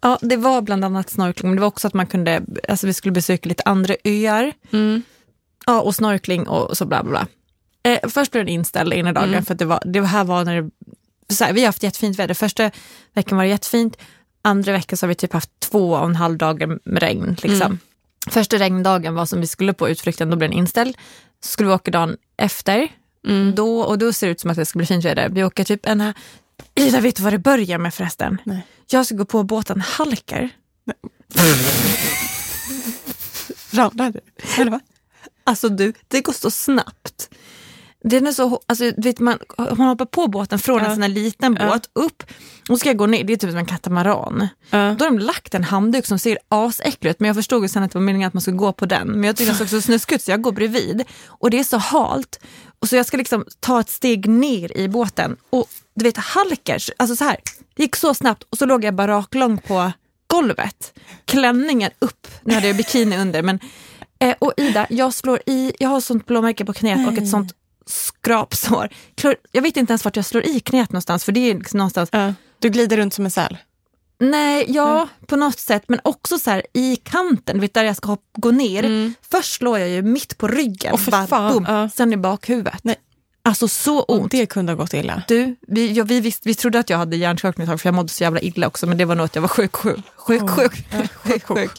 Ja, 0.00 0.18
det 0.20 0.36
var 0.36 0.62
bland 0.62 0.84
annat 0.84 1.10
snorkling, 1.10 1.50
men 1.50 1.56
det 1.56 1.60
var 1.60 1.68
också 1.68 1.86
att 1.88 1.94
man 1.94 2.06
kunde, 2.06 2.42
alltså 2.68 2.86
vi 2.86 2.92
skulle 2.94 3.12
besöka 3.12 3.48
lite 3.48 3.62
andra 3.66 3.94
öar. 4.04 4.52
Mm. 4.72 5.02
Ja, 5.66 5.80
och 5.80 5.94
snorkling 5.94 6.48
och 6.48 6.76
så 6.76 6.84
bla 6.86 7.02
bla 7.02 7.10
bla. 7.10 7.26
Eh, 7.92 8.08
först 8.10 8.32
blev 8.32 8.44
den 8.44 8.54
inställd 8.54 8.92
ena 8.92 9.12
dagen 9.12 9.28
Mm. 9.28 9.44
för 9.44 9.52
att 9.54 9.58
det, 9.58 9.64
var, 9.64 9.82
det 9.86 10.02
här 10.06 10.24
var 10.24 10.44
när 10.44 10.62
det, 10.62 10.70
så 11.34 11.44
här, 11.44 11.52
vi 11.52 11.60
har 11.60 11.66
haft 11.66 11.82
jättefint 11.82 12.18
väder. 12.18 12.34
Första 12.34 12.70
veckan 13.14 13.36
var 13.38 13.44
det 13.44 13.50
jättefint, 13.50 13.96
andra 14.42 14.72
veckan 14.72 14.96
så 14.96 15.06
har 15.06 15.08
vi 15.08 15.14
typ 15.14 15.32
haft 15.32 15.50
två 15.60 15.92
och 15.92 16.04
en 16.04 16.16
halv 16.16 16.38
dagar 16.38 16.78
med 16.84 17.02
regn. 17.02 17.36
Liksom. 17.42 17.66
Mm. 17.66 17.78
Första 18.30 18.56
regndagen 18.58 19.14
var 19.14 19.26
som 19.26 19.40
vi 19.40 19.46
skulle 19.46 19.72
på 19.72 19.88
utflykten, 19.88 20.30
då 20.30 20.36
blev 20.36 20.50
den 20.50 20.58
inställd. 20.58 20.96
Så 21.40 21.48
skulle 21.50 21.68
vi 21.68 21.74
åka 21.74 21.90
dagen 21.90 22.16
efter, 22.36 22.88
Mm. 23.26 23.54
då, 23.54 23.80
och 23.80 23.98
då 23.98 24.12
ser 24.12 24.26
det 24.26 24.30
ut 24.30 24.40
som 24.40 24.50
att 24.50 24.56
det 24.56 24.66
ska 24.66 24.78
bli 24.78 24.86
fint 24.86 25.04
väder. 25.04 25.28
Vi 25.28 25.44
åker 25.44 25.64
typ 25.64 25.86
en... 25.86 26.14
Ida, 26.74 27.00
vet 27.00 27.16
du 27.16 27.22
vad 27.22 27.32
det 27.32 27.38
börjar 27.38 27.78
med 27.78 27.94
förresten? 27.94 28.38
Nej. 28.44 28.66
Jag 28.86 29.06
ska 29.06 29.14
gå 29.14 29.24
på 29.24 29.42
båten, 29.42 29.80
halkar. 29.80 30.50
Ramlade 33.70 34.12
du? 34.12 34.20
Eller 34.62 34.70
va? 34.70 34.80
Alltså 35.44 35.68
du, 35.68 35.92
det 36.08 36.20
går 36.20 36.32
så 36.32 36.50
snabbt. 36.50 37.30
Den 38.08 38.26
är 38.26 38.32
så, 38.32 38.60
alltså, 38.66 38.92
vet 38.96 39.18
man, 39.18 39.38
man 39.58 39.88
hoppar 39.88 40.04
på 40.04 40.26
båten 40.26 40.58
från 40.58 40.80
en 40.80 40.92
sån 40.94 41.02
här 41.02 41.08
liten 41.08 41.54
båt 41.54 41.90
upp 41.92 42.22
och 42.68 42.78
ska 42.78 42.88
jag 42.88 42.96
gå 42.96 43.06
ner, 43.06 43.24
det 43.24 43.32
är 43.32 43.36
typ 43.36 43.50
som 43.50 43.58
en 43.58 43.66
katamaran. 43.66 44.48
Då 44.70 44.76
har 45.04 45.10
de 45.10 45.18
lagt 45.18 45.54
en 45.54 45.64
handduk 45.64 46.06
som 46.06 46.18
ser 46.18 46.38
asäcklig 46.48 47.10
ut 47.10 47.20
men 47.20 47.26
jag 47.26 47.36
förstod 47.36 47.62
ju 47.62 47.68
sen 47.68 47.82
att 47.82 47.92
det 47.92 47.98
var 47.98 48.04
meningen 48.04 48.28
att 48.28 48.34
man 48.34 48.40
skulle 48.40 48.56
gå 48.56 48.72
på 48.72 48.86
den. 48.86 49.08
Men 49.08 49.24
jag 49.24 49.36
tyckte 49.36 49.52
den 49.52 49.58
såg 49.58 49.68
så 49.68 49.80
snuskig 49.80 50.14
ut 50.14 50.22
så 50.22 50.30
jag 50.30 50.42
går 50.42 50.52
bredvid 50.52 51.04
och 51.26 51.50
det 51.50 51.58
är 51.58 51.64
så 51.64 51.76
halt. 51.76 52.40
Och 52.80 52.88
så 52.88 52.96
jag 52.96 53.06
ska 53.06 53.16
liksom 53.16 53.44
ta 53.60 53.80
ett 53.80 53.90
steg 53.90 54.28
ner 54.28 54.76
i 54.76 54.88
båten 54.88 55.36
och 55.50 55.66
du 55.94 56.04
vet 56.04 56.16
halkar, 56.16 56.78
alltså 56.96 57.16
så 57.16 57.24
här, 57.24 57.36
det 57.76 57.82
gick 57.82 57.96
så 57.96 58.14
snabbt 58.14 58.42
och 58.50 58.58
så 58.58 58.66
låg 58.66 58.84
jag 58.84 58.94
bara 58.94 59.12
raklång 59.12 59.58
på 59.58 59.92
golvet. 60.26 60.98
Klänningen 61.24 61.90
upp, 61.98 62.26
nu 62.42 62.54
hade 62.54 62.66
jag 62.66 62.76
bikini 62.76 63.16
under 63.16 63.42
men 63.42 63.60
Eh, 64.20 64.34
och 64.38 64.52
Ida, 64.56 64.86
jag 64.90 65.14
slår 65.14 65.40
i, 65.46 65.72
jag 65.78 65.88
har 65.88 66.00
sånt 66.00 66.26
blåmärke 66.26 66.64
på 66.64 66.72
knät 66.72 67.08
och 67.08 67.18
ett 67.18 67.28
sånt 67.28 67.52
skrapsår. 67.88 68.88
Jag 69.52 69.62
vet 69.62 69.76
inte 69.76 69.90
ens 69.90 70.04
vart 70.04 70.16
jag 70.16 70.24
slår 70.24 70.46
i 70.46 70.60
knät 70.60 70.92
någonstans 70.92 71.24
för 71.24 71.32
det 71.32 71.50
är 71.50 71.54
liksom 71.54 71.78
någonstans, 71.78 72.08
Ja. 72.12 72.34
Du 72.58 72.68
glider 72.68 72.96
runt 72.96 73.14
som 73.14 73.24
en 73.24 73.30
säl. 73.30 73.58
nej, 74.20 74.64
ja 74.68 75.08
på 75.26 75.36
något 75.36 75.58
sätt 75.58 75.82
men 75.88 76.00
också 76.04 76.38
så 76.38 76.50
här 76.50 76.62
i 76.74 76.96
kanten, 76.96 77.60
vet, 77.60 77.74
där 77.74 77.84
jag 77.84 77.96
ska 77.96 78.16
gå 78.38 78.50
ner. 78.50 78.84
Mm. 78.84 79.14
Först 79.30 79.52
slår 79.52 79.78
jag 79.78 79.88
ju 79.88 80.02
mitt 80.02 80.38
på 80.38 80.48
ryggen, 80.48 80.98
för 80.98 81.10
bara 81.10 81.26
fan, 81.26 81.52
boom, 81.52 81.64
ja. 81.68 81.88
sen 81.94 82.12
i 82.12 82.16
bakhuvudet. 82.16 82.84
Nej. 82.84 82.96
Alltså 83.42 83.68
så 83.68 83.98
Och 83.98 84.10
ont. 84.20 84.30
det 84.30 84.46
kunde 84.46 84.72
ha 84.72 84.76
gått 84.76 84.94
illa. 84.94 85.22
Du, 85.28 85.56
vi, 85.68 85.92
ja, 85.92 86.04
vi, 86.04 86.20
visst, 86.20 86.46
vi 86.46 86.54
trodde 86.54 86.78
att 86.78 86.90
jag 86.90 86.98
hade 86.98 87.16
hjärnskakning 87.16 87.64
ett 87.64 87.70
tag 87.70 87.80
för 87.80 87.88
jag 87.88 87.94
mådde 87.94 88.08
så 88.08 88.22
jävla 88.24 88.40
illa 88.40 88.66
också 88.66 88.86
men 88.86 88.98
det 88.98 89.04
var 89.04 89.14
nog 89.14 89.24
att 89.24 89.34
jag 89.34 89.42
var 89.42 89.48
sjuk, 89.48 89.76
sjuk, 89.76 89.98
sjuk, 90.16 90.42
Åh, 90.42 90.48
sjuk, 90.56 90.72
sjuk, 91.24 91.44
sjuk. 91.46 91.70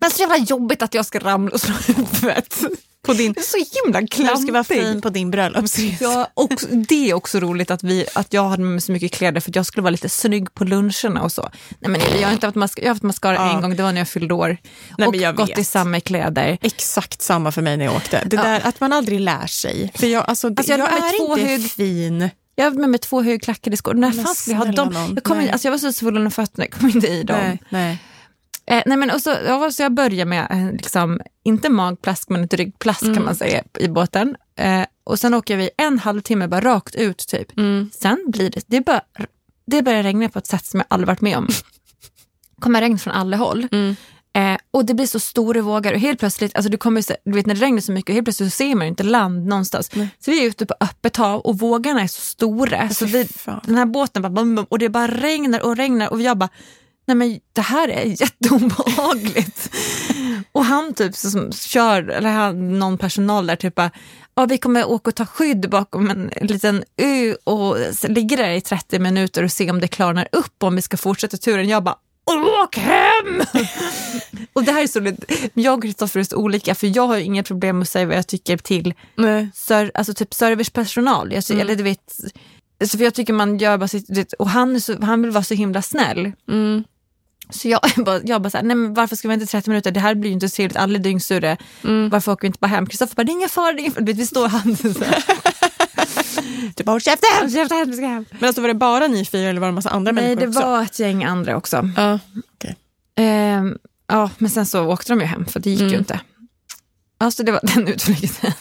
Men 0.00 0.10
så 0.10 0.20
jävla 0.20 0.36
jobbigt 0.36 0.82
att 0.82 0.94
jag 0.94 1.06
ska 1.06 1.18
ramla 1.18 1.52
och 1.54 1.60
slå 1.60 1.74
huvudet. 1.94 2.58
På 3.04 3.12
din, 3.12 3.34
så 3.42 3.56
himla 3.84 4.00
du 4.00 4.06
ska 4.06 4.22
vara 4.24 4.64
klantig. 4.64 4.76
fin 4.86 5.00
på 5.00 5.08
din 5.08 5.30
bröllopsresa. 5.30 6.04
Ja, 6.04 6.30
och 6.34 6.50
det 6.88 7.10
är 7.10 7.14
också 7.14 7.40
roligt 7.40 7.70
att, 7.70 7.82
vi, 7.82 8.06
att 8.14 8.32
jag 8.32 8.48
hade 8.48 8.62
med 8.62 8.72
mig 8.72 8.80
så 8.80 8.92
mycket 8.92 9.12
kläder 9.12 9.40
för 9.40 9.50
att 9.50 9.56
jag 9.56 9.66
skulle 9.66 9.82
vara 9.82 9.90
lite 9.90 10.08
snygg 10.08 10.54
på 10.54 10.64
luncherna 10.64 11.22
och 11.22 11.32
så. 11.32 11.50
Nej, 11.78 11.90
men 11.90 12.00
jag 12.20 12.28
har 12.28 12.32
inte 12.32 12.46
haft 12.46 12.56
mascara, 12.56 12.84
jag 12.84 12.90
har 12.90 12.94
haft 12.94 13.02
mascara 13.02 13.34
Ja. 13.34 13.54
en 13.56 13.60
gång, 13.62 13.76
det 13.76 13.82
var 13.82 13.92
när 13.92 14.00
jag 14.00 14.08
fyllde 14.08 14.34
år. 14.34 14.56
Nej, 14.98 15.28
och 15.28 15.36
gått 15.36 15.50
vet. 15.50 15.58
i 15.58 15.64
samma 15.64 16.00
kläder. 16.00 16.58
Exakt 16.62 17.22
samma 17.22 17.52
för 17.52 17.62
mig 17.62 17.76
när 17.76 17.84
jag 17.84 17.96
åkte. 17.96 18.22
Det 18.26 18.36
Ja. 18.36 18.42
där 18.42 18.60
att 18.64 18.80
man 18.80 18.92
aldrig 18.92 19.20
lär 19.20 19.46
sig. 19.46 19.92
För 19.94 20.06
jag, 20.06 20.24
alltså, 20.28 20.48
det, 20.50 20.60
Alltså, 20.60 20.72
jag 20.72 20.80
jag, 20.80 20.92
är 20.92 21.18
två 21.26 21.38
inte 21.38 21.50
hög- 21.50 21.70
fin. 21.70 22.30
Jag 22.56 22.64
hade 22.64 22.76
med 22.78 22.88
mig 22.90 23.00
två 23.00 23.22
högklackade 23.22 23.76
skor. 23.76 23.94
När 23.94 24.10
fan 24.10 24.34
skulle 24.34 24.56
jag 24.56 24.64
ha 24.66 24.72
dem? 24.72 25.12
Jag, 25.14 25.24
kom 25.24 25.40
in, 25.40 25.50
alltså 25.50 25.66
jag 25.68 25.70
var 25.72 25.78
så 25.78 25.92
svullen 25.92 26.24
om 26.24 26.30
fötterna, 26.30 26.64
jag 26.64 26.72
kom 26.80 26.88
inte 26.88 27.06
i 27.08 27.22
dem. 27.22 27.36
Nej, 27.40 27.58
nej. 27.68 27.98
Eh, 28.66 28.82
nej 28.86 28.96
men 28.96 29.10
och 29.10 29.20
så, 29.20 29.34
ja, 29.46 29.70
så 29.70 29.82
jag 29.82 29.94
börjar 29.94 30.26
med, 30.26 30.46
eh, 30.50 30.72
liksom, 30.72 31.20
inte 31.44 31.68
magplask 31.68 32.28
men 32.28 32.44
ett 32.44 32.54
ryggplask 32.54 33.02
Mm. 33.02 33.14
kan 33.14 33.24
man 33.24 33.34
säga 33.36 33.62
i 33.78 33.88
båten. 33.88 34.36
Eh, 34.58 34.82
och 35.04 35.18
sen 35.18 35.34
åker 35.34 35.56
vi 35.56 35.70
en 35.76 35.98
halvtimme 35.98 36.48
bara 36.48 36.60
rakt 36.60 36.94
ut 36.94 37.18
typ. 37.28 37.58
Mm. 37.58 37.90
Sen 37.94 38.24
blir 38.26 38.50
det, 38.50 38.60
det, 38.66 38.80
bör, 38.80 39.00
det 39.66 39.82
börjar 39.82 40.02
regna 40.02 40.28
på 40.28 40.38
ett 40.38 40.46
sätt 40.46 40.64
som 40.66 40.80
jag 40.80 40.86
aldrig 40.90 41.06
varit 41.06 41.20
med 41.20 41.36
om. 41.38 41.48
kommer 42.60 42.80
regn 42.80 42.98
från 42.98 43.14
alla 43.14 43.36
håll. 43.36 43.68
Mm. 43.72 43.96
Eh, 44.36 44.58
och 44.70 44.84
det 44.84 44.94
blir 44.94 45.06
så 45.06 45.20
stora 45.20 45.62
vågor 45.62 45.92
och 45.92 45.98
helt 46.00 46.18
plötsligt, 46.18 46.56
alltså 46.56 46.70
du, 46.70 46.76
kommer, 46.76 47.02
se- 47.02 47.16
du 47.24 47.32
vet 47.32 47.46
när 47.46 47.54
det 47.54 47.60
regnar 47.60 47.80
så 47.80 47.92
mycket, 47.92 48.14
helt 48.14 48.24
plötsligt 48.26 48.52
så 48.52 48.56
ser 48.56 48.74
man 48.74 48.86
inte 48.86 49.02
land 49.02 49.46
någonstans. 49.46 49.90
Nej. 49.94 50.08
Så 50.18 50.30
vi 50.30 50.44
är 50.44 50.48
ute 50.48 50.66
på 50.66 50.74
öppet 50.80 51.16
hav 51.16 51.40
och 51.40 51.58
vågorna 51.58 52.00
är 52.02 52.06
så 52.06 52.20
stora. 52.20 52.88
Så 52.90 53.04
vi, 53.06 53.28
den 53.64 53.74
här 53.74 53.86
båten 53.86 54.22
bara, 54.34 54.66
och 54.68 54.78
det 54.78 54.88
bara 54.88 55.08
regnar 55.08 55.60
och 55.64 55.76
regnar 55.76 56.12
och 56.12 56.20
jag 56.22 56.38
bara, 56.38 56.48
nej 57.06 57.16
men 57.16 57.40
det 57.52 57.60
här 57.60 57.88
är 57.88 58.04
jätteobehagligt. 58.04 59.70
och 60.52 60.64
han 60.64 60.94
typ 60.94 61.16
så, 61.16 61.30
som 61.30 61.52
kör, 61.52 62.08
eller 62.08 62.30
han, 62.30 62.78
någon 62.78 62.98
personal 62.98 63.46
där 63.46 63.56
typ 63.56 63.74
bara, 63.74 63.90
ja 64.34 64.46
vi 64.46 64.58
kommer 64.58 64.84
åka 64.84 65.10
och 65.10 65.14
ta 65.14 65.26
skydd 65.26 65.70
bakom 65.70 66.10
en 66.10 66.30
liten 66.40 66.84
ö 66.96 67.34
och 67.44 67.76
ligga 68.08 68.36
där 68.36 68.50
i 68.50 68.60
30 68.60 68.98
minuter 68.98 69.42
och 69.42 69.52
se 69.52 69.70
om 69.70 69.80
det 69.80 69.88
klarnar 69.88 70.28
upp 70.32 70.62
om 70.62 70.76
vi 70.76 70.82
ska 70.82 70.96
fortsätta 70.96 71.36
turen. 71.36 71.68
Jag 71.68 71.82
bara, 71.84 71.96
åk 72.64 72.76
hem! 72.76 73.42
och 74.52 74.64
det 74.64 74.72
här 74.72 74.82
är 74.82 74.86
så 74.86 75.12
jag 75.54 75.74
och 75.74 75.82
Kristoffer 75.82 76.20
är 76.20 76.24
så 76.24 76.36
olika 76.36 76.74
för 76.74 76.96
jag 76.96 77.06
har 77.06 77.18
inga 77.18 77.42
problem 77.42 77.78
med 77.78 77.82
att 77.82 77.88
säga 77.88 78.06
vad 78.06 78.16
jag 78.16 78.26
tycker 78.26 78.56
till 78.56 78.94
Nej. 79.16 79.50
ser, 79.54 79.90
alltså 79.94 80.14
typ 80.14 80.34
servicepersonal. 80.34 81.32
Jag, 81.32 81.44
Mm. 81.50 81.60
Eller 81.60 81.76
du 81.76 81.82
vet, 81.82 82.14
alltså 82.80 82.98
för 82.98 83.04
jag 83.04 83.14
tycker 83.14 83.32
man 83.32 83.58
gör 83.58 83.78
bara 83.78 83.88
sitt, 83.88 84.32
och 84.32 84.48
han, 84.48 84.80
så, 84.80 85.02
han 85.02 85.22
vill 85.22 85.30
vara 85.30 85.44
så 85.44 85.54
himla 85.54 85.82
snäll. 85.82 86.32
Mm. 86.48 86.84
Så 87.50 87.68
jag 87.68 87.80
bara, 88.04 88.20
jag 88.24 88.42
bara 88.42 88.50
så 88.50 88.56
här, 88.56 88.64
nej 88.64 88.76
men 88.76 88.94
varför 88.94 89.16
ska 89.16 89.28
vi 89.28 89.32
vänta 89.36 89.46
30 89.46 89.70
minuter? 89.70 89.90
Det 89.90 90.00
här 90.00 90.14
blir 90.14 90.30
ju 90.30 90.34
inte 90.34 90.48
så 90.48 90.56
trevligt, 90.56 90.76
alla 90.76 90.94
är 90.94 90.98
dyngsura. 91.02 91.56
Mm. 91.84 92.08
Varför 92.10 92.32
åker 92.32 92.42
vi 92.42 92.46
inte 92.46 92.58
bara 92.60 92.66
hem? 92.66 92.86
Kristoffer 92.86 93.14
bara, 93.16 93.24
det 93.24 93.30
är 93.30 93.34
ingen 93.34 93.48
fara, 93.48 93.72
det 93.72 93.78
är 93.78 93.80
ingen 93.80 93.92
fara. 93.92 94.04
Du 94.04 94.12
Vi 94.12 94.26
står 94.26 94.48
så 94.48 95.04
här. 95.04 95.24
Typ, 96.76 96.86
håll 96.86 97.00
käften! 97.00 97.50
Käften, 97.50 97.90
vi 97.90 97.96
ska 97.96 98.06
hem. 98.06 98.24
Men 98.30 98.46
alltså 98.46 98.60
var 98.60 98.68
det 98.68 98.74
bara 98.74 99.06
ni 99.06 99.24
fyra 99.24 99.48
eller 99.48 99.60
var 99.60 99.66
det 99.66 99.70
en 99.70 99.74
massa 99.74 99.90
andra 99.90 100.12
Nej, 100.12 100.24
människor 100.24 100.40
det 100.40 100.48
också? 100.48 100.60
var 100.60 100.82
ett 100.82 100.98
gäng 100.98 101.24
andra 101.24 101.56
också. 101.56 101.88
Ja. 101.96 102.18
Ehm, 103.16 103.78
ja, 104.06 104.30
men 104.38 104.50
sen 104.50 104.66
så 104.66 104.84
åkte 104.86 105.12
de 105.12 105.20
ju 105.20 105.26
hem 105.26 105.46
för 105.46 105.60
det 105.60 105.70
gick 105.70 105.80
ju 105.80 105.86
Mm. 105.86 105.98
inte. 105.98 106.20
Alltså 107.18 107.42
det 107.42 107.52
var 107.52 107.60
den 107.74 107.88
utflykten. 107.88 108.52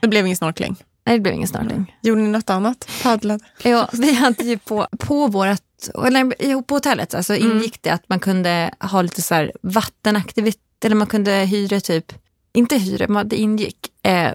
Det 0.00 0.08
blev 0.08 0.26
ingen 0.26 0.36
snorkling. 0.36 0.76
Nej, 1.06 1.16
det 1.16 1.20
blev 1.20 1.34
ingen 1.34 1.48
snorkling. 1.48 1.96
Gjorde 2.02 2.20
ni 2.22 2.28
något 2.28 2.50
annat? 2.50 2.88
Paddlade? 3.02 3.44
Ja, 3.62 3.88
vi 3.92 4.14
hade 4.14 4.44
ju 4.44 4.58
på, 4.58 4.86
på 4.98 5.26
vårat, 5.26 5.62
eller 6.06 6.62
på 6.62 6.74
hotellet 6.74 7.14
alltså, 7.14 7.34
ingick 7.36 7.82
det 7.82 7.90
att 7.90 8.08
man 8.08 8.20
kunde 8.20 8.70
ha 8.80 9.02
lite 9.02 9.22
så 9.22 9.34
här 9.34 9.52
vattenaktivitet, 9.62 10.84
eller 10.84 10.96
man 10.96 11.06
kunde 11.06 11.32
hyra 11.32 11.80
typ, 11.80 12.12
inte 12.52 12.76
hyra, 12.76 13.08
men 13.08 13.28
det 13.28 13.36
ingick 13.36 13.92
eh, 14.02 14.32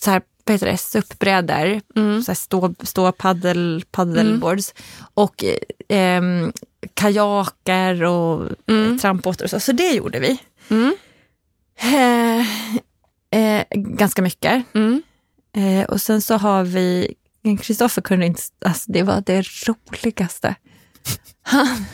så 0.00 0.10
här, 0.10 0.22
vad 0.44 0.54
heter 0.54 0.66
det, 0.66 0.78
SUP-brädor, 0.78 1.80
Mm. 1.96 2.22
så 2.22 2.30
här 2.32 2.84
stå, 2.86 3.12
paddleboards 3.12 4.74
och 5.14 5.44
eh, 5.88 6.22
kajaker 6.94 8.02
och 8.02 8.48
Mm. 8.68 8.92
eh, 8.92 8.98
trampbåtar 8.98 9.44
och 9.44 9.50
så. 9.50 9.60
Så 9.60 9.72
det 9.72 9.90
gjorde 9.90 10.18
vi. 10.18 10.38
Mm. 10.68 10.96
Eh, 11.80 12.40
eh, 13.40 13.64
ganska 13.74 14.22
mycket. 14.22 14.64
Mm. 14.74 15.02
Eh, 15.56 15.84
och 15.86 16.00
sen 16.00 16.22
så 16.22 16.34
har 16.36 16.64
vi, 16.64 17.14
Kristoffer 17.58 18.02
kunde 18.02 18.26
inte, 18.26 18.42
alltså 18.64 18.92
det 18.92 19.02
var 19.02 19.22
det 19.26 19.42
roligaste. 19.68 20.54
Han, 21.42 21.84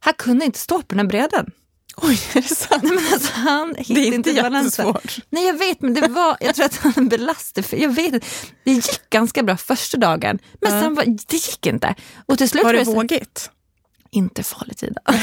han 0.00 0.14
kunde 0.18 0.44
inte 0.44 0.58
stå 0.58 0.78
på 0.78 0.84
den 0.88 0.98
här 0.98 1.06
brädan. 1.06 1.50
Oj, 1.96 2.20
är 2.34 2.40
det 2.42 2.54
sant? 2.54 2.82
Nej, 2.82 2.92
men 2.94 3.12
alltså, 3.12 3.32
han 3.32 3.72
Det 3.88 4.08
är 4.08 4.14
inte 4.14 4.34
balansen. 4.34 4.86
jättesvårt. 4.86 5.24
Nej 5.30 5.46
jag 5.46 5.58
vet 5.58 5.80
men 5.82 5.94
det 5.94 6.08
var, 6.08 6.36
jag 6.40 6.54
tror 6.54 6.66
att 6.66 6.76
han 6.76 7.08
belastade, 7.08 7.66
för 7.68 7.76
jag 7.76 7.90
vet 7.94 8.24
det 8.64 8.70
gick 8.72 9.10
ganska 9.10 9.42
bra 9.42 9.56
första 9.56 9.96
dagen. 9.98 10.38
Men 10.60 10.72
Ja. 10.74 10.80
sen 10.80 10.94
var, 10.94 11.04
det 11.04 11.32
gick 11.32 11.66
inte. 11.66 11.94
Och 12.26 12.38
till 12.38 12.48
slut 12.48 12.64
Var 12.64 12.72
det 12.72 12.84
vågigt? 12.84 13.50
Inte 14.10 14.42
farligt 14.42 14.82
Ida. 14.82 15.00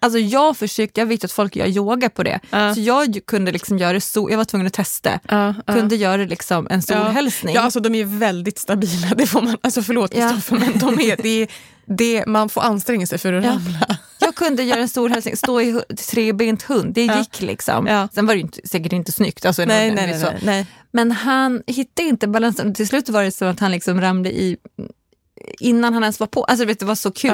alltså 0.00 0.18
jag 0.18 0.56
försökte, 0.56 1.00
jag 1.00 1.06
vet 1.06 1.24
att 1.24 1.32
folk 1.32 1.56
gör 1.56 1.66
yoga 1.66 2.10
på 2.10 2.22
det. 2.22 2.40
Ja. 2.50 2.74
Så 2.74 2.80
jag 2.80 3.18
kunde 3.26 3.52
liksom 3.52 3.78
göra 3.78 4.00
så, 4.00 4.30
jag 4.30 4.36
var 4.36 4.44
tvungen 4.44 4.66
att 4.66 4.72
testa. 4.72 5.20
Ja, 5.28 5.54
ja. 5.66 5.74
Kunde 5.74 5.96
göra 5.96 6.24
liksom 6.24 6.66
en 6.70 6.82
solhälsning. 6.82 7.54
Ja, 7.54 7.60
alltså 7.60 7.80
de 7.80 7.94
är 7.94 8.04
väldigt 8.04 8.58
stabila. 8.58 9.14
Det 9.16 9.26
får 9.26 9.42
man, 9.42 9.56
alltså 9.60 9.82
förlåt 9.82 10.14
Ja. 10.14 10.28
Kristoffer, 10.32 10.56
men 10.58 10.78
de 10.78 11.00
är, 11.00 11.16
det 11.22 11.42
är, 11.42 11.48
det, 11.86 12.26
man 12.26 12.48
får 12.48 12.60
anstränga 12.60 13.06
sig 13.06 13.18
för 13.18 13.32
att 13.32 13.44
Ja. 13.44 13.50
ramla. 13.50 13.96
Jag 14.20 14.34
kunde 14.34 14.62
göra 14.62 14.80
en 14.80 14.88
stor 14.88 15.08
hälsning, 15.08 15.36
stå 15.36 15.60
i 15.60 15.80
trebent 16.12 16.62
hund, 16.62 16.94
det 16.94 17.04
Ja. 17.04 17.18
gick 17.18 17.40
liksom. 17.42 17.86
Ja. 17.86 18.08
Sen 18.14 18.26
var 18.26 18.34
det 18.34 18.40
inte, 18.40 18.68
säkert 18.68 18.92
inte 18.92 19.12
snyggt. 19.12 19.46
Alltså, 19.46 19.64
Nej, 19.64 19.90
nej, 19.94 20.06
nej, 20.06 20.20
så. 20.20 20.26
nej, 20.26 20.38
nej. 20.42 20.66
Men 20.92 21.12
han 21.12 21.62
hittade 21.66 22.08
inte 22.08 22.28
balansen. 22.28 22.74
Till 22.74 22.88
slut 22.88 23.08
var 23.08 23.22
det 23.22 23.30
så 23.30 23.44
att 23.44 23.60
han 23.60 23.70
liksom 23.70 24.00
ramlade 24.00 24.34
i 24.40 24.56
innan 25.60 25.94
han 25.94 26.02
ens 26.02 26.20
var 26.20 26.26
på. 26.26 26.44
Alltså 26.44 26.64
vet, 26.64 26.78
det 26.78 26.84
var 26.86 26.94
så 26.94 27.10
kul 27.10 27.32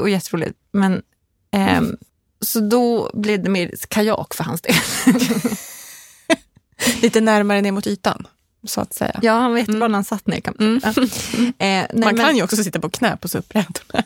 och 0.00 0.10
jätteroligt. 0.10 0.54
Men, 0.72 1.02
ehm, 1.50 1.96
så 2.40 2.60
då 2.60 3.10
blev 3.14 3.42
det 3.42 3.50
mer 3.50 3.70
kajak 3.88 4.34
för 4.34 4.44
hans 4.44 4.60
del. 4.60 4.74
Lite 7.02 7.20
närmare 7.20 7.60
ner 7.62 7.72
mot 7.72 7.86
ytan, 7.86 8.26
så 8.66 8.80
att 8.80 8.94
säga. 8.94 9.20
ja, 9.22 9.32
han 9.32 9.50
var 9.50 9.58
jättebra 9.58 9.88
när 9.88 9.94
han 9.94 10.04
satt 10.04 10.26
ner. 10.26 10.40
Kan 10.40 10.54
man, 10.58 10.80
säga. 10.80 11.06
eh, 11.46 11.52
nej, 11.58 11.88
Man 11.92 12.00
men, 12.00 12.16
kan 12.16 12.36
ju 12.36 12.42
också 12.42 12.56
sitta 12.56 12.80
på 12.80 12.90
knä 12.90 13.16
på 13.16 13.28
SUP-brädorna. 13.28 14.04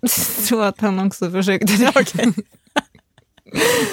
Jag 0.00 0.46
tror 0.48 0.64
att 0.64 0.80
han 0.80 1.06
också 1.06 1.30
försökte 1.30 1.72
det. 1.76 1.92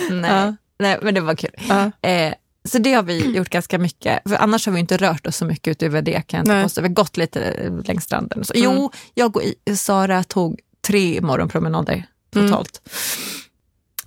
nej, 0.09 0.31
Ja. 0.31 0.55
nej, 0.79 0.99
men 1.01 1.13
det 1.13 1.21
var 1.21 1.35
kul. 1.35 1.51
Ja. 1.69 1.91
Eh, 2.09 2.33
så 2.63 2.77
det 2.77 2.93
har 2.93 3.03
vi 3.03 3.35
gjort 3.35 3.49
ganska 3.49 3.77
mycket. 3.79 4.19
För 4.29 4.35
annars 4.35 4.65
har 4.65 4.73
vi 4.73 4.79
inte 4.79 4.97
rört 4.97 5.27
oss 5.27 5.37
så 5.37 5.45
mycket 5.45 5.71
utöver 5.71 6.01
det. 6.01 6.21
Kan 6.27 6.37
jag 6.37 6.43
inte 6.45 6.63
påstå. 6.63 6.81
Vi 6.81 6.87
har 6.87 6.93
gått 6.95 7.17
lite 7.17 7.41
eh, 7.43 7.71
längs 7.85 8.03
stranden. 8.03 8.43
Så. 8.43 8.53
Mm. 8.53 8.63
Jo, 8.75 8.91
jag 9.13 9.37
och 9.37 9.43
Sara 9.77 10.23
tog 10.23 10.59
tre 10.87 11.21
morgonpromenader 11.21 12.05
totalt. 12.31 12.89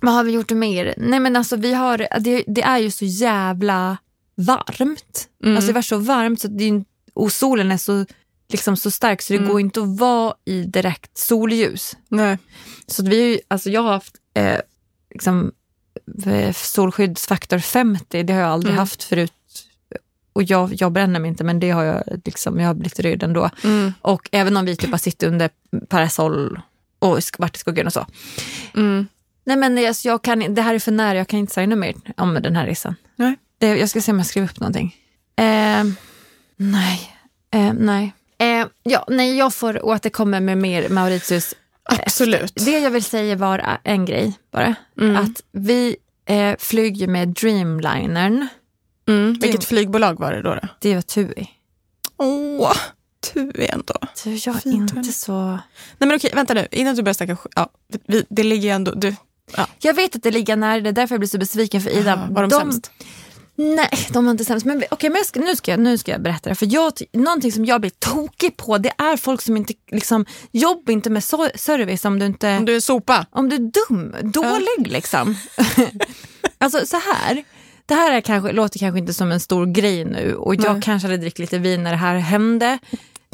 Vad 0.01 0.13
har 0.13 0.23
vi 0.23 0.31
gjort 0.31 0.51
mer? 0.51 0.93
Nej 0.97 1.19
men 1.19 1.35
alltså 1.35 1.55
vi 1.55 1.73
har, 1.73 1.97
det, 2.19 2.43
det 2.47 2.61
är 2.61 2.77
ju 2.77 2.91
så 2.91 3.05
jävla 3.05 3.97
varmt. 4.35 5.27
Mm. 5.43 5.55
Alltså 5.55 5.67
det 5.67 5.73
var 5.73 5.81
så 5.81 5.97
varmt 5.97 6.41
så 6.41 6.47
det 6.47 6.83
och 7.13 7.31
solen 7.31 7.71
är 7.71 7.77
så, 7.77 8.05
liksom 8.49 8.77
så 8.77 8.91
stark 8.91 9.21
så 9.21 9.33
det 9.33 9.39
Mm. 9.39 9.49
går 9.51 9.59
inte 9.61 9.81
att 9.81 9.99
vara 9.99 10.33
i 10.45 10.63
direkt 10.63 11.17
solljus. 11.17 11.97
Nej. 12.09 12.37
Så 12.87 13.03
vi, 13.03 13.21
har 13.21 13.27
ju- 13.27 13.39
alltså 13.47 13.69
jag 13.69 13.81
har 13.81 13.91
haft 13.93 14.15
eh, 14.33 14.59
liksom, 15.13 15.51
eh, 16.25 16.53
solskyddsfaktor 16.53 17.59
50, 17.59 18.23
det 18.23 18.33
har 18.33 18.39
jag 18.41 18.49
aldrig 18.49 18.71
Mm. 18.71 18.79
haft 18.79 19.03
förut. 19.03 19.31
Och 20.33 20.43
jag, 20.43 20.73
jag 20.81 20.91
bränner 20.91 21.19
mig 21.19 21.29
inte 21.29 21.43
men 21.43 21.59
det 21.59 21.69
har 21.71 21.83
jag, 21.83 22.03
liksom, 22.25 22.59
jag 22.59 22.67
har 22.67 22.73
blivit 22.73 22.99
röd 22.99 23.23
ändå. 23.23 23.49
Mm. 23.63 23.93
Och 24.01 24.29
även 24.31 24.57
om 24.57 24.65
vi 24.65 24.75
typ 24.75 24.91
har 24.91 24.97
suttit 24.97 25.23
under 25.23 25.49
parasoll 25.89 26.61
och 26.99 27.19
varit 27.37 27.55
i 27.55 27.59
skuggan 27.59 27.87
och 27.87 27.93
så. 27.93 28.05
Mm. 28.75 29.07
Nej 29.43 29.57
men 29.57 29.87
alltså, 29.87 30.07
jag 30.07 30.21
kan, 30.21 30.55
det 30.55 30.61
här 30.61 30.75
är 30.75 30.79
för 30.79 30.91
nära, 30.91 31.17
jag 31.17 31.27
kan 31.27 31.39
inte 31.39 31.53
säga 31.53 31.67
något 31.67 31.79
mer 31.79 31.95
om 32.17 32.33
den 32.33 32.55
här 32.55 32.65
resan. 32.65 32.95
Nej. 33.15 33.35
Det, 33.57 33.67
jag 33.67 33.89
ska 33.89 34.01
se 34.01 34.11
om 34.11 34.17
jag 34.17 34.27
skriver 34.27 34.47
upp 34.47 34.59
någonting. 34.59 34.95
Eh, 35.35 35.83
nej. 36.55 37.11
Eh, 37.51 37.73
nej. 37.73 38.13
Eh, 38.37 38.67
ja, 38.83 39.05
nej, 39.07 39.37
jag 39.37 39.53
får 39.53 39.85
återkomma 39.85 40.39
med 40.39 40.57
mer 40.57 40.89
Mauritius 40.89 41.55
Absolut. 41.89 42.55
det 42.55 42.79
jag 42.79 42.91
vill 42.91 43.03
säga 43.03 43.35
var 43.35 43.79
en 43.83 44.05
grej 44.05 44.33
bara. 44.51 44.75
Mm. 45.01 45.15
Att 45.15 45.43
vi 45.51 45.95
eh, 46.25 46.55
flyger 46.59 47.07
med 47.07 47.27
Dreamlinern. 47.27 48.47
Mm. 49.07 49.33
Vilket 49.33 49.65
flygbolag 49.65 50.19
var 50.19 50.33
det 50.33 50.41
då? 50.41 50.55
då? 50.55 50.67
Det 50.79 50.95
var 50.95 51.01
TUI. 51.01 51.49
Åh, 52.17 52.75
TUI 53.33 53.67
ändå. 53.67 53.93
Så 54.13 54.29
jag 54.29 54.55
är 54.55 54.59
Fint, 54.59 54.93
inte 54.95 55.11
så... 55.11 55.59
Nej 55.97 56.07
men 56.07 56.15
okej, 56.15 56.31
vänta 56.33 56.53
nu. 56.53 56.67
Innan 56.71 56.95
du 56.95 57.03
börjar 57.03 57.13
snacka 57.13 57.37
ja, 57.55 57.69
vi, 58.07 58.25
Det 58.29 58.43
ligger 58.43 58.63
ju 58.63 58.69
ändå... 58.69 58.91
Du, 58.91 59.15
Jag 59.79 59.93
vet 59.93 60.15
att 60.15 60.23
det 60.23 60.31
ligger 60.31 60.55
nära, 60.55 60.81
det 60.81 60.89
är 60.89 60.93
därför 60.93 61.15
jag 61.15 61.19
blir 61.19 61.29
så 61.29 61.37
besviken 61.37 61.81
för 61.81 61.89
Ida. 61.89 62.13
Ah, 62.13 62.33
var 62.33 62.47
de, 62.47 62.59
sämst? 62.59 62.91
Nej, 63.57 64.07
de 64.09 64.25
var 64.25 64.31
inte 64.31 64.45
sämst. 64.45 64.65
Men, 64.65 64.83
okej, 64.91 65.09
men 65.09 65.25
ska, 65.25 65.39
nu, 65.39 65.55
ska 65.55 65.71
jag, 65.71 65.79
nu 65.79 65.97
ska 65.97 66.11
jag 66.11 66.21
berätta 66.21 66.49
det. 66.49 66.55
För 66.55 66.73
jag, 66.73 66.93
någonting 67.13 67.51
som 67.51 67.65
jag 67.65 67.81
blir 67.81 67.91
tokig 67.99 68.57
på, 68.57 68.77
det 68.77 68.91
är 68.97 69.17
folk 69.17 69.41
som 69.41 69.57
inte... 69.57 69.73
Liksom, 69.91 70.25
jobbar 70.51 70.93
inte 70.93 71.09
med 71.09 71.23
so 71.23 71.47
service 71.55 72.05
om 72.05 72.19
du 72.19 72.25
inte... 72.25 72.57
Om 72.57 72.65
du 72.65 72.75
är 72.75 72.79
sopa. 72.79 73.25
Om 73.31 73.49
du 73.49 73.55
är 73.55 73.59
dum, 73.89 74.15
dålig 74.31 74.87
liksom. 74.87 75.35
alltså 76.57 76.85
så 76.85 76.97
här. 76.97 77.43
Det 77.85 77.93
här 77.93 78.13
är 78.13 78.21
kanske, 78.21 78.51
låter 78.51 78.79
kanske 78.79 78.99
inte 78.99 79.13
som 79.13 79.31
en 79.31 79.39
stor 79.39 79.65
grej 79.65 80.05
nu 80.05 80.35
och 80.35 80.55
jag 80.55 80.73
Nej. 80.73 80.81
kanske 80.81 81.07
hade 81.07 81.17
druckit 81.17 81.39
lite 81.39 81.57
vin 81.57 81.83
när 81.83 81.91
det 81.91 81.97
här 81.97 82.15
hände. 82.15 82.79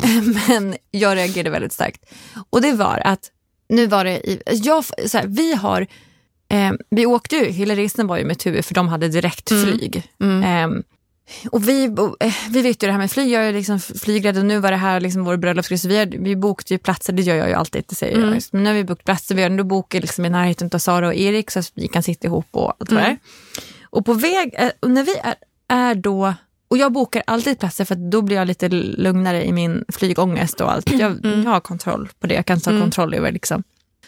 Men 0.47 0.75
jag 0.91 1.15
reagerade 1.17 1.49
väldigt 1.49 1.73
starkt. 1.73 2.05
Och 2.49 2.61
det 2.61 2.71
var 2.73 3.01
att, 3.05 3.31
nu 3.69 3.87
var 3.87 4.05
det 4.05 4.29
i, 4.29 4.41
jag, 4.45 4.85
så 4.85 5.17
här, 5.17 5.27
vi 5.27 5.53
har, 5.55 5.87
eh, 6.49 6.71
vi 6.89 7.05
åkte 7.05 7.35
ju, 7.35 7.45
hela 7.45 7.75
resan 7.75 8.07
var 8.07 8.17
ju 8.17 8.25
med 8.25 8.39
TUI 8.39 8.61
för 8.63 8.73
de 8.73 8.87
hade 8.87 9.07
direktflyg. 9.07 10.03
Mm. 10.21 10.43
Ehm, 10.43 10.83
och 11.51 11.69
vi, 11.69 11.85
eh, 12.19 12.33
vi 12.49 12.61
vet 12.61 12.83
ju 12.83 12.87
det 12.87 12.91
här 12.91 12.99
med 12.99 13.11
flyg, 13.11 13.31
jag 13.31 13.47
är 13.47 13.53
liksom 13.53 13.79
flygrädd 13.79 14.37
och 14.37 14.45
nu 14.45 14.59
var 14.59 14.71
det 14.71 14.77
här 14.77 14.99
liksom 14.99 15.23
vår 15.23 15.37
bröllopsresa. 15.37 15.87
Vi, 15.87 16.05
vi 16.19 16.35
bokade 16.35 16.73
ju 16.73 16.77
platser, 16.77 17.13
det 17.13 17.21
gör 17.21 17.35
jag 17.35 17.47
ju 17.47 17.53
alltid, 17.53 17.83
det 17.87 17.95
säger 17.95 18.17
Mm. 18.17 18.33
jag. 18.33 18.43
Men 18.51 18.63
nu 18.63 18.69
har 18.69 18.75
vi 18.75 18.83
bokat 18.83 19.05
platser, 19.05 19.35
vi 19.35 19.41
har 19.41 19.49
ändå 19.49 19.63
bokat 19.63 20.01
liksom 20.01 20.25
i 20.25 20.29
närheten 20.29 20.69
av 20.73 20.79
Sara 20.79 21.07
och 21.07 21.15
Erik 21.15 21.51
så 21.51 21.59
att 21.59 21.71
vi 21.73 21.87
kan 21.87 22.03
sitta 22.03 22.27
ihop 22.27 22.47
och 22.51 22.69
allt 22.79 22.91
vad 22.91 23.01
det. 23.01 23.05
Mm. 23.05 23.17
Och 23.83 24.05
på 24.05 24.13
väg, 24.13 24.55
eh, 24.57 24.71
och 24.79 24.91
när 24.91 25.03
vi 25.03 25.15
är, 25.23 25.35
är 25.67 25.95
då, 25.95 26.33
och 26.71 26.77
jag 26.77 26.91
bokar 26.91 27.23
alltid 27.27 27.59
platser 27.59 27.85
för 27.85 27.95
då 27.95 28.21
blir 28.21 28.35
jag 28.37 28.47
lite 28.47 28.69
lugnare 28.69 29.45
i 29.45 29.51
min 29.51 29.85
flygångest 29.93 30.61
och 30.61 30.71
allt. 30.71 30.91
Jag, 30.91 31.19
jag 31.23 31.51
har 31.51 31.59
kontroll 31.59 32.09
på 32.19 32.27
det, 32.27 32.33
jag 32.35 32.45
kan 32.45 32.59
ta 32.61 32.69
Mm. 32.69 32.81
kontroll 32.81 33.13
över 33.13 33.31
liksom. 33.31 33.63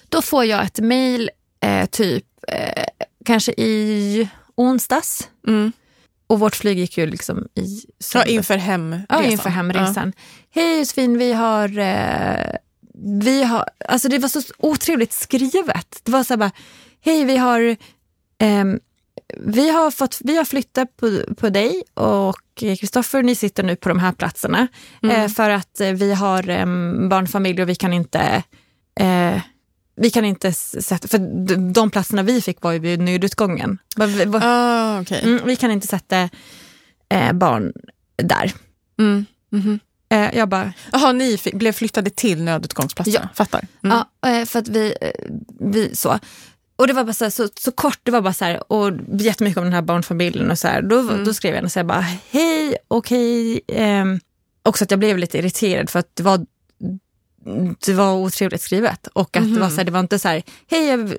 Då 0.10 0.22
får 0.22 0.46
jag 0.46 0.64
ett 0.66 0.80
mail 0.80 1.30
eh, 1.62 1.86
typ 1.86 2.26
eh, 2.48 2.84
kanske 3.26 3.52
i 3.52 4.30
onsdags. 4.56 5.30
Mm. 5.48 5.72
Och 6.28 6.40
vårt 6.40 6.56
flyg 6.56 6.80
gick 6.80 6.98
ju 6.98 7.06
liksom 7.06 7.48
i 7.56 7.82
Ja, 7.86 7.92
söndags. 8.00 8.32
inför 8.32 8.58
hemresan. 8.58 9.06
Ja, 9.10 9.24
inför 9.24 9.50
hemresan. 9.50 10.14
Hej 10.56 10.80
Josefin, 10.80 11.18
vi 11.18 11.34
har... 11.34 11.78
Eh, 11.80 12.56
vi 13.24 13.44
har 13.44 13.66
alltså 13.90 14.10
det 14.10 14.18
var 14.20 14.30
så 14.30 14.42
otrevligt 14.58 15.14
skrivet. 15.14 16.00
Det 16.04 16.12
var 16.12 16.24
så 16.24 16.34
här 16.34 16.38
bara, 16.38 16.52
hej 17.02 17.24
vi 17.26 17.38
har... 17.38 17.76
vi 19.40 19.70
har, 19.70 19.92
fått, 19.92 20.18
vi 20.24 20.38
har 20.38 20.46
flyttat 20.46 20.98
på, 20.98 21.20
på 21.38 21.50
dig 21.50 21.84
och 21.94 22.38
Kristoffer, 22.56 23.24
ni 23.24 23.36
sitter 23.36 23.64
nu 23.64 23.76
på 23.76 23.90
de 23.90 24.00
här 24.00 24.12
platserna. 24.12 24.68
Mm. 25.04 25.16
Eh, 25.22 25.28
för 25.32 25.50
att 25.50 25.80
eh, 25.82 25.90
vi 25.92 26.14
har 26.14 26.50
em, 26.50 27.10
barnfamilj 27.10 27.62
och 27.62 27.70
vi 27.70 27.76
kan 27.76 27.94
inte... 27.94 28.44
Eh, 29.00 29.42
vi 29.96 30.10
kan 30.10 30.26
inte 30.26 30.54
sätta... 30.54 31.08
För 31.08 31.18
de, 31.74 31.90
platserna 31.92 32.24
vi 32.24 32.42
fick 32.42 32.62
var 32.62 32.72
ju 32.72 32.80
vid 32.80 33.00
nödutgången. 33.00 33.78
Va- 33.96 34.40
Ah, 34.44 35.02
okej. 35.02 35.22
Mm, 35.24 35.42
vi 35.46 35.56
kan 35.56 35.72
inte 35.72 35.88
sätta 35.88 36.30
eh, 37.10 37.34
barn 37.34 37.74
där. 38.16 38.54
Mm. 39.00 39.26
Eh, 40.10 40.38
jag 40.38 40.50
bara, 40.50 40.74
Jaha, 40.92 41.12
ni 41.12 41.38
blev 41.54 41.72
flyttade 41.72 42.10
till 42.10 42.44
nödutgångsplatserna? 42.44 43.20
Ja. 43.32 43.36
Fattar. 43.36 43.68
Mm. 43.84 43.98
ja, 44.22 44.30
eh, 44.30 44.46
för 44.46 44.60
att 44.60 44.68
vi, 44.68 44.96
eh, 45.02 45.12
vi 45.60 45.96
så. 45.96 46.20
Och 46.76 46.88
det 46.88 46.94
var 46.94 47.04
bara 47.04 47.14
så, 47.14 47.26
här, 47.26 47.30
så, 47.30 47.48
så 47.60 47.72
kort, 47.72 48.00
det 48.04 48.12
var 48.12 48.22
bara 48.22 48.34
så 48.34 48.46
här, 48.46 48.72
och 48.72 48.92
jättemycket 49.20 49.58
om 49.58 49.64
den 49.64 49.74
här 49.74 49.82
barnfamiljen 49.82 50.52
och 50.52 50.60
så 50.60 50.68
här. 50.68 50.82
Då, 50.82 51.00
Mm. 51.00 51.24
då 51.24 51.34
skrev 51.34 51.56
jag 51.56 51.64
och 51.64 51.72
så 51.72 51.80
här 51.80 51.84
bara, 51.86 52.06
hej, 52.32 52.78
okej. 52.88 53.62
ehm, 53.68 54.20
också 54.64 54.84
att 54.84 54.92
jag 54.92 55.00
blev 55.00 55.18
lite 55.18 55.38
irriterad 55.38 55.90
för 55.90 56.00
att 56.00 56.16
det 56.16 56.24
var 56.24 56.46
det 57.86 57.94
var 57.94 58.14
otrevligt 58.14 58.62
skrivet. 58.62 59.08
Och 59.08 59.38
att 59.38 59.54
det, 59.54 59.60
var 59.60 59.70
så 59.70 59.76
här, 59.76 59.84
det 59.84 59.92
var 59.92 60.00
inte 60.00 60.20
så 60.20 60.28
här, 60.28 60.44
hej, 60.68 60.88
jag, 60.88 61.16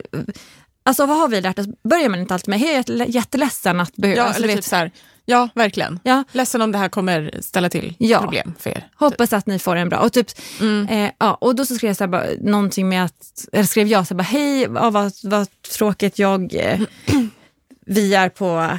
alltså 0.82 1.06
vad 1.06 1.16
har 1.18 1.28
vi 1.28 1.40
lärt 1.40 1.58
oss? 1.58 1.66
Börjar 1.88 2.08
man 2.08 2.20
inte 2.20 2.34
alltid 2.34 2.48
med, 2.48 2.58
hej, 2.58 2.68
jag 2.68 2.90
är 2.90 2.94
jätte- 2.96 3.12
jätteledsen 3.12 3.80
att 3.80 3.96
behöva... 3.96 4.18
Ja, 4.20 4.24
alltså, 4.24 4.42
typ 4.42 4.64
så 4.64 4.76
här, 4.76 4.90
ja, 5.24 5.48
verkligen. 5.54 6.00
Ja. 6.02 6.24
Ledsen 6.32 6.62
om 6.62 6.72
det 6.72 6.78
här 6.78 6.88
kommer 6.88 7.34
ställa 7.40 7.68
till 7.68 7.94
Ja. 7.98 8.18
problem 8.20 8.54
för 8.58 8.70
er. 8.70 8.88
Hoppas 8.94 9.32
att 9.32 9.46
ni 9.46 9.58
får 9.58 9.76
en 9.76 9.88
bra. 9.88 9.98
Och, 9.98 10.12
typ, 10.12 10.26
Mm. 10.60 10.88
eh, 10.88 11.10
ja, 11.18 11.34
och 11.34 11.54
då 11.54 11.64
så 11.66 11.74
skrev 11.74 11.88
jag 11.88 11.96
så 11.96 12.04
här, 12.04 12.08
bara, 12.08 12.24
någonting 12.40 12.88
med 12.88 13.04
att, 13.04 13.44
eller 13.52 13.64
skrev 13.64 13.86
jag 13.86 14.06
så 14.06 14.14
här, 14.14 14.18
bara, 14.18 14.22
hej, 14.22 14.60
ja, 14.74 14.90
vad, 14.90 15.12
vad 15.22 15.46
tråkigt, 15.78 16.18
jag, 16.18 16.54
eh, 16.54 16.80
vi, 17.86 18.14
är 18.14 18.28
på, 18.28 18.78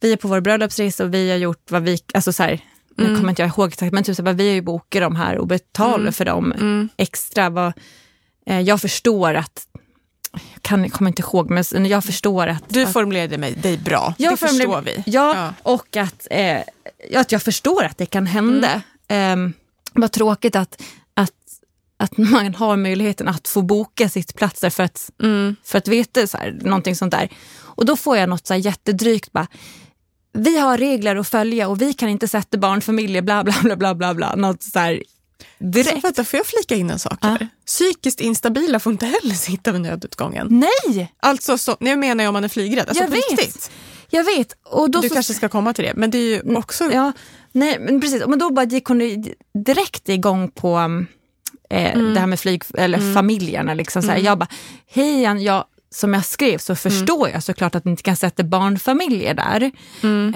vi 0.00 0.12
är 0.12 0.16
på 0.16 0.28
vår 0.28 0.40
bröllopsresa 0.40 1.04
och 1.04 1.14
vi 1.14 1.30
har 1.30 1.36
gjort 1.38 1.70
vad 1.70 1.82
vi, 1.82 1.98
alltså 2.14 2.32
så 2.32 2.42
här, 2.42 2.60
nu 2.96 3.04
Mm. 3.04 3.16
kommer 3.16 3.30
inte 3.30 3.42
jag 3.42 3.48
ihåg 3.48 3.68
exakt, 3.68 3.92
men 3.92 4.04
typ 4.04 4.16
så 4.16 4.22
här, 4.22 4.24
bara, 4.24 4.32
vi 4.36 4.48
har 4.48 4.54
ju 4.54 4.62
bokat 4.62 5.02
de 5.02 5.16
här 5.16 5.38
och 5.38 5.46
betalar 5.46 5.98
Mm. 5.98 6.12
för 6.12 6.24
dem 6.24 6.52
Mm. 6.52 6.88
extra. 6.96 7.50
Vad, 7.50 7.72
eh, 8.46 8.60
jag 8.60 8.80
förstår 8.80 9.34
att, 9.34 9.66
jag 10.32 10.62
kan, 10.62 10.90
kommer 10.90 11.10
inte 11.10 11.22
ihåg, 11.22 11.50
men 11.50 11.86
jag 11.86 12.04
förstår 12.04 12.46
att... 12.46 12.62
Du 12.68 12.86
formulerade 12.86 13.38
mig, 13.38 13.52
dig 13.54 13.76
bra. 13.78 14.14
Jag 14.18 14.32
det 14.32 14.36
förstår 14.36 14.80
vi. 14.82 15.02
Ja, 15.06 15.34
Ja. 15.36 15.54
och 15.72 15.96
att, 15.96 16.26
eh, 16.30 16.60
att 17.16 17.32
jag 17.32 17.42
förstår 17.42 17.84
att 17.84 17.98
det 17.98 18.06
kan 18.06 18.26
hända. 18.26 18.82
Mm. 19.08 19.52
vad 19.92 20.12
tråkigt 20.12 20.56
att, 20.56 20.82
att, 21.14 21.32
att 21.96 22.16
man 22.16 22.54
har 22.54 22.76
möjligheten 22.76 23.28
att 23.28 23.48
få 23.48 23.62
boka 23.62 24.08
sitt 24.08 24.34
platser 24.34 24.70
för 24.70 24.82
att, 24.82 25.10
Mm. 25.22 25.56
för 25.64 25.78
att 25.78 25.88
veta 25.88 26.26
så 26.26 26.36
här, 26.38 26.58
någonting 26.62 26.96
sånt 26.96 27.12
där. 27.12 27.28
Och 27.60 27.84
då 27.86 27.96
får 27.96 28.16
jag 28.16 28.28
något 28.28 28.46
så 28.46 28.54
här 28.54 28.60
jättedrygt 28.60 29.32
bara, 29.32 29.46
vi 30.32 30.58
har 30.58 30.78
regler 30.78 31.16
att 31.16 31.28
följa 31.28 31.68
och 31.68 31.82
vi 31.82 31.94
kan 31.94 32.08
inte 32.08 32.28
sätta 32.28 32.58
barnfamiljer 32.58 33.22
bla 33.22 33.44
bla 33.44 33.54
bla 33.62 33.76
bla 33.76 33.94
bla 33.94 34.14
bla. 34.14 34.34
Något 34.36 34.62
så 34.62 34.78
här 34.78 35.02
Direkt. 35.58 36.04
vänta, 36.04 36.24
får 36.24 36.36
jag 36.38 36.46
flika 36.46 36.74
in 36.74 36.90
en 36.90 36.98
sak 36.98 37.18
här? 37.22 37.48
Psykiskt 37.66 38.20
instabila 38.20 38.78
får 38.80 38.92
inte 38.92 39.06
heller 39.06 39.34
sitta 39.34 39.72
vid 39.72 39.80
nödutgången. 39.80 40.46
Nej, 40.50 41.12
Alltså, 41.20 41.58
så, 41.58 41.76
nu 41.80 41.96
menar 41.96 42.24
jag 42.24 42.28
om 42.28 42.32
man 42.32 42.44
är 42.44 42.48
flygrädd. 42.48 42.88
Alltså, 42.88 43.04
Jag 43.04 43.10
vet. 43.10 43.30
riktigt. 43.30 43.70
jag 44.10 44.24
vet. 44.24 44.52
Och 44.64 44.90
då 44.90 45.00
Du 45.00 45.08
så, 45.08 45.14
kanske 45.14 45.34
ska 45.34 45.48
komma 45.48 45.72
till 45.74 45.84
det. 45.84 45.92
Men 45.96 46.10
det 46.10 46.18
är 46.18 46.46
ju 46.46 46.56
också... 46.56 46.92
Ja, 46.92 47.12
nej, 47.52 47.78
men 47.80 48.00
precis. 48.00 48.22
Men 48.26 48.38
då 48.38 48.50
bara 48.50 48.66
gick 48.66 48.84
hon 48.84 49.24
direkt 49.66 50.08
igång 50.08 50.50
på 50.50 51.04
eh, 51.70 51.98
det 51.98 52.20
här 52.20 52.26
med 52.26 52.40
flyg, 52.40 52.62
eller 52.74 53.14
familjerna. 53.14 53.74
Liksom, 53.74 54.02
så 54.02 54.08
här. 54.10 54.18
Jag 54.18 54.38
bara, 54.38 54.48
hej 54.86 55.22
jag, 55.22 55.64
som 55.90 56.14
jag 56.14 56.24
skrev 56.24 56.58
så 56.58 56.74
förstår 56.74 57.28
jag 57.28 57.42
såklart 57.42 57.74
att 57.74 57.84
ni 57.84 57.90
inte 57.90 58.02
kan 58.02 58.16
sätta 58.16 58.42
barnfamiljer 58.44 59.34
där. 59.34 59.70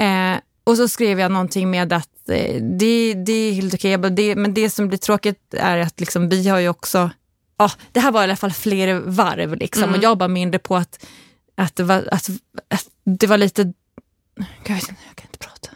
Eh, 0.01 0.39
och 0.65 0.77
så 0.77 0.89
skrev 0.89 1.21
jag 1.21 1.33
någonting 1.33 1.71
med 1.71 1.93
att 1.93 2.07
det, 2.27 3.15
det 3.15 3.33
är 3.33 3.53
helt 3.53 3.75
okej, 3.75 3.99
det, 3.99 4.37
men 4.37 4.55
det 4.55 4.71
som 4.71 4.89
blir 4.89 4.99
tråkigt 4.99 5.55
är 5.55 5.79
att 5.79 6.01
liksom, 6.01 6.29
vi 6.29 6.49
har 6.49 6.59
ju 6.59 6.69
också, 6.69 7.11
ja, 7.59 7.71
det 7.93 8.01
här 8.01 8.13
var 8.13 8.21
i 8.21 8.25
alla 8.25 8.37
fall 8.37 8.53
fler 8.53 8.95
varv 8.95 9.57
liksom, 9.57 9.95
och 9.95 10.03
jag 10.03 10.19
bara 10.19 10.29
mindre 10.29 10.59
på 10.59 10.77
att, 10.77 11.07
att, 11.55 11.77
det 11.77 11.83
var, 11.83 12.09
att, 12.13 12.31
att 12.69 12.87
det 13.05 13.27
var 13.27 13.39
lite, 13.39 13.73
jag, 14.67 14.75
vet 14.75 14.89
inte, 14.89 15.03
jag 15.07 15.17
kan 15.17 15.27
inte 15.27 15.39
prata. 15.39 15.71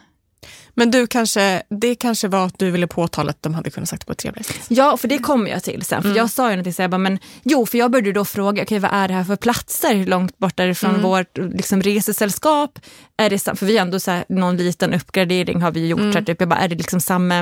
Men 0.81 0.91
du 0.91 1.07
kanske, 1.07 1.63
det 1.69 1.95
kanske 1.95 2.27
var 2.27 2.45
att 2.45 2.59
du 2.59 2.71
ville 2.71 2.87
påtala 2.87 3.29
att 3.29 3.43
de 3.43 3.53
hade 3.53 3.69
kunnat 3.69 3.89
sagt 3.89 4.01
det 4.01 4.05
på 4.05 4.11
ett 4.11 4.17
trevligare 4.17 4.43
sätt. 4.43 4.65
Ja, 4.67 4.97
för 4.97 5.07
det 5.07 5.17
kommer 5.17 5.51
jag 5.51 5.63
till 5.63 5.85
sen. 5.85 6.03
För 6.03 6.15
Jag 6.15 6.29
sa 6.29 6.43
ju 6.43 6.55
någonting 6.55 6.73
så 6.73 6.81
jag 6.81 6.91
bara, 6.91 6.97
men 6.97 7.19
jo, 7.43 7.65
för 7.65 7.77
jag 7.77 7.91
började 7.91 8.11
då 8.11 8.25
fråga, 8.25 8.63
okej 8.63 8.79
vad 8.79 8.91
är 8.93 9.07
det 9.07 9.13
här 9.13 9.23
för 9.23 9.35
platser 9.35 10.05
långt 10.05 10.37
bort 10.37 10.57
därifrån 10.57 11.01
vårt 11.01 11.37
liksom, 11.37 11.81
resesällskap? 11.81 12.79
Är 13.17 13.29
det, 13.29 13.39
för 13.39 13.65
vi 13.65 13.77
har 13.77 13.85
ändå 13.85 13.99
så 13.99 14.11
här, 14.11 14.25
någon 14.29 14.57
liten 14.57 14.93
uppgradering 14.93 15.61
har 15.61 15.71
vi 15.71 15.87
gjort. 15.87 15.99
Så 15.99 16.11
här, 16.11 16.21
typ, 16.21 16.39
jag 16.39 16.49
bara, 16.49 16.59
är 16.59 16.67
det 16.67 16.75
liksom 16.75 17.01
samma 17.01 17.39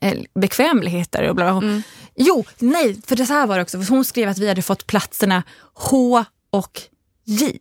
eh, 0.00 0.18
bekvämligheter? 0.34 1.28
Och 1.28 1.36
bla, 1.36 1.60
bla. 1.60 1.82
Jo, 2.16 2.44
nej, 2.58 3.00
för 3.06 3.16
det 3.16 3.26
så 3.26 3.32
här 3.32 3.46
var 3.46 3.56
det 3.56 3.62
också. 3.62 3.82
För 3.82 3.94
hon 3.94 4.04
skrev 4.04 4.28
att 4.28 4.38
vi 4.38 4.48
hade 4.48 4.62
fått 4.62 4.86
platserna 4.86 5.42
H 5.74 6.24
och 6.50 6.80
J. 7.30 7.58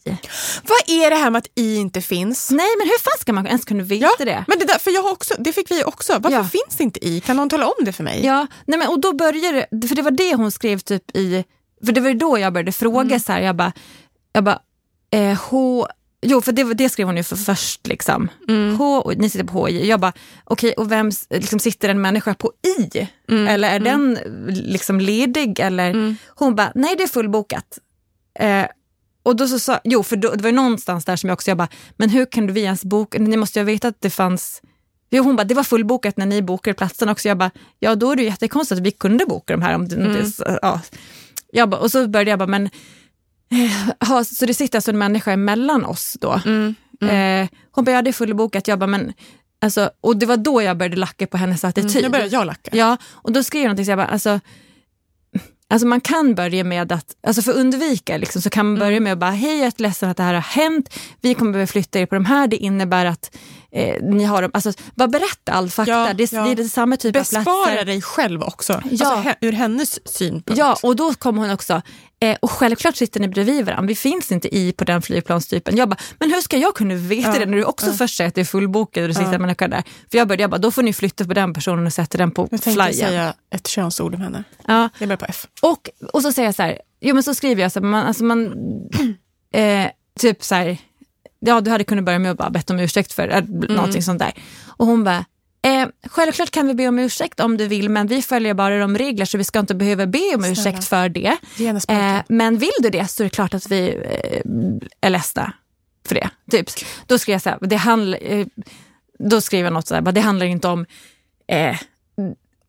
Vad 0.64 0.80
är 0.88 1.10
det 1.10 1.16
här 1.16 1.30
med 1.30 1.40
att 1.40 1.48
I 1.56 1.76
inte 1.76 2.02
finns? 2.02 2.52
Nej, 2.52 2.68
men 2.80 2.88
hur 2.88 3.00
fan 3.00 3.20
ska 3.20 3.34
man 3.34 3.48
ens 3.48 3.66
kunna 3.66 3.84
veta 3.84 4.06
Ja, 4.20 4.26
det? 4.26 4.46
men 4.48 4.60
det, 4.60 4.66
där, 4.66 4.80
för 4.80 4.92
jag 4.92 5.04
har 5.04 5.12
också, 5.12 5.34
det 5.40 5.54
fick 5.54 5.72
vi 5.72 5.84
också. 5.84 6.14
Varför 6.20 6.38
Ja. 6.38 6.44
finns 6.44 6.82
inte 6.82 7.06
I? 7.08 7.20
Kan 7.22 7.36
någon 7.36 7.50
tala 7.50 7.66
om 7.68 7.86
det 7.86 7.92
för 7.94 8.04
mig? 8.04 8.26
Ja, 8.26 8.48
nej 8.66 8.80
men, 8.80 8.88
och 8.90 9.00
då 9.00 9.14
började 9.14 9.68
det, 9.72 9.88
för 9.88 9.96
det 9.96 10.02
var 10.02 10.12
det 10.12 10.36
hon 10.36 10.52
skrev 10.52 10.80
typ 10.80 11.16
i, 11.16 11.44
för 11.86 11.92
det 11.92 12.02
var 12.02 12.08
ju 12.10 12.14
då 12.14 12.40
jag 12.40 12.54
började 12.54 12.72
fråga 12.72 13.02
Mm. 13.02 13.20
så 13.20 13.32
här, 13.32 13.42
jag 13.42 13.56
bara, 13.56 13.72
jag 14.34 14.44
bara, 14.44 14.60
eh, 15.12 15.38
H, 15.50 15.88
jo 16.22 16.42
för 16.42 16.52
det, 16.52 16.74
det 16.74 16.90
skrev 16.90 17.08
hon 17.08 17.18
ju 17.18 17.24
för 17.24 17.36
först 17.36 17.88
liksom. 17.88 18.30
Mm. 18.48 18.76
H, 18.76 18.98
och 19.02 19.18
ni 19.18 19.30
sitter 19.30 19.46
på 19.46 19.54
H, 19.54 19.70
jag 19.70 20.00
bara, 20.00 20.14
okej 20.44 20.74
och 20.74 20.92
vem 20.92 21.12
liksom, 21.30 21.60
sitter 21.60 21.90
en 21.90 22.02
människa 22.02 22.34
på 22.34 22.52
I? 22.80 23.08
Mm. 23.32 23.48
Eller 23.48 23.70
är 23.76 23.80
den 23.80 24.20
liksom 24.48 25.00
ledig 25.00 25.60
eller? 25.60 26.16
Hon 26.28 26.56
bara, 26.56 26.72
nej 26.76 26.96
det 26.98 27.04
är 27.04 27.08
fullbokat. 27.08 27.78
Eh, 28.40 28.66
och 29.30 29.36
då 29.36 29.48
så 29.48 29.60
sa, 29.60 29.80
jo 29.84 30.04
för 30.04 30.16
då, 30.16 30.32
det 30.32 30.44
var 30.44 30.50
ju 30.50 30.56
någonstans 30.56 31.06
där 31.06 31.16
som 31.16 31.30
jag 31.30 31.34
också, 31.34 31.50
jag 31.52 31.58
bara, 31.58 31.68
men 31.98 32.10
hur 32.10 32.26
kan 32.26 32.48
du 32.48 32.54
vi 32.54 32.62
ens 32.62 32.86
boka, 32.86 33.20
ni 33.20 33.38
måste 33.38 33.60
ju 33.60 33.64
ha 33.64 33.66
vetat 33.66 33.90
att 33.96 34.02
det 34.02 34.10
fanns 34.10 34.62
Jo, 35.12 35.24
hon 35.24 35.36
bara, 35.36 35.44
det 35.44 35.54
var 35.54 35.64
fullbokat 35.64 36.18
när 36.18 36.26
ni 36.26 36.42
bokade 36.42 36.74
platsen 36.74 37.10
också. 37.10 37.28
Jag 37.28 37.38
bara, 37.38 37.52
ja 37.80 37.96
då 37.96 38.12
är 38.12 38.16
det 38.16 38.22
ju 38.22 38.30
jättekonstigt 38.30 38.80
att 38.80 38.86
vi 38.86 38.92
kunde 38.92 39.26
boka 39.26 39.54
de 39.54 39.62
här. 39.62 39.76
Om 39.76 39.88
det 39.88 39.96
Mm. 39.96 40.32
ja. 40.62 40.82
jag 41.52 41.70
bara, 41.70 41.82
och 41.82 41.92
så 41.92 42.08
började 42.08 42.30
jag 42.30 42.40
bara, 42.40 42.48
men 42.48 42.66
eh, 43.52 44.08
ha, 44.10 44.24
så 44.24 44.46
det 44.46 44.54
sitter 44.54 44.78
alltså 44.78 44.92
en 44.92 44.98
människa 44.98 45.32
emellan 45.32 45.86
oss 45.86 46.18
då? 46.22 46.42
Mm. 46.46 46.76
Eh, 47.02 47.50
hon 47.72 47.84
bara, 47.84 47.92
ja 47.92 48.02
det 48.02 48.10
är 48.10 48.14
fullbokat. 48.14 48.68
Jag 48.68 48.80
bara, 48.80 48.88
men 48.88 49.14
alltså, 49.62 49.92
och 50.02 50.18
det 50.18 50.26
var 50.26 50.38
då 50.38 50.62
jag 50.62 50.78
började 50.78 50.98
lacka 50.98 51.28
på 51.28 51.38
hennes 51.38 51.64
attityd. 51.64 51.92
Mm. 51.92 52.04
Nu 52.04 52.10
börjar 52.10 52.30
jag 52.32 52.48
lacka. 52.48 52.72
Ja, 52.74 52.98
och 53.12 53.32
då 53.32 53.44
skrev 53.44 53.62
jag 53.62 53.68
någonting 53.68 53.86
så 53.86 53.92
jag 53.92 53.98
bara, 54.00 54.08
alltså, 54.08 54.40
alltså 55.70 55.88
man 55.88 56.02
kan 56.02 56.36
börja 56.36 56.64
med 56.64 56.92
att, 56.92 57.16
alltså 57.24 57.42
för 57.42 57.52
att 57.52 57.58
undvika 57.58 58.18
liksom, 58.18 58.42
så 58.42 58.50
kan 58.50 58.66
man 58.66 58.80
börja 58.80 59.00
med 59.00 59.14
att 59.14 59.20
bara, 59.20 59.32
hej 59.32 59.58
jag 59.58 59.68
är 59.68 59.82
ledsen 59.82 60.10
att 60.10 60.18
det 60.18 60.24
här 60.24 60.34
har 60.34 60.42
hänt, 60.42 60.94
vi 61.22 61.34
kommer 61.34 61.52
behöva 61.52 61.68
flytta 61.68 62.00
er 62.00 62.06
på 62.06 62.16
de 62.16 62.26
här, 62.26 62.48
det 62.48 62.58
innebär 62.58 63.06
att 63.06 63.36
eh, 63.72 64.04
ni 64.04 64.24
har 64.24 64.42
dem, 64.42 64.52
alltså 64.54 64.72
bara 64.96 65.08
berätta 65.08 65.52
all 65.52 65.70
fakta, 65.70 65.92
Ja, 65.92 66.14
det, 66.14 66.32
ja. 66.32 66.54
det 66.56 66.62
är 66.64 66.68
samma 66.68 66.98
typ 66.98 67.16
av 67.16 67.22
Bespara 67.22 67.44
platser. 67.44 67.86
dig 67.86 68.02
själv 68.02 68.44
också. 68.44 68.82
Ja. 68.92 69.16
Alltså, 69.16 69.34
ur 69.42 69.52
hennes 69.52 70.08
synpunkt. 70.16 70.58
Ja, 70.60 70.78
och 70.84 70.96
då 70.96 71.14
kom 71.14 71.38
hon 71.38 71.52
också, 71.52 71.82
eh, 72.20 72.38
och 72.42 72.52
självklart 72.52 72.96
sitter 72.96 73.20
ni 73.20 73.28
bredvid 73.28 73.66
varandra, 73.66 73.88
vi 73.88 73.96
finns 73.96 74.32
inte 74.32 74.56
i 74.56 74.72
på 74.74 74.84
den 74.84 75.02
flygplanstypen. 75.02 75.78
Jag 75.78 75.90
bara, 75.90 75.98
men 76.20 76.32
hur 76.34 76.42
ska 76.42 76.58
jag 76.58 76.76
kunna 76.76 76.96
veta 76.96 77.28
Ja, 77.34 77.40
det 77.40 77.46
när 77.46 77.58
du 77.58 77.64
också 77.64 77.92
först 77.94 78.18
säger 78.18 78.28
att 78.28 78.36
det 78.36 78.42
är 78.42 78.46
fullbokat 78.46 79.02
och 79.02 79.08
det 79.08 79.14
sitter 79.14 79.34
en 79.34 79.42
människa 79.42 79.68
där? 79.68 79.84
För 80.12 80.18
jag 80.18 80.28
började, 80.28 80.44
jag 80.44 80.50
bara, 80.50 80.58
då 80.58 80.72
får 80.72 80.84
ni 80.84 80.94
flytta 80.94 81.26
på 81.26 81.34
den 81.34 81.54
personen 81.54 81.86
och 81.86 81.94
sätta 81.94 82.18
den 82.18 82.32
på 82.32 82.42
Jag 82.52 82.62
tänkte 82.62 82.72
flyen. 82.84 82.94
säga 83.10 83.34
ett 83.56 83.68
könsord 83.68 84.16
om 84.16 84.22
henne. 84.22 84.44
Ja. 84.68 84.90
Jag 85.00 85.08
börjar 85.08 85.18
på 85.18 85.26
F. 85.30 85.46
Och, 85.62 85.90
och 86.14 86.22
så 86.22 86.32
säger 86.32 86.48
jag 86.48 86.56
så 86.56 86.64
här, 86.64 86.80
jo 87.02 87.14
men 87.14 87.24
så 87.24 87.34
skriver 87.36 87.62
jag 87.62 87.72
så 87.72 87.80
här, 87.80 87.88
man, 87.88 88.06
alltså 88.06 88.24
man, 88.24 88.54
eh, 89.54 89.86
typ 90.20 90.44
så 90.44 90.56
här, 90.56 90.78
ja 91.40 91.62
du 91.62 91.72
hade 91.72 91.84
kunnat 91.84 92.06
börja 92.06 92.20
med 92.20 92.32
att 92.32 92.38
bara 92.38 92.50
bett 92.50 92.70
om 92.70 92.80
ursäkt 92.80 93.14
för 93.14 93.28
äh, 93.28 93.44
någonting 93.48 94.04
sånt 94.04 94.20
där. 94.20 94.32
Och 94.68 94.86
hon 94.86 95.04
bara, 95.04 95.26
eh, 95.62 95.88
självklart 96.10 96.52
kan 96.52 96.68
vi 96.68 96.74
be 96.74 96.88
om 96.88 97.00
ursäkt 97.00 97.40
om 97.40 97.58
du 97.58 97.68
vill 97.68 97.90
men 97.90 98.08
vi 98.08 98.22
följer 98.22 98.54
bara 98.54 98.80
de 98.80 98.98
regler 98.98 99.26
så 99.26 99.38
vi 99.38 99.44
ska 99.44 99.60
inte 99.60 99.76
behöva 99.76 100.06
be 100.08 100.36
om 100.36 100.42
ursäkt 100.52 100.86
för 100.86 101.10
det. 101.10 101.38
Eh, 101.90 102.22
men 102.30 102.58
vill 102.58 102.72
du 102.80 102.90
det 102.90 103.08
så 103.08 103.24
är 103.24 103.26
det 103.26 103.30
klart 103.30 103.54
att 103.54 103.72
vi 103.72 103.88
eh, 103.90 104.42
är 105.02 105.10
ledsna 105.10 105.54
för 106.08 106.16
det. 106.16 106.30
Typ. 106.52 106.70
Då 107.06 107.18
skrev 107.18 107.34
jag 107.34 107.42
så 107.42 107.50
här, 107.50 107.58
det 107.62 107.76
handl- 107.78 108.18
eh, 108.22 108.48
då 109.30 109.42
skrev 109.42 109.64
jag 109.66 109.74
något 109.74 109.88
så 109.88 109.96
här, 109.96 110.02
bara, 110.02 110.12
det 110.12 110.22
handlar 110.22 110.46
inte 110.46 110.68
om 110.68 110.86
eh, 111.48 111.78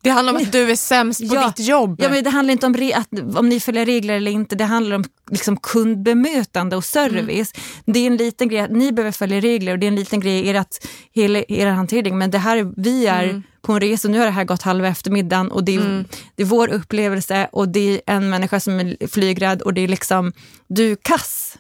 Det 0.03 0.11
handlar 0.11 0.32
om 0.34 0.42
att 0.42 0.53
du 0.53 0.70
är 0.70 0.76
sämst 0.76 1.28
på 1.28 1.34
Ja. 1.34 1.53
ditt 1.57 1.66
jobb. 1.68 2.01
Ja, 2.03 2.09
men 2.09 2.24
det 2.24 2.30
handlar 2.30 2.53
inte 2.53 2.66
om 2.66 2.74
re- 2.74 2.96
att, 2.96 3.36
om 3.38 3.48
ni 3.48 3.61
följer 3.61 3.86
regler 3.86 4.14
eller 4.14 4.30
inte, 4.30 4.57
det 4.57 4.64
handlar 4.64 4.96
om 4.96 5.05
liksom, 5.30 5.57
kundbemötande 5.57 6.76
och 6.76 6.84
service. 6.84 7.53
Det 7.84 7.98
är 8.01 8.07
en 8.07 8.16
liten 8.16 8.48
grej 8.48 8.61
att 8.61 8.70
ni 8.70 8.92
behöver 8.92 9.12
följa 9.12 9.40
regler 9.40 9.72
och 9.72 9.78
det 9.78 9.86
är 9.86 9.88
en 9.88 9.96
liten 9.96 10.20
grej 10.20 10.40
i 10.46 10.51
ert, 10.51 10.76
hela 11.12 11.42
er 11.48 11.66
hantering. 11.66 12.18
Men 12.18 12.30
det 12.30 12.38
här, 12.38 12.57
är- 12.57 12.72
vi 12.76 13.07
är 13.07 13.42
på 13.62 13.72
en 13.72 13.80
resa, 13.80 14.09
nu 14.09 14.18
har 14.18 14.24
det 14.26 14.30
här 14.32 14.44
gått 14.44 14.62
halva 14.62 14.88
eftermiddagen 14.88 15.51
och 15.51 15.64
det 15.64 15.74
är, 15.76 16.05
det 16.36 16.42
är 16.42 16.46
vår 16.46 16.68
upplevelse 16.68 17.48
och 17.53 17.68
det 17.68 17.90
är 17.90 18.01
en 18.07 18.30
människa 18.30 18.61
som 18.61 18.80
är 18.80 19.07
flygrädd 19.09 19.62
och 19.62 19.74
det 19.74 19.80
är 19.80 19.88
liksom, 19.88 20.32
du 20.68 20.92
är 20.92 20.96
kass. 21.03 21.59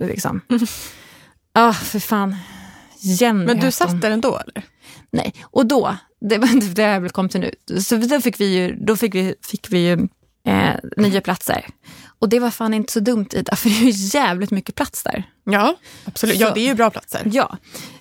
Liksom. 0.00 0.40
Ja, 1.52 1.72
för 1.72 1.98
fan. 1.98 2.36
Igen 3.02 3.44
men 3.44 3.60
du 3.60 3.70
satt 3.70 4.00
där 4.00 4.10
ändå 4.10 4.38
eller? 4.46 4.64
Nej, 5.10 5.34
och 5.42 5.66
då, 5.66 5.96
det 6.20 6.38
var 6.38 6.74
det 6.74 6.82
jag 6.82 7.12
kom 7.12 7.28
till 7.28 7.40
nu, 7.40 7.80
så 7.80 7.96
då 7.96 8.20
fick 8.20 8.40
vi 8.40 8.46
ju, 8.56 8.76
då 8.80 8.96
fick 8.96 9.14
vi, 9.14 9.34
fick 9.42 9.66
vi 9.70 9.78
ju 9.78 10.08
eh, 10.46 10.74
nya 10.96 11.20
platser. 11.20 11.66
Och 12.18 12.28
det 12.28 12.38
var 12.38 12.50
fan 12.50 12.74
inte 12.74 12.92
så 12.92 13.00
dumt 13.00 13.26
Ida, 13.32 13.56
för 13.56 13.68
det 13.68 13.74
är 13.76 13.92
ju 13.92 14.18
jävligt 14.18 14.50
mycket 14.50 14.74
plats 14.74 15.02
där. 15.02 15.24
Ja, 15.44 15.76
absolut. 16.04 16.36
Ja, 16.40 16.48
Så- 16.48 16.54
det 16.54 16.60
är 16.60 16.66
ju 16.66 16.74
bra 16.74 16.90
platser. 16.90 17.22
Ja, 17.32 17.56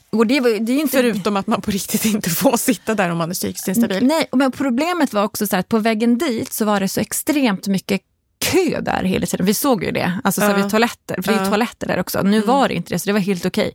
och 0.09 0.27
det, 0.27 0.39
var, 0.39 0.49
det 0.59 0.71
är 0.73 0.79
inte... 0.79 0.97
Förutom 0.97 1.37
att 1.37 1.47
man 1.47 1.61
på 1.61 1.71
riktigt 1.71 2.05
inte 2.05 2.29
får 2.29 2.57
sitta 2.57 2.95
där 2.95 3.09
om 3.09 3.17
man 3.17 3.29
är 3.29 3.33
psykiskt 3.33 3.67
instabil. 3.67 4.05
Nej, 4.07 4.27
men 4.31 4.51
problemet 4.51 5.13
var 5.13 5.23
också 5.23 5.47
så 5.47 5.55
att 5.57 5.67
på 5.69 5.79
vägen 5.79 6.17
dit 6.17 6.53
så 6.53 6.65
var 6.65 6.79
det 6.79 6.87
så 6.87 6.99
extremt 6.99 7.67
mycket 7.67 8.01
kö 8.39 8.81
där 8.81 9.03
hela 9.03 9.25
tiden. 9.25 9.45
Vi 9.45 9.53
såg 9.53 9.83
ju 9.83 9.91
det, 9.91 10.19
alltså 10.23 10.41
så 10.41 10.47
Ja. 10.47 10.55
vid 10.55 10.69
toaletter, 10.69 11.21
för 11.21 11.31
det 11.33 11.39
är 11.39 11.43
Ja. 11.43 11.49
toaletter 11.49 11.87
där 11.87 11.99
också. 11.99 12.21
Nu 12.21 12.41
var 12.41 12.67
det 12.67 12.73
inte 12.73 12.93
det, 12.93 12.99
så 12.99 13.05
det 13.09 13.13
var 13.13 13.19
helt 13.19 13.45
okej. 13.45 13.71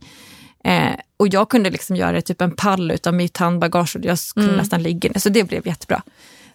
Eh, 0.63 0.95
och 1.17 1.27
jag 1.27 1.49
kunde 1.49 1.69
liksom 1.69 1.95
göra 1.95 2.21
typ 2.21 2.41
en 2.41 2.55
pall 2.55 2.91
utav 2.91 3.13
mitt 3.13 3.37
handbagage 3.37 3.95
och 3.95 4.05
jag 4.05 4.17
kunde 4.35 4.55
nästan 4.55 4.83
ligga 4.83 5.09
ner, 5.09 5.19
så 5.19 5.29
det 5.29 5.43
blev 5.43 5.67
jättebra. 5.67 6.01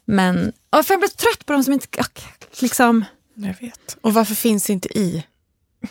Men 0.04 0.52
ja, 0.70 0.82
för 0.82 0.94
jag 0.94 1.00
blev 1.00 1.08
trött 1.08 1.46
på 1.46 1.52
de 1.52 1.64
som 1.64 1.72
inte... 1.72 1.86
Liksom, 2.60 3.04
Jag 3.34 3.54
vet. 3.60 3.96
Och 4.00 4.14
varför 4.14 4.34
finns 4.34 4.70
inte 4.70 4.98
I? 4.98 5.24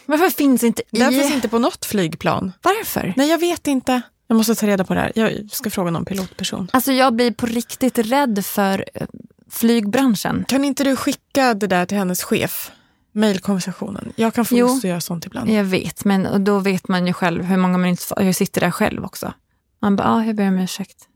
varför 0.05 0.29
finns 0.29 0.63
inte 0.63 0.81
i... 0.91 0.99
Det 0.99 1.11
finns 1.11 1.33
inte 1.33 1.49
på 1.49 1.59
något 1.59 1.85
flygplan. 1.85 2.51
Varför? 2.61 3.13
Nej, 3.17 3.29
jag 3.29 3.37
vet 3.37 3.67
inte. 3.67 4.01
Jag 4.27 4.35
måste 4.37 4.55
ta 4.55 4.67
reda 4.67 4.83
på 4.83 4.93
det 4.93 4.99
här. 4.99 5.11
Jag 5.15 5.51
ska 5.51 5.69
fråga 5.69 5.91
någon 5.91 6.05
pilotperson. 6.05 6.67
Alltså 6.73 6.91
jag 6.91 7.13
blir 7.13 7.31
på 7.31 7.45
riktigt 7.45 7.97
rädd 7.97 8.45
för 8.45 8.85
eh, 8.93 9.07
flygbranschen. 9.49 10.45
Kan 10.47 10.65
inte 10.65 10.83
du 10.83 10.95
skicka 10.95 11.53
det 11.53 11.67
där 11.67 11.85
till 11.85 11.97
hennes 11.97 12.23
chef? 12.23 12.71
Mailkonversationen. 13.17 14.13
Jag 14.15 14.33
kan 14.33 14.45
få 14.45 14.55
lust 14.55 14.77
att 14.77 14.89
göra 14.89 15.01
sånt 15.01 15.25
ibland. 15.25 15.49
Jag 15.49 15.63
vet, 15.63 16.05
men 16.05 16.25
och 16.25 16.41
då 16.41 16.59
vet 16.59 16.87
man 16.87 17.07
ju 17.07 17.13
själv 17.13 17.43
hur 17.43 17.57
många 17.57 17.77
man 17.77 17.89
inte. 17.89 18.03
Jag 18.17 18.35
sitter 18.35 18.61
där 18.61 18.71
själv 18.71 19.03
också. 19.05 19.33
Man 19.81 19.95
bara, 19.95 20.07
ja, 20.07 20.25
jag 20.25 20.35
ber 20.35 20.47
om 20.47 20.57
ursäkt. 20.59 20.97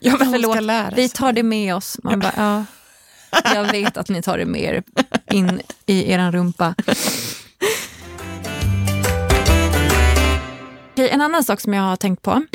Ja, 0.00 0.16
men 0.18 0.32
Förlåt, 0.32 0.52
ska 0.52 0.60
lära 0.60 0.90
Vi 0.96 1.08
sig. 1.08 1.16
tar 1.18 1.32
det 1.32 1.42
med 1.42 1.74
oss. 1.74 1.98
Man 2.02 2.20
bara, 2.20 2.32
ja. 2.36 2.64
Jag 3.54 3.72
vet 3.72 3.96
att 3.96 4.08
ni 4.08 4.22
tar 4.22 4.38
det 4.38 4.44
med 4.46 4.60
er 4.62 4.82
in 5.32 5.60
i 5.86 6.12
er 6.12 6.32
rumpa. 6.32 6.74
Okej, 10.92 11.10
en 11.10 11.20
annan 11.20 11.44
sak 11.44 11.60
som 11.60 11.74
jag 11.74 11.82
har 11.82 11.96
tänkt 11.96 12.22
på. 12.22 12.42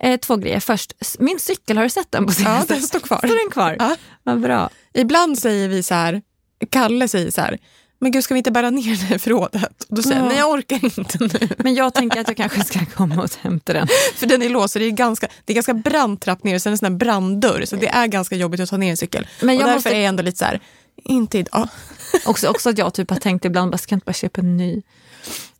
Eh, 0.00 0.16
två 0.20 0.36
grejer. 0.36 0.60
Först, 0.60 0.92
min 1.18 1.38
cykel, 1.38 1.76
har 1.76 1.84
du 1.84 1.90
sett 1.90 2.10
den 2.12 2.26
på 2.26 2.30
Ja, 2.32 2.34
senaste? 2.34 2.74
den 2.74 2.82
står 2.82 3.00
kvar. 3.00 3.18
Står 3.18 3.44
den 3.44 3.50
kvar? 3.52 3.76
Ja. 3.78 3.96
Vad 4.22 4.40
bra. 4.40 4.70
Ibland 4.94 5.38
säger 5.38 5.68
vi 5.68 5.82
så 5.82 5.94
här, 5.94 6.22
Kalle 6.70 7.08
säger 7.08 7.30
så 7.30 7.40
här, 7.40 7.58
men 7.98 8.10
gud 8.12 8.24
ska 8.24 8.34
vi 8.34 8.38
inte 8.38 8.50
bära 8.50 8.70
ner 8.70 8.90
det 8.90 9.04
här 9.04 9.18
förrådet? 9.18 9.82
Och 9.88 9.96
då 9.96 10.02
säger 10.02 10.16
jag, 10.16 10.24
Ja. 10.24 10.28
nej 10.28 10.38
jag 10.38 10.50
orkar 10.50 10.84
inte 10.98 11.18
nu. 11.20 11.48
Men 11.58 11.74
jag 11.74 11.94
tänker 11.94 12.20
att 12.20 12.28
jag 12.28 12.36
kanske 12.36 12.64
ska 12.64 12.86
komma 12.86 13.22
och 13.22 13.30
hämta 13.40 13.72
den. 13.72 13.88
För 14.14 14.26
den 14.26 14.42
är 14.42 14.48
låst 14.48 14.72
så 14.72 14.78
det 14.78 14.84
är 14.84 14.90
ganska, 14.90 15.28
det 15.44 15.52
är 15.52 15.54
ganska 15.54 15.74
brant 15.74 16.20
trapp 16.20 16.44
ner 16.44 16.54
och 16.54 16.62
sen 16.62 16.72
en 16.72 16.78
sån 16.78 16.98
branddörr 16.98 17.64
så 17.64 17.76
det 17.76 17.88
är 17.88 18.06
ganska 18.06 18.36
jobbigt 18.36 18.60
att 18.60 18.68
ta 18.70 18.76
ner 18.76 18.90
en 18.90 18.96
cykel. 18.96 19.26
Men 19.40 19.48
och 19.48 19.54
jag 19.54 19.60
därför 19.68 19.74
måste- 19.76 19.90
är 19.90 19.94
jag 20.00 20.04
ändå 20.04 20.22
lite 20.22 20.38
så 20.38 20.44
här, 20.44 20.60
inte 21.04 21.38
idag. 21.38 21.68
Också, 22.26 22.48
också 22.48 22.70
att 22.70 22.78
jag 22.78 22.94
typ 22.94 23.10
har 23.10 23.16
tänkt 23.16 23.44
ibland, 23.44 23.70
bara, 23.70 23.78
ska 23.78 23.94
inte 23.94 24.04
bara 24.04 24.12
köpa 24.12 24.40
en 24.40 24.56
ny? 24.56 24.82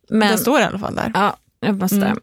Men, 0.09 0.29
Den 0.29 0.39
står 0.39 0.61
i 0.61 0.63
alla 0.65 0.79
fall 0.79 0.95
där. 0.95 1.11
ja, 1.15 1.37
jag 1.61 1.79
måste. 1.81 2.15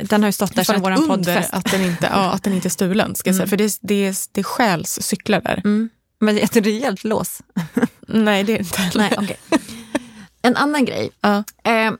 Den 0.00 0.22
har 0.22 0.28
ju 0.28 0.32
stått 0.32 0.54
där 0.54 0.64
sedan 0.64 0.80
vår 0.82 1.06
poddfest. 1.06 1.52
att 1.52 1.70
den 1.70 1.84
inte, 1.84 2.08
ja, 2.12 2.30
att 2.32 2.42
den 2.42 2.52
inte 2.54 2.68
är 2.68 2.70
stulen. 2.70 3.14
Ska 3.14 3.28
jag 3.28 3.36
säga. 3.36 3.46
För 3.46 3.56
det, 3.56 3.64
är- 3.64 3.72
det, 3.86 3.94
är- 4.06 4.16
det 4.32 4.42
stjäls 4.44 5.02
cyklar 5.02 5.40
där. 5.40 5.60
Mm. 5.64 5.88
Men 6.20 6.34
det 6.34 6.40
är 6.40 6.44
ett 6.44 6.56
rejält 6.66 7.04
lås. 7.04 7.42
Nej, 8.00 8.44
det 8.44 8.52
är 8.54 8.58
inte. 8.58 8.90
Nej, 8.94 9.14
okej. 9.18 9.36
En 10.42 10.56
annan 10.56 10.84
grej. 10.84 11.10
Ja. 11.20 11.44
Eh, 11.64 11.92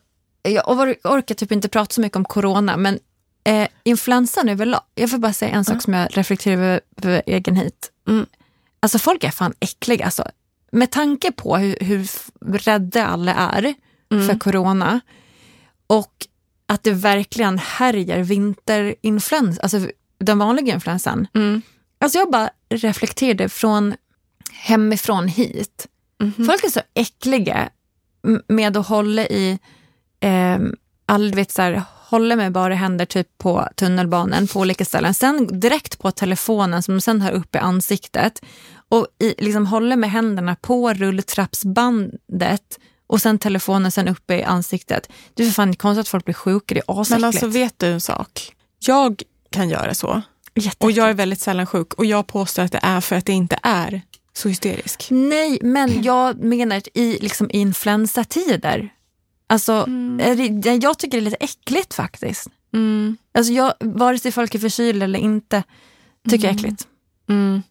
jag 0.43 0.65
or- 0.69 0.97
orkar 1.05 1.35
typ 1.35 1.53
inte 1.53 1.69
prata 1.69 1.93
så 1.95 2.01
mycket 2.01 2.17
om 2.17 2.25
corona, 2.25 2.77
men 2.77 2.99
eh, 3.45 3.69
influensan 3.85 4.49
överlag. 4.49 4.81
Jag 4.95 5.11
får 5.11 5.19
bara 5.19 5.33
säga 5.33 5.51
en 5.55 5.65
sak 5.65 5.83
som 5.83 5.95
jag 5.95 6.17
reflekterar 6.17 6.55
över, 6.57 6.81
över 7.03 7.23
egen 7.27 7.57
hit. 7.57 7.91
Mm. 8.09 8.27
Alltså 8.81 8.99
folk 8.99 9.25
är 9.25 9.31
fan 9.31 9.55
äckliga. 9.61 10.05
Alltså. 10.05 10.25
Med 10.73 10.91
tanke 10.91 11.33
på 11.33 11.57
hur, 11.57 11.77
hur 11.81 12.09
rädda 12.59 13.07
alla 13.07 13.35
är 13.35 13.75
Mm. 14.13 14.29
för 14.29 14.39
corona 14.39 15.01
och 15.87 16.27
att 16.67 16.83
det 16.83 16.91
verkligen 16.93 17.59
härjar 17.59 18.19
vinterinfluensa, 18.23 19.63
alltså 19.63 19.89
den 20.21 20.39
vanliga 20.39 20.75
influensan. 20.75 21.27
Mm. 21.35 21.63
Alltså 21.99 22.19
jag 22.19 22.31
bara 22.31 22.51
reflekterade 22.71 23.49
från 23.49 23.95
hemifrån 24.61 25.29
hit. 25.29 25.87
Mhm. 26.23 26.47
Folk 26.47 26.65
är 26.65 26.69
så 26.69 26.81
äckliga 26.95 27.69
med 28.49 28.77
att 28.77 28.87
hålla 28.87 29.23
i, 29.27 29.59
eh, 30.21 30.59
all, 31.07 31.35
vet, 31.35 31.53
så 31.53 31.63
här, 31.63 31.83
hålla 32.09 32.37
med 32.37 32.53
bara 32.53 32.75
händer 32.75 33.05
typ 33.05 33.39
på 33.39 33.69
tunnelbanan 33.77 34.47
på 34.47 34.61
olika 34.61 34.85
ställen. 34.85 35.15
Sen 35.15 35.61
direkt 35.61 35.99
på 35.99 36.11
telefonen 36.11 36.83
som 36.83 36.95
de 36.95 37.01
sen 37.01 37.21
har 37.23 37.31
upp 37.31 37.55
i 37.55 37.59
ansiktet 37.59 38.41
och 38.89 39.07
i, 39.19 39.35
liksom 39.39 39.67
håller 39.67 39.97
med 39.97 40.11
händerna 40.11 40.57
på 40.57 40.93
rulltrappsbandet 40.95 42.79
och 43.07 43.21
sen 43.23 43.39
telefonen 43.39 43.91
sen 43.93 44.09
uppe 44.09 44.35
i 44.35 44.43
ansiktet. 44.43 45.09
Det 45.35 45.43
är 45.43 45.47
för 45.47 45.53
fan 45.55 45.77
konstigt 45.77 46.01
att 46.01 46.09
folk 46.09 46.25
blir 46.25 46.35
sjuka, 46.35 46.75
det 46.75 46.81
är 46.81 46.85
Men 46.95 47.01
asäckligt. 47.01 47.25
alltså 47.25 47.47
vet 47.47 47.79
du 47.79 47.87
en 47.87 48.01
sak? 48.01 48.53
Jag 48.87 49.23
kan 49.51 49.69
göra 49.69 49.95
så. 49.95 50.23
Och 50.79 50.91
jag 50.93 51.09
är 51.11 51.15
väldigt 51.15 51.41
sällan 51.41 51.67
sjuk. 51.67 51.95
Och 51.95 52.07
jag 52.07 52.27
påstår 52.27 52.63
att 52.63 52.73
det 52.73 52.81
är 52.83 53.01
för 53.01 53.17
att 53.17 53.27
det 53.27 53.33
inte 53.33 53.59
är 53.63 54.03
så 54.41 54.49
hysterisk. 54.49 55.09
Nej, 55.11 55.59
men 55.63 56.03
jag 56.03 56.45
menar 56.45 56.83
i, 56.95 57.19
liksom, 57.21 57.51
influensatider. 57.51 58.89
Alltså, 59.47 59.73
är 60.21 60.63
det, 60.63 60.75
jag 60.75 60.99
tycker 60.99 61.19
det 61.19 61.23
är 61.23 61.25
lite 61.25 61.37
äckligt 61.37 61.95
faktiskt. 61.95 62.49
Mm. 62.75 63.17
Alltså 63.35 63.53
jag, 63.53 63.75
vare 63.81 64.19
sig 64.19 64.33
folk 64.33 64.55
är 64.55 64.59
förkylda 64.59 65.05
eller 65.05 65.19
inte, 65.19 65.63
tycker 66.31 66.45
jag 66.45 66.55
är 66.55 66.59
äckligt. 66.59 66.87
Mm. 67.29 67.63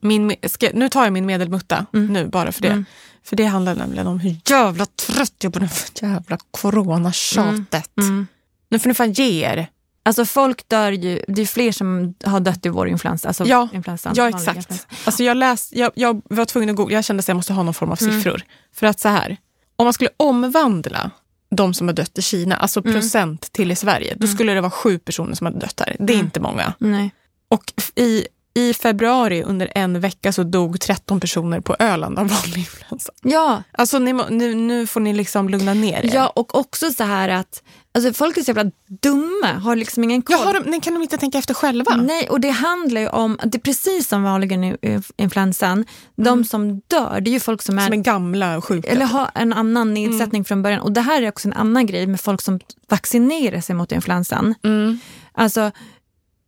Min, 0.00 0.36
ska, 0.42 0.68
nu 0.74 0.88
tar 0.88 1.04
jag 1.04 1.12
min 1.12 1.26
medelmutta 1.26 1.86
nu 1.92 2.26
bara 2.26 2.52
för 2.52 2.62
det. 2.62 2.68
Mm. 2.68 2.84
För 3.24 3.36
det 3.36 3.44
handlar 3.44 3.74
nämligen 3.74 4.06
om 4.06 4.20
hur 4.20 4.36
jävla 4.44 4.86
trött 4.86 5.34
jag 5.38 5.50
är 5.50 5.52
på 5.52 5.58
det 5.58 6.06
jävla 6.06 6.38
coronatjatet. 6.50 7.98
Mm. 7.98 8.26
Nu 8.68 8.78
får 8.78 8.88
ni 8.88 8.94
fan 8.94 9.12
ge 9.12 9.44
er. 9.44 9.68
Alltså 10.06 10.24
folk 10.24 10.68
dör 10.68 10.92
ju, 10.92 11.24
det 11.28 11.42
är 11.42 11.46
fler 11.46 11.72
som 11.72 12.14
har 12.24 12.40
dött 12.40 12.66
i 12.66 12.68
vår 12.68 12.88
influensa. 12.88 13.28
Alltså 13.28 13.44
Ja, 13.46 13.68
influensan, 13.72 14.12
Ja, 14.16 14.28
exakt. 14.28 14.56
influensa. 14.56 14.86
Alltså 15.04 15.22
jag, 15.22 15.36
läst, 15.36 15.72
jag, 15.72 15.92
jag 15.94 16.22
var 16.24 16.44
tvungen 16.44 16.70
att 16.70 16.76
googla, 16.76 16.94
jag 16.94 17.04
kände 17.04 17.20
att 17.20 17.28
jag 17.28 17.36
måste 17.36 17.52
ha 17.52 17.62
någon 17.62 17.74
form 17.74 17.90
av 17.90 17.96
siffror. 17.96 18.42
För 18.74 18.86
att 18.86 19.00
så 19.00 19.08
här, 19.08 19.36
om 19.76 19.84
man 19.86 19.92
skulle 19.92 20.10
omvandla 20.16 21.10
de 21.50 21.74
som 21.74 21.88
har 21.88 21.94
dött 21.94 22.18
i 22.18 22.22
Kina, 22.22 22.56
alltså 22.56 22.82
procent 22.82 23.52
till 23.52 23.70
i 23.72 23.76
Sverige, 23.76 24.14
då 24.16 24.26
skulle 24.26 24.54
det 24.54 24.60
vara 24.60 24.70
sju 24.70 24.98
personer 24.98 25.34
som 25.34 25.44
hade 25.44 25.58
dött 25.58 25.80
här. 25.86 25.96
Det 25.98 26.12
är 26.14 26.18
inte 26.18 26.40
många. 26.40 26.72
Nej. 26.78 27.10
Och 27.48 27.72
i, 27.94 28.26
i 28.54 28.74
februari 28.74 29.42
under 29.42 29.72
en 29.74 30.00
vecka 30.00 30.32
så 30.32 30.42
dog 30.42 30.80
13 30.80 31.20
personer 31.20 31.60
på 31.60 31.76
Öland 31.78 32.18
av 32.18 32.28
vanlig 32.28 32.58
influensa. 32.58 33.12
Ja, 33.22 33.62
Alltså 33.72 33.98
ni, 33.98 34.12
nu, 34.12 34.54
nu 34.54 34.86
får 34.86 35.00
ni 35.00 35.12
liksom 35.12 35.48
lugna 35.48 35.74
ner 35.74 36.04
er. 36.06 36.10
ja, 36.14 36.26
och 36.28 36.54
också 36.58 36.90
så 36.90 37.04
här 37.04 37.28
att 37.28 37.62
alltså 37.94 38.12
folk 38.12 38.36
är 38.36 38.42
så 38.42 38.50
jävla 38.50 38.70
dumma, 39.02 39.46
har 39.52 39.76
liksom 39.76 40.04
ingen 40.04 40.22
koll. 40.22 40.36
Jag 40.38 40.44
har, 40.44 40.60
de- 40.70 40.80
kan 40.80 40.94
de 40.94 41.02
inte 41.02 41.16
tänka 41.18 41.38
efter 41.38 41.54
själva? 41.54 41.96
Nej, 41.96 42.28
och 42.28 42.40
det 42.40 42.50
handlar 42.50 43.00
ju 43.00 43.08
om, 43.08 43.38
det 43.44 43.58
är 43.58 43.60
precis 43.60 44.08
som 44.08 44.22
vanliga 44.22 44.56
nu- 44.56 44.76
influensan, 45.16 45.84
de 46.16 46.44
som 46.44 46.80
dör, 46.88 47.20
det 47.20 47.30
är 47.30 47.32
ju 47.32 47.40
folk 47.40 47.62
som 47.62 47.78
är 47.78 47.84
Som 47.84 47.92
är 47.92 47.96
gamla 48.02 48.56
och 48.56 48.64
sjuka. 48.64 48.88
eller 48.88 49.06
har 49.06 49.30
en 49.34 49.52
annan 49.52 49.94
nedsättning 49.94 50.44
från 50.44 50.62
början. 50.62 50.80
Och 50.80 50.92
det 50.92 51.00
här 51.00 51.22
är 51.22 51.28
också 51.28 51.48
en 51.48 51.54
annan 51.54 51.86
grej 51.86 52.06
med 52.06 52.20
folk 52.20 52.40
som 52.42 52.60
vaccinerar 52.88 53.60
sig 53.60 53.74
mot 53.76 53.92
influensan. 53.92 54.54
Mm. 54.64 54.98
Alltså, 55.32 55.70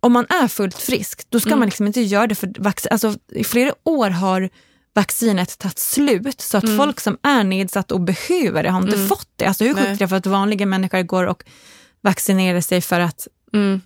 om 0.01 0.13
man 0.13 0.27
är 0.29 0.49
fullt 0.49 0.79
frisk, 0.79 1.31
då 1.31 1.41
ska 1.41 1.57
man 1.57 1.67
liksom 1.67 1.87
inte 1.87 2.01
göra 2.01 2.27
det 2.27 2.35
för 2.35 2.53
vaccin. 2.59 2.89
Alltså, 2.93 3.15
i 3.33 3.45
flera 3.45 3.73
år 3.85 4.11
har 4.11 4.51
vaccinet 4.97 5.59
tagit 5.59 5.79
slut 5.79 6.41
så 6.41 6.59
att 6.59 6.77
folk 6.77 7.01
som 7.01 7.19
är 7.23 7.45
nedsatt 7.45 7.93
och 7.93 8.01
behöver 8.01 8.63
det 8.63 8.71
har 8.71 8.83
inte 8.83 9.07
fått 9.09 9.29
det. 9.37 9.45
Alltså 9.47 9.65
hur 9.65 9.75
sjukt 9.75 9.87
är 9.89 9.97
det 9.97 10.09
för 10.09 10.17
att 10.17 10.27
vanliga 10.27 10.67
människor 10.67 11.03
går 11.03 11.27
och 11.27 11.45
vaccinerar 12.01 12.61
sig 12.61 12.81
för 12.81 13.01
att 13.01 13.29
Mm. 13.53 13.81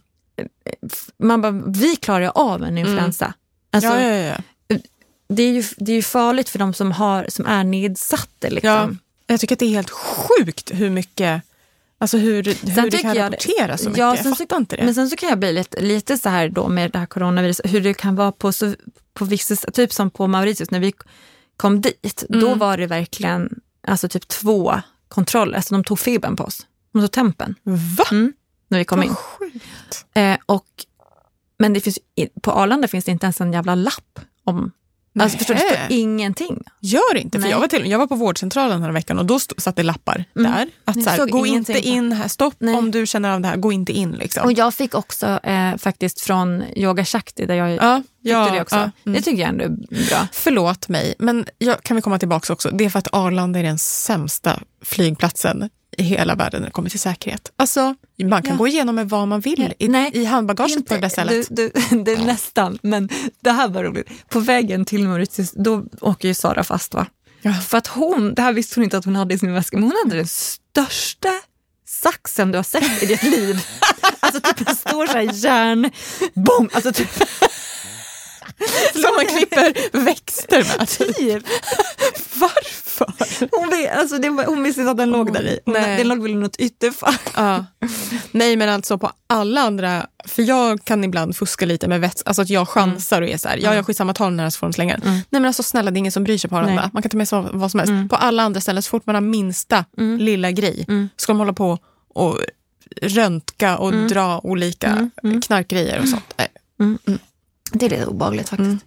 man 1.19 1.41
bara, 1.41 1.53
vi 1.67 1.97
klarar 1.97 2.33
av 2.35 2.63
en 2.65 2.79
influensa. 2.79 3.35
Alltså, 3.71 3.91
ja, 3.91 4.01
ja, 4.01 4.35
ja. 4.69 4.77
Det, 5.29 5.43
är 5.43 5.53
ju, 5.53 5.65
det 5.77 5.93
är 5.93 5.97
ju 5.97 6.03
farligt 6.03 6.49
för 6.49 6.59
de 6.59 6.75
som, 6.75 6.93
har, 6.93 7.27
som 7.29 7.47
är 7.47 7.65
nedsatta. 7.65 8.27
Ja, 8.41 8.49
Liksom. 8.51 8.99
jag 9.27 9.41
tycker 9.41 9.55
att 9.55 9.59
det 9.59 9.65
är 9.67 9.71
helt 9.71 9.91
sjukt 9.91 10.71
hur 10.75 10.91
mycket, 10.91 11.43
alltså 12.01 12.19
hur, 12.19 12.43
hur 12.81 12.91
det 12.91 12.99
kan 12.99 13.15
jag- 13.17 13.25
rapportera 13.33 13.79
så 13.79 13.85
mycket. 13.89 13.99
Ja, 13.99 14.17
jag 14.17 14.25
sen 14.25 14.35
fattar 14.35 14.57
inte 14.57 14.77
det. 14.77 14.85
Men 14.85 14.95
sen 14.95 15.11
så 15.11 15.17
kan 15.17 15.29
jag 15.29 15.39
bli 15.39 15.53
lite, 15.53 15.81
lite 15.81 16.19
så 16.19 16.29
här 16.29 16.49
då 16.49 16.69
med 16.69 16.91
det 16.93 16.99
här 16.99 17.07
coronaviruset, 17.07 17.73
hur 17.73 17.81
det 17.81 17.95
kan 17.95 18.17
vara 18.17 18.33
på, 18.33 18.53
så, 18.53 18.75
på 19.15 19.25
vissa, 19.25 19.57
typ 19.57 19.93
som 19.93 20.11
på 20.11 20.27
Mauritius 20.27 20.71
när 20.71 20.81
vi 20.81 20.93
kom 21.57 21.81
dit, 21.81 22.25
då 22.29 22.47
Mm. 22.47 22.59
var 22.59 22.77
det 22.77 22.87
verkligen 22.87 23.61
alltså 23.87 24.09
typ 24.09 24.29
två 24.29 24.75
kontroller, 25.09 25.61
så 25.61 25.75
de 25.75 25.85
tog 25.85 25.99
fibern 25.99 26.37
på 26.37 26.45
oss. 26.45 26.67
De 26.93 27.01
tog 27.03 27.11
tempen 27.13 27.55
Va? 27.99 28.05
mm, 28.11 28.33
när 28.69 28.79
vi 28.79 28.85
kom 28.85 28.99
Vad 28.99 29.07
in. 29.07 29.15
sjukt. 29.15 30.07
Eh, 30.15 30.37
och, 30.47 30.67
men 31.59 31.73
det 31.73 31.81
finns, 31.81 31.99
på 32.43 32.53
Arlanda 32.53 32.89
finns 32.89 33.05
det 33.05 33.11
inte 33.13 33.27
ens 33.27 33.41
en 33.41 33.53
jävla 33.53 33.75
lapp 33.75 34.21
om, 34.45 34.73
alltså 35.23 35.39
förstår 35.39 35.55
du, 35.55 35.61
det 35.61 35.67
står 35.67 35.77
Nähä. 35.77 35.87
ingenting. 35.91 36.63
Gör 36.81 37.17
inte, 37.17 37.39
för 37.39 37.43
Nej. 37.43 37.51
jag 37.51 37.61
var, 37.61 37.69
till, 37.69 37.91
jag 37.91 37.99
var 37.99 38.07
på 38.07 38.15
vårdcentralen 38.15 38.83
här 38.83 38.93
veckan 38.93 39.19
och 39.19 39.27
då 39.27 39.39
stod, 39.39 39.63
satt 39.63 39.77
det 39.77 39.83
lappar 39.83 40.25
Mm. 40.37 40.53
där. 40.53 40.69
Att 40.85 41.05
så 41.05 41.11
här, 41.11 41.27
gå 41.27 41.47
ingenting 41.47 41.77
inte 41.77 41.89
in 41.89 42.13
här, 42.13 42.29
stopp 42.29 42.55
Nej. 42.59 42.75
om 42.75 42.91
du 42.91 43.07
känner 43.07 43.31
av 43.31 43.41
det 43.41 43.49
här, 43.49 43.57
gå 43.57 43.73
inte 43.73 43.93
in. 43.93 44.11
Liksom. 44.13 44.45
Och 44.45 44.53
jag 44.53 44.75
fick 44.75 44.95
också 44.95 45.27
eh, 45.43 45.77
faktiskt 45.77 46.21
från 46.21 46.65
Yoga 46.77 47.05
Shakti, 47.05 47.47
där 47.47 47.55
jag 47.55 47.71
ja, 47.77 48.03
ja, 48.23 48.51
det 48.53 48.61
också. 48.63 48.77
ja, 48.77 48.81
mm. 48.83 49.17
Det 49.17 49.23
tycker 49.23 49.41
jag 49.41 49.49
ändå 49.49 49.65
är 49.65 50.09
bra. 50.09 50.29
Förlåt 50.33 50.89
mig, 50.89 51.15
men 51.19 51.47
jag, 51.59 51.83
kan 51.83 51.97
vi 51.97 52.03
komma 52.03 52.19
tillbaka 52.19 52.53
också? 52.53 52.71
Det 52.71 52.85
är 52.85 52.91
för 52.91 52.99
att 52.99 53.09
Arlanda 53.15 53.59
är 53.59 53.63
den 53.63 53.79
sämsta 53.79 54.61
flygplatsen 54.85 55.71
i 56.01 56.03
hela 56.03 56.35
världen 56.35 56.61
när 56.61 56.69
det 56.69 56.73
kommer 56.73 56.91
till 56.91 57.01
säkerhet. 57.01 57.53
Alltså, 57.57 57.95
man 58.25 58.43
kan 58.43 58.51
Ja. 58.53 58.57
gå 58.59 58.69
igenom 58.69 58.95
med 58.95 59.09
vad 59.09 59.29
man 59.29 59.41
vill 59.41 59.75
i, 59.79 59.89
Nej, 59.89 60.11
i 60.15 60.25
handbagaget 60.25 60.87
på 60.89 60.95
det 60.95 61.01
där 61.01 61.09
stället. 61.09 61.47
Du, 61.51 61.71
du, 61.91 61.97
det 62.05 62.13
är 62.13 62.25
nästan, 62.25 62.79
men 62.83 63.09
det 63.41 63.51
här 63.51 63.69
var 63.69 63.85
roligt. 63.85 64.09
På 64.29 64.41
vägen 64.41 64.85
till 64.85 65.09
Mauritius, 65.09 65.53
då 65.53 65.85
åker 66.01 66.29
ju 66.29 66.35
Sara 66.35 66.65
fast 66.65 66.95
va? 66.95 67.07
Ja. 67.43 67.53
För 67.55 67.79
att 67.79 67.87
hon, 67.87 68.35
det 68.35 68.43
här 68.43 68.53
visste 68.53 68.75
hon 68.81 68.85
inte 68.85 68.99
att 68.99 69.05
hon 69.05 69.17
hade 69.17 69.35
i 69.35 69.39
sin 69.39 69.53
väska, 69.53 69.77
men 69.77 69.85
hon 69.85 69.97
hade 70.05 70.17
den 70.17 70.27
största 70.29 71.29
saxen 71.89 72.53
du 72.53 72.59
har 72.59 72.63
sett 72.63 73.03
i 73.03 73.07
ditt 73.07 73.23
liv. 73.23 73.67
Alltså 74.23 74.41
typ 74.41 74.69
en 74.69 74.77
stor 74.77 75.07
så 75.07 75.13
här 75.13 75.31
järnbomb. 75.45 76.71
Alltså 76.73 76.93
typ, 76.93 77.09
Som 78.93 79.15
man 79.17 79.27
klipper 79.27 79.99
växter 80.05 80.79
med. 80.79 80.89
typ. 80.89 81.45
Varför? 82.41 83.13
Hon, 83.51 83.71
vet, 83.71 83.99
alltså 83.99 84.19
det 84.19 84.29
hon 84.29 84.63
visste 84.63 84.81
inte 84.81 84.91
att 84.91 84.97
den 84.97 85.11
låg 85.11 85.33
där 85.33 85.43
i. 85.43 85.59
Nej. 85.67 85.99
den 85.99 86.09
låg 86.09 86.23
väl 86.23 86.31
i 86.31 86.35
något 86.35 86.57
ytterfack. 86.57 87.21
Ja. 87.37 87.65
Nej 88.31 88.57
men 88.57 88.69
alltså 88.69 88.99
på 88.99 89.11
alla 89.27 89.61
andra, 89.61 90.07
för 90.25 90.43
jag 90.43 90.85
kan 90.85 91.05
ibland 91.05 91.37
fuska 91.37 91.67
lite 91.67 91.89
med 91.89 92.01
vätska, 92.01 92.29
alltså 92.29 92.43
att 92.43 92.51
jag 92.51 92.69
chansar 92.69 93.23
och 93.23 93.29
är 93.29 93.37
så 93.37 93.49
här, 93.49 93.57
ja 93.57 93.75
jag 93.75 93.87
skitsamma 93.87 94.15
ta 94.15 94.25
den 94.25 94.41
här 94.41 94.51
så 94.51 94.59
får 94.59 94.67
de 94.67 94.73
slänga 94.73 94.97
den. 94.97 95.11
Nej 95.13 95.25
men 95.31 95.45
alltså 95.45 95.63
snälla 95.63 95.91
det 95.91 95.97
är 95.97 95.99
ingen 95.99 96.13
som 96.13 96.25
bryr 96.25 96.39
sig 96.39 96.51
på 96.51 96.61
Nej. 96.61 96.89
man 96.93 97.03
kan 97.03 97.11
ta 97.11 97.17
med 97.17 97.29
sig 97.29 97.45
vad, 97.53 97.71
som 97.71 97.81
helst. 97.81 98.11
På 98.11 98.17
alla 98.17 98.43
andra 98.43 98.61
ställen 98.61 98.83
så 98.83 98.91
fort 98.91 99.07
man 99.07 99.15
har 99.15 99.23
minsta 99.23 99.85
lilla 100.19 100.51
grej 100.51 100.87
ska 101.17 101.33
de 101.33 101.39
hålla 101.39 101.53
på 101.53 101.79
och 102.15 102.39
röntga 103.03 103.79
och 103.79 103.93
dra 103.93 104.41
olika 104.43 105.11
knarkgrejer 105.47 106.01
och 106.01 106.09
sånt. 106.09 106.35
Nej. 106.37 106.49
Det 107.73 107.87
är 107.87 107.91
lite 107.91 108.07
obehagligt 108.07 108.49
faktiskt. 108.49 108.85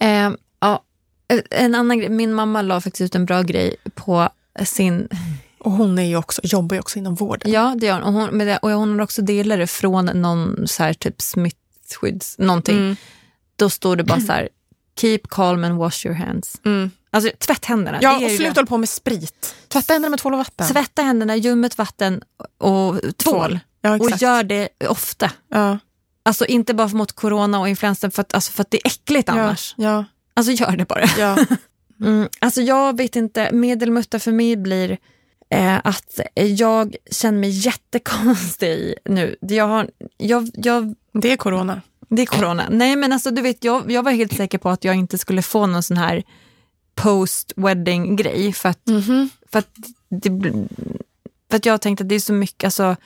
Eh, 0.00 0.30
ja, 0.60 0.82
en 1.50 1.74
annan 1.74 1.98
grej, 1.98 2.08
min 2.08 2.34
mamma 2.34 2.62
la 2.62 2.80
faktiskt 2.80 3.00
ut 3.00 3.14
en 3.14 3.26
bra 3.26 3.42
grej 3.42 3.76
på 3.94 4.28
sin 4.64 5.08
Och 5.58 5.72
hon 5.72 5.98
är 5.98 6.02
ju 6.02 6.16
också, 6.16 6.40
jobbar 6.44 6.74
ju 6.74 6.80
också 6.80 6.98
inom 6.98 7.14
vården. 7.14 7.52
Ja, 7.52 7.74
det 7.78 7.86
gör 7.86 8.00
hon. 8.00 8.02
Och 8.02 8.12
hon, 8.12 8.38
det, 8.38 8.56
och 8.56 8.70
hon 8.70 8.94
har 8.94 9.00
också 9.00 9.22
delat 9.22 9.58
det 9.58 9.66
från 9.66 10.04
någon 10.04 10.68
så 10.68 10.82
här 10.82 10.94
typ 10.94 11.22
smittskydds... 11.22 12.38
Någonting. 12.38 12.76
Mm. 12.76 12.96
Då 13.56 13.70
står 13.70 13.96
det 13.96 14.04
bara 14.04 14.20
så 14.26 14.32
här, 14.32 14.48
keep 15.00 15.20
calm 15.28 15.64
and 15.64 15.78
wash 15.78 16.06
your 16.06 16.16
hands. 16.16 16.60
Mm. 16.64 16.90
Alltså 17.10 17.30
tvätt 17.38 17.64
händerna. 17.64 17.98
Ja, 18.02 18.16
och 18.16 18.30
sluta 18.30 18.60
hålla 18.60 18.66
på 18.66 18.78
med 18.78 18.88
sprit. 18.88 19.54
Tvätta 19.68 19.92
händerna 19.92 20.10
med 20.10 20.18
tvål 20.18 20.32
och 20.32 20.38
vatten. 20.38 20.68
Tvätta 20.68 21.02
händerna, 21.02 21.36
ljummet 21.36 21.78
vatten 21.78 22.22
och 22.58 23.00
tvål. 23.16 23.58
Ja, 23.80 23.94
och 23.94 24.10
gör 24.10 24.42
det 24.42 24.68
ofta. 24.88 25.30
Ja, 25.48 25.78
Alltså 26.26 26.46
inte 26.46 26.74
bara 26.74 26.88
mot 26.88 27.12
corona 27.12 27.60
och 27.60 27.68
influensan 27.68 28.10
för 28.10 28.20
att, 28.20 28.34
alltså 28.34 28.52
för 28.52 28.62
att 28.62 28.70
det 28.70 28.76
är 28.76 28.86
äckligt 28.86 29.28
ja, 29.28 29.34
annars. 29.34 29.74
ja, 29.78 30.04
Alltså 30.34 30.52
gör 30.52 30.76
det 30.76 30.84
bara. 30.88 31.04
ja. 31.18 31.36
Mm, 32.00 32.28
alltså 32.38 32.60
jag 32.62 32.96
vet 32.96 33.16
inte, 33.16 33.52
medelmutta 33.52 34.18
för 34.18 34.32
mig 34.32 34.56
blir 34.56 34.98
eh, 35.50 35.80
att 35.84 36.20
jag 36.34 36.96
känner 37.10 37.38
mig 37.38 37.50
jättekonstig 37.50 38.94
nu. 39.04 39.36
Jag, 39.40 39.68
har, 39.68 39.90
jag, 40.16 40.50
jag 40.54 40.94
Det 41.12 41.32
är 41.32 41.36
corona. 41.36 41.80
Det 42.08 42.22
är 42.22 42.26
corona. 42.26 42.66
Nej 42.70 42.96
men 42.96 43.12
alltså 43.12 43.30
du 43.30 43.42
vet, 43.42 43.64
jag, 43.64 43.90
jag 43.90 44.02
var 44.02 44.10
helt 44.12 44.36
säker 44.36 44.58
på 44.58 44.70
att 44.70 44.84
jag 44.84 44.94
inte 44.96 45.18
skulle 45.18 45.42
få 45.42 45.66
någon 45.66 45.82
sån 45.82 45.96
här 45.96 46.22
post-wedding 46.94 48.16
grej. 48.16 48.52
För 48.52 48.68
att, 48.68 48.86
Mhm. 48.86 49.28
för, 49.52 49.58
att 49.58 49.76
det, 50.08 50.30
för 51.50 51.56
att 51.56 51.66
jag 51.66 51.80
tänkte 51.80 52.02
att 52.04 52.08
det 52.08 52.14
är 52.14 52.20
så 52.20 52.32
mycket, 52.32 52.64
alltså, 52.64 52.96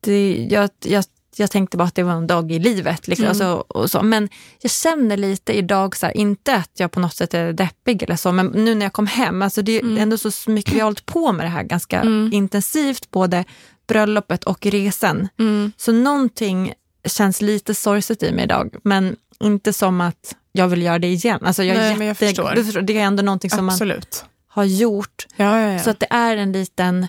det, 0.00 0.48
jag, 0.50 0.70
jag, 0.84 1.04
jag 1.42 1.50
tänkte 1.50 1.76
bara 1.76 1.84
att 1.88 1.94
det 1.94 2.02
var 2.02 2.12
en 2.12 2.26
dag 2.26 2.52
i 2.52 2.58
livet. 2.58 3.08
Liksom, 3.08 3.24
Mm. 3.24 3.30
alltså, 3.30 3.64
och 3.68 3.90
så. 3.90 4.02
Men 4.02 4.28
jag 4.60 4.70
känner 4.70 5.16
lite 5.16 5.52
idag, 5.52 5.96
så 5.96 6.06
här, 6.06 6.16
inte 6.16 6.54
att 6.54 6.70
jag 6.76 6.90
på 6.90 7.00
något 7.00 7.14
sätt 7.14 7.34
är 7.34 7.52
deppig 7.52 8.02
eller 8.02 8.16
så, 8.16 8.32
men 8.32 8.46
nu 8.46 8.74
när 8.74 8.86
jag 8.86 8.92
kom 8.92 9.06
hem, 9.06 9.42
alltså 9.42 9.62
det 9.62 9.72
är 9.72 9.80
Mm. 9.82 9.98
ändå 9.98 10.18
så 10.18 10.50
mycket, 10.50 10.74
vi 10.74 10.78
har 10.78 10.84
hållit 10.84 11.06
på 11.06 11.32
med 11.32 11.46
det 11.46 11.50
här 11.50 11.62
ganska 11.62 12.00
Mm. 12.00 12.30
intensivt, 12.32 13.10
både 13.10 13.44
bröllopet 13.86 14.44
och 14.44 14.66
resan. 14.66 15.28
Mm. 15.38 15.72
Så 15.76 15.92
någonting 15.92 16.72
känns 17.08 17.40
lite 17.42 17.74
sorgset 17.74 18.22
i 18.22 18.32
mig 18.32 18.44
idag, 18.44 18.74
men 18.82 19.16
inte 19.40 19.72
som 19.72 20.00
att 20.00 20.36
jag 20.52 20.68
vill 20.68 20.82
göra 20.82 20.98
det 20.98 21.06
igen. 21.12 21.38
Alltså 21.42 21.64
jag 21.64 21.76
Nej, 21.76 21.96
men 21.96 22.06
jag 22.06 22.14
jätte- 22.22 22.26
förstår. 22.60 22.80
Det 22.82 22.98
är 22.98 23.02
ändå 23.04 23.22
någonting 23.22 23.50
som 23.50 23.64
man 23.66 23.72
Absolut. 23.72 24.24
har 24.48 24.64
gjort. 24.64 25.26
Ja, 25.36 25.60
ja, 25.60 25.72
ja. 25.72 25.78
Så 25.78 25.90
att 25.90 26.00
det 26.00 26.06
är 26.10 26.36
en 26.36 26.52
liten 26.52 27.06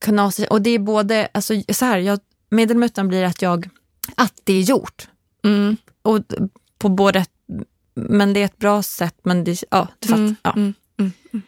knasig, 0.00 0.46
och 0.52 0.62
det 0.62 0.70
är 0.70 0.78
både, 0.78 1.28
alltså 1.34 1.54
så 1.72 1.84
här, 1.84 1.98
jag, 1.98 2.18
medelmutan 2.48 3.08
blir 3.08 3.24
att 3.24 3.42
jag, 3.42 3.68
att 4.14 4.34
det 4.44 4.52
är 4.52 4.60
gjort. 4.62 5.08
mm. 5.44 5.76
Och 6.02 6.20
på 6.78 6.88
både, 6.88 7.26
men 7.94 8.32
det 8.32 8.40
är 8.40 8.44
ett 8.44 8.58
bra 8.58 8.82
sätt, 8.82 9.14
men 9.22 9.44
det, 9.44 9.62
ja, 9.70 9.88
du 9.98 10.08
fattar. 10.08 10.22
Mm. 10.22 10.34
Ja. 10.42 10.52
Mm. 10.52 10.74
Mm. 11.32 11.42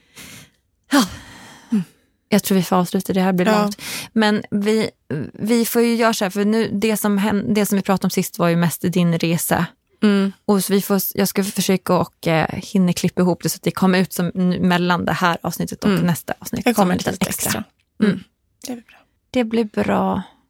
Jag 2.29 2.43
tror 2.43 2.57
vi 2.57 2.63
får 2.65 2.77
avsluta, 2.77 3.13
det 3.13 3.21
här 3.21 3.33
blir 3.33 3.47
Ja. 3.47 3.63
långt. 3.63 3.83
Men 4.13 4.43
vi, 4.51 4.91
vi 5.33 5.65
får 5.65 5.83
ju 5.83 5.95
göra 5.95 6.15
så 6.15 6.25
här, 6.25 6.31
för 6.31 6.45
nu, 6.45 6.69
det, 6.73 6.97
som 6.97 7.19
hän- 7.19 7.55
det 7.55 7.67
som 7.67 7.77
vi 7.77 7.83
pratade 7.83 8.07
om 8.07 8.11
sist 8.11 8.39
var 8.39 8.49
ju 8.49 8.57
mest 8.57 8.83
din 8.93 9.19
resa. 9.19 9.67
Mm. 10.03 10.33
Och 10.45 10.65
så 10.65 10.73
vi 10.73 10.83
får, 10.83 11.01
jag 11.15 11.29
ska 11.29 11.45
försöka 11.45 11.95
och 11.95 12.27
eh, 12.27 12.49
hinna 12.53 12.93
klippa 12.93 13.23
ihop 13.23 13.43
det 13.43 13.49
så 13.49 13.57
att 13.57 13.63
det 13.63 13.71
kommer 13.71 13.99
ut 13.99 14.13
som 14.13 14.31
mellan 14.61 15.05
det 15.05 15.13
här 15.13 15.39
avsnittet 15.43 15.85
och 15.85 15.91
Mm. 15.91 16.07
nästa 16.07 16.35
avsnitt. 16.39 16.65
Det 16.65 16.75
som 16.75 16.83
kommer 16.83 16.93
en 16.93 16.99
lite 16.99 17.11
liten 17.11 17.29
extra. 17.29 17.65
Mm. 18.03 18.11
Mm. 18.13 18.25
Det 18.67 18.73
är 18.73 18.77
bra. 18.77 18.99
Det 19.31 19.45
blir 19.45 19.65
bra. 19.65 20.23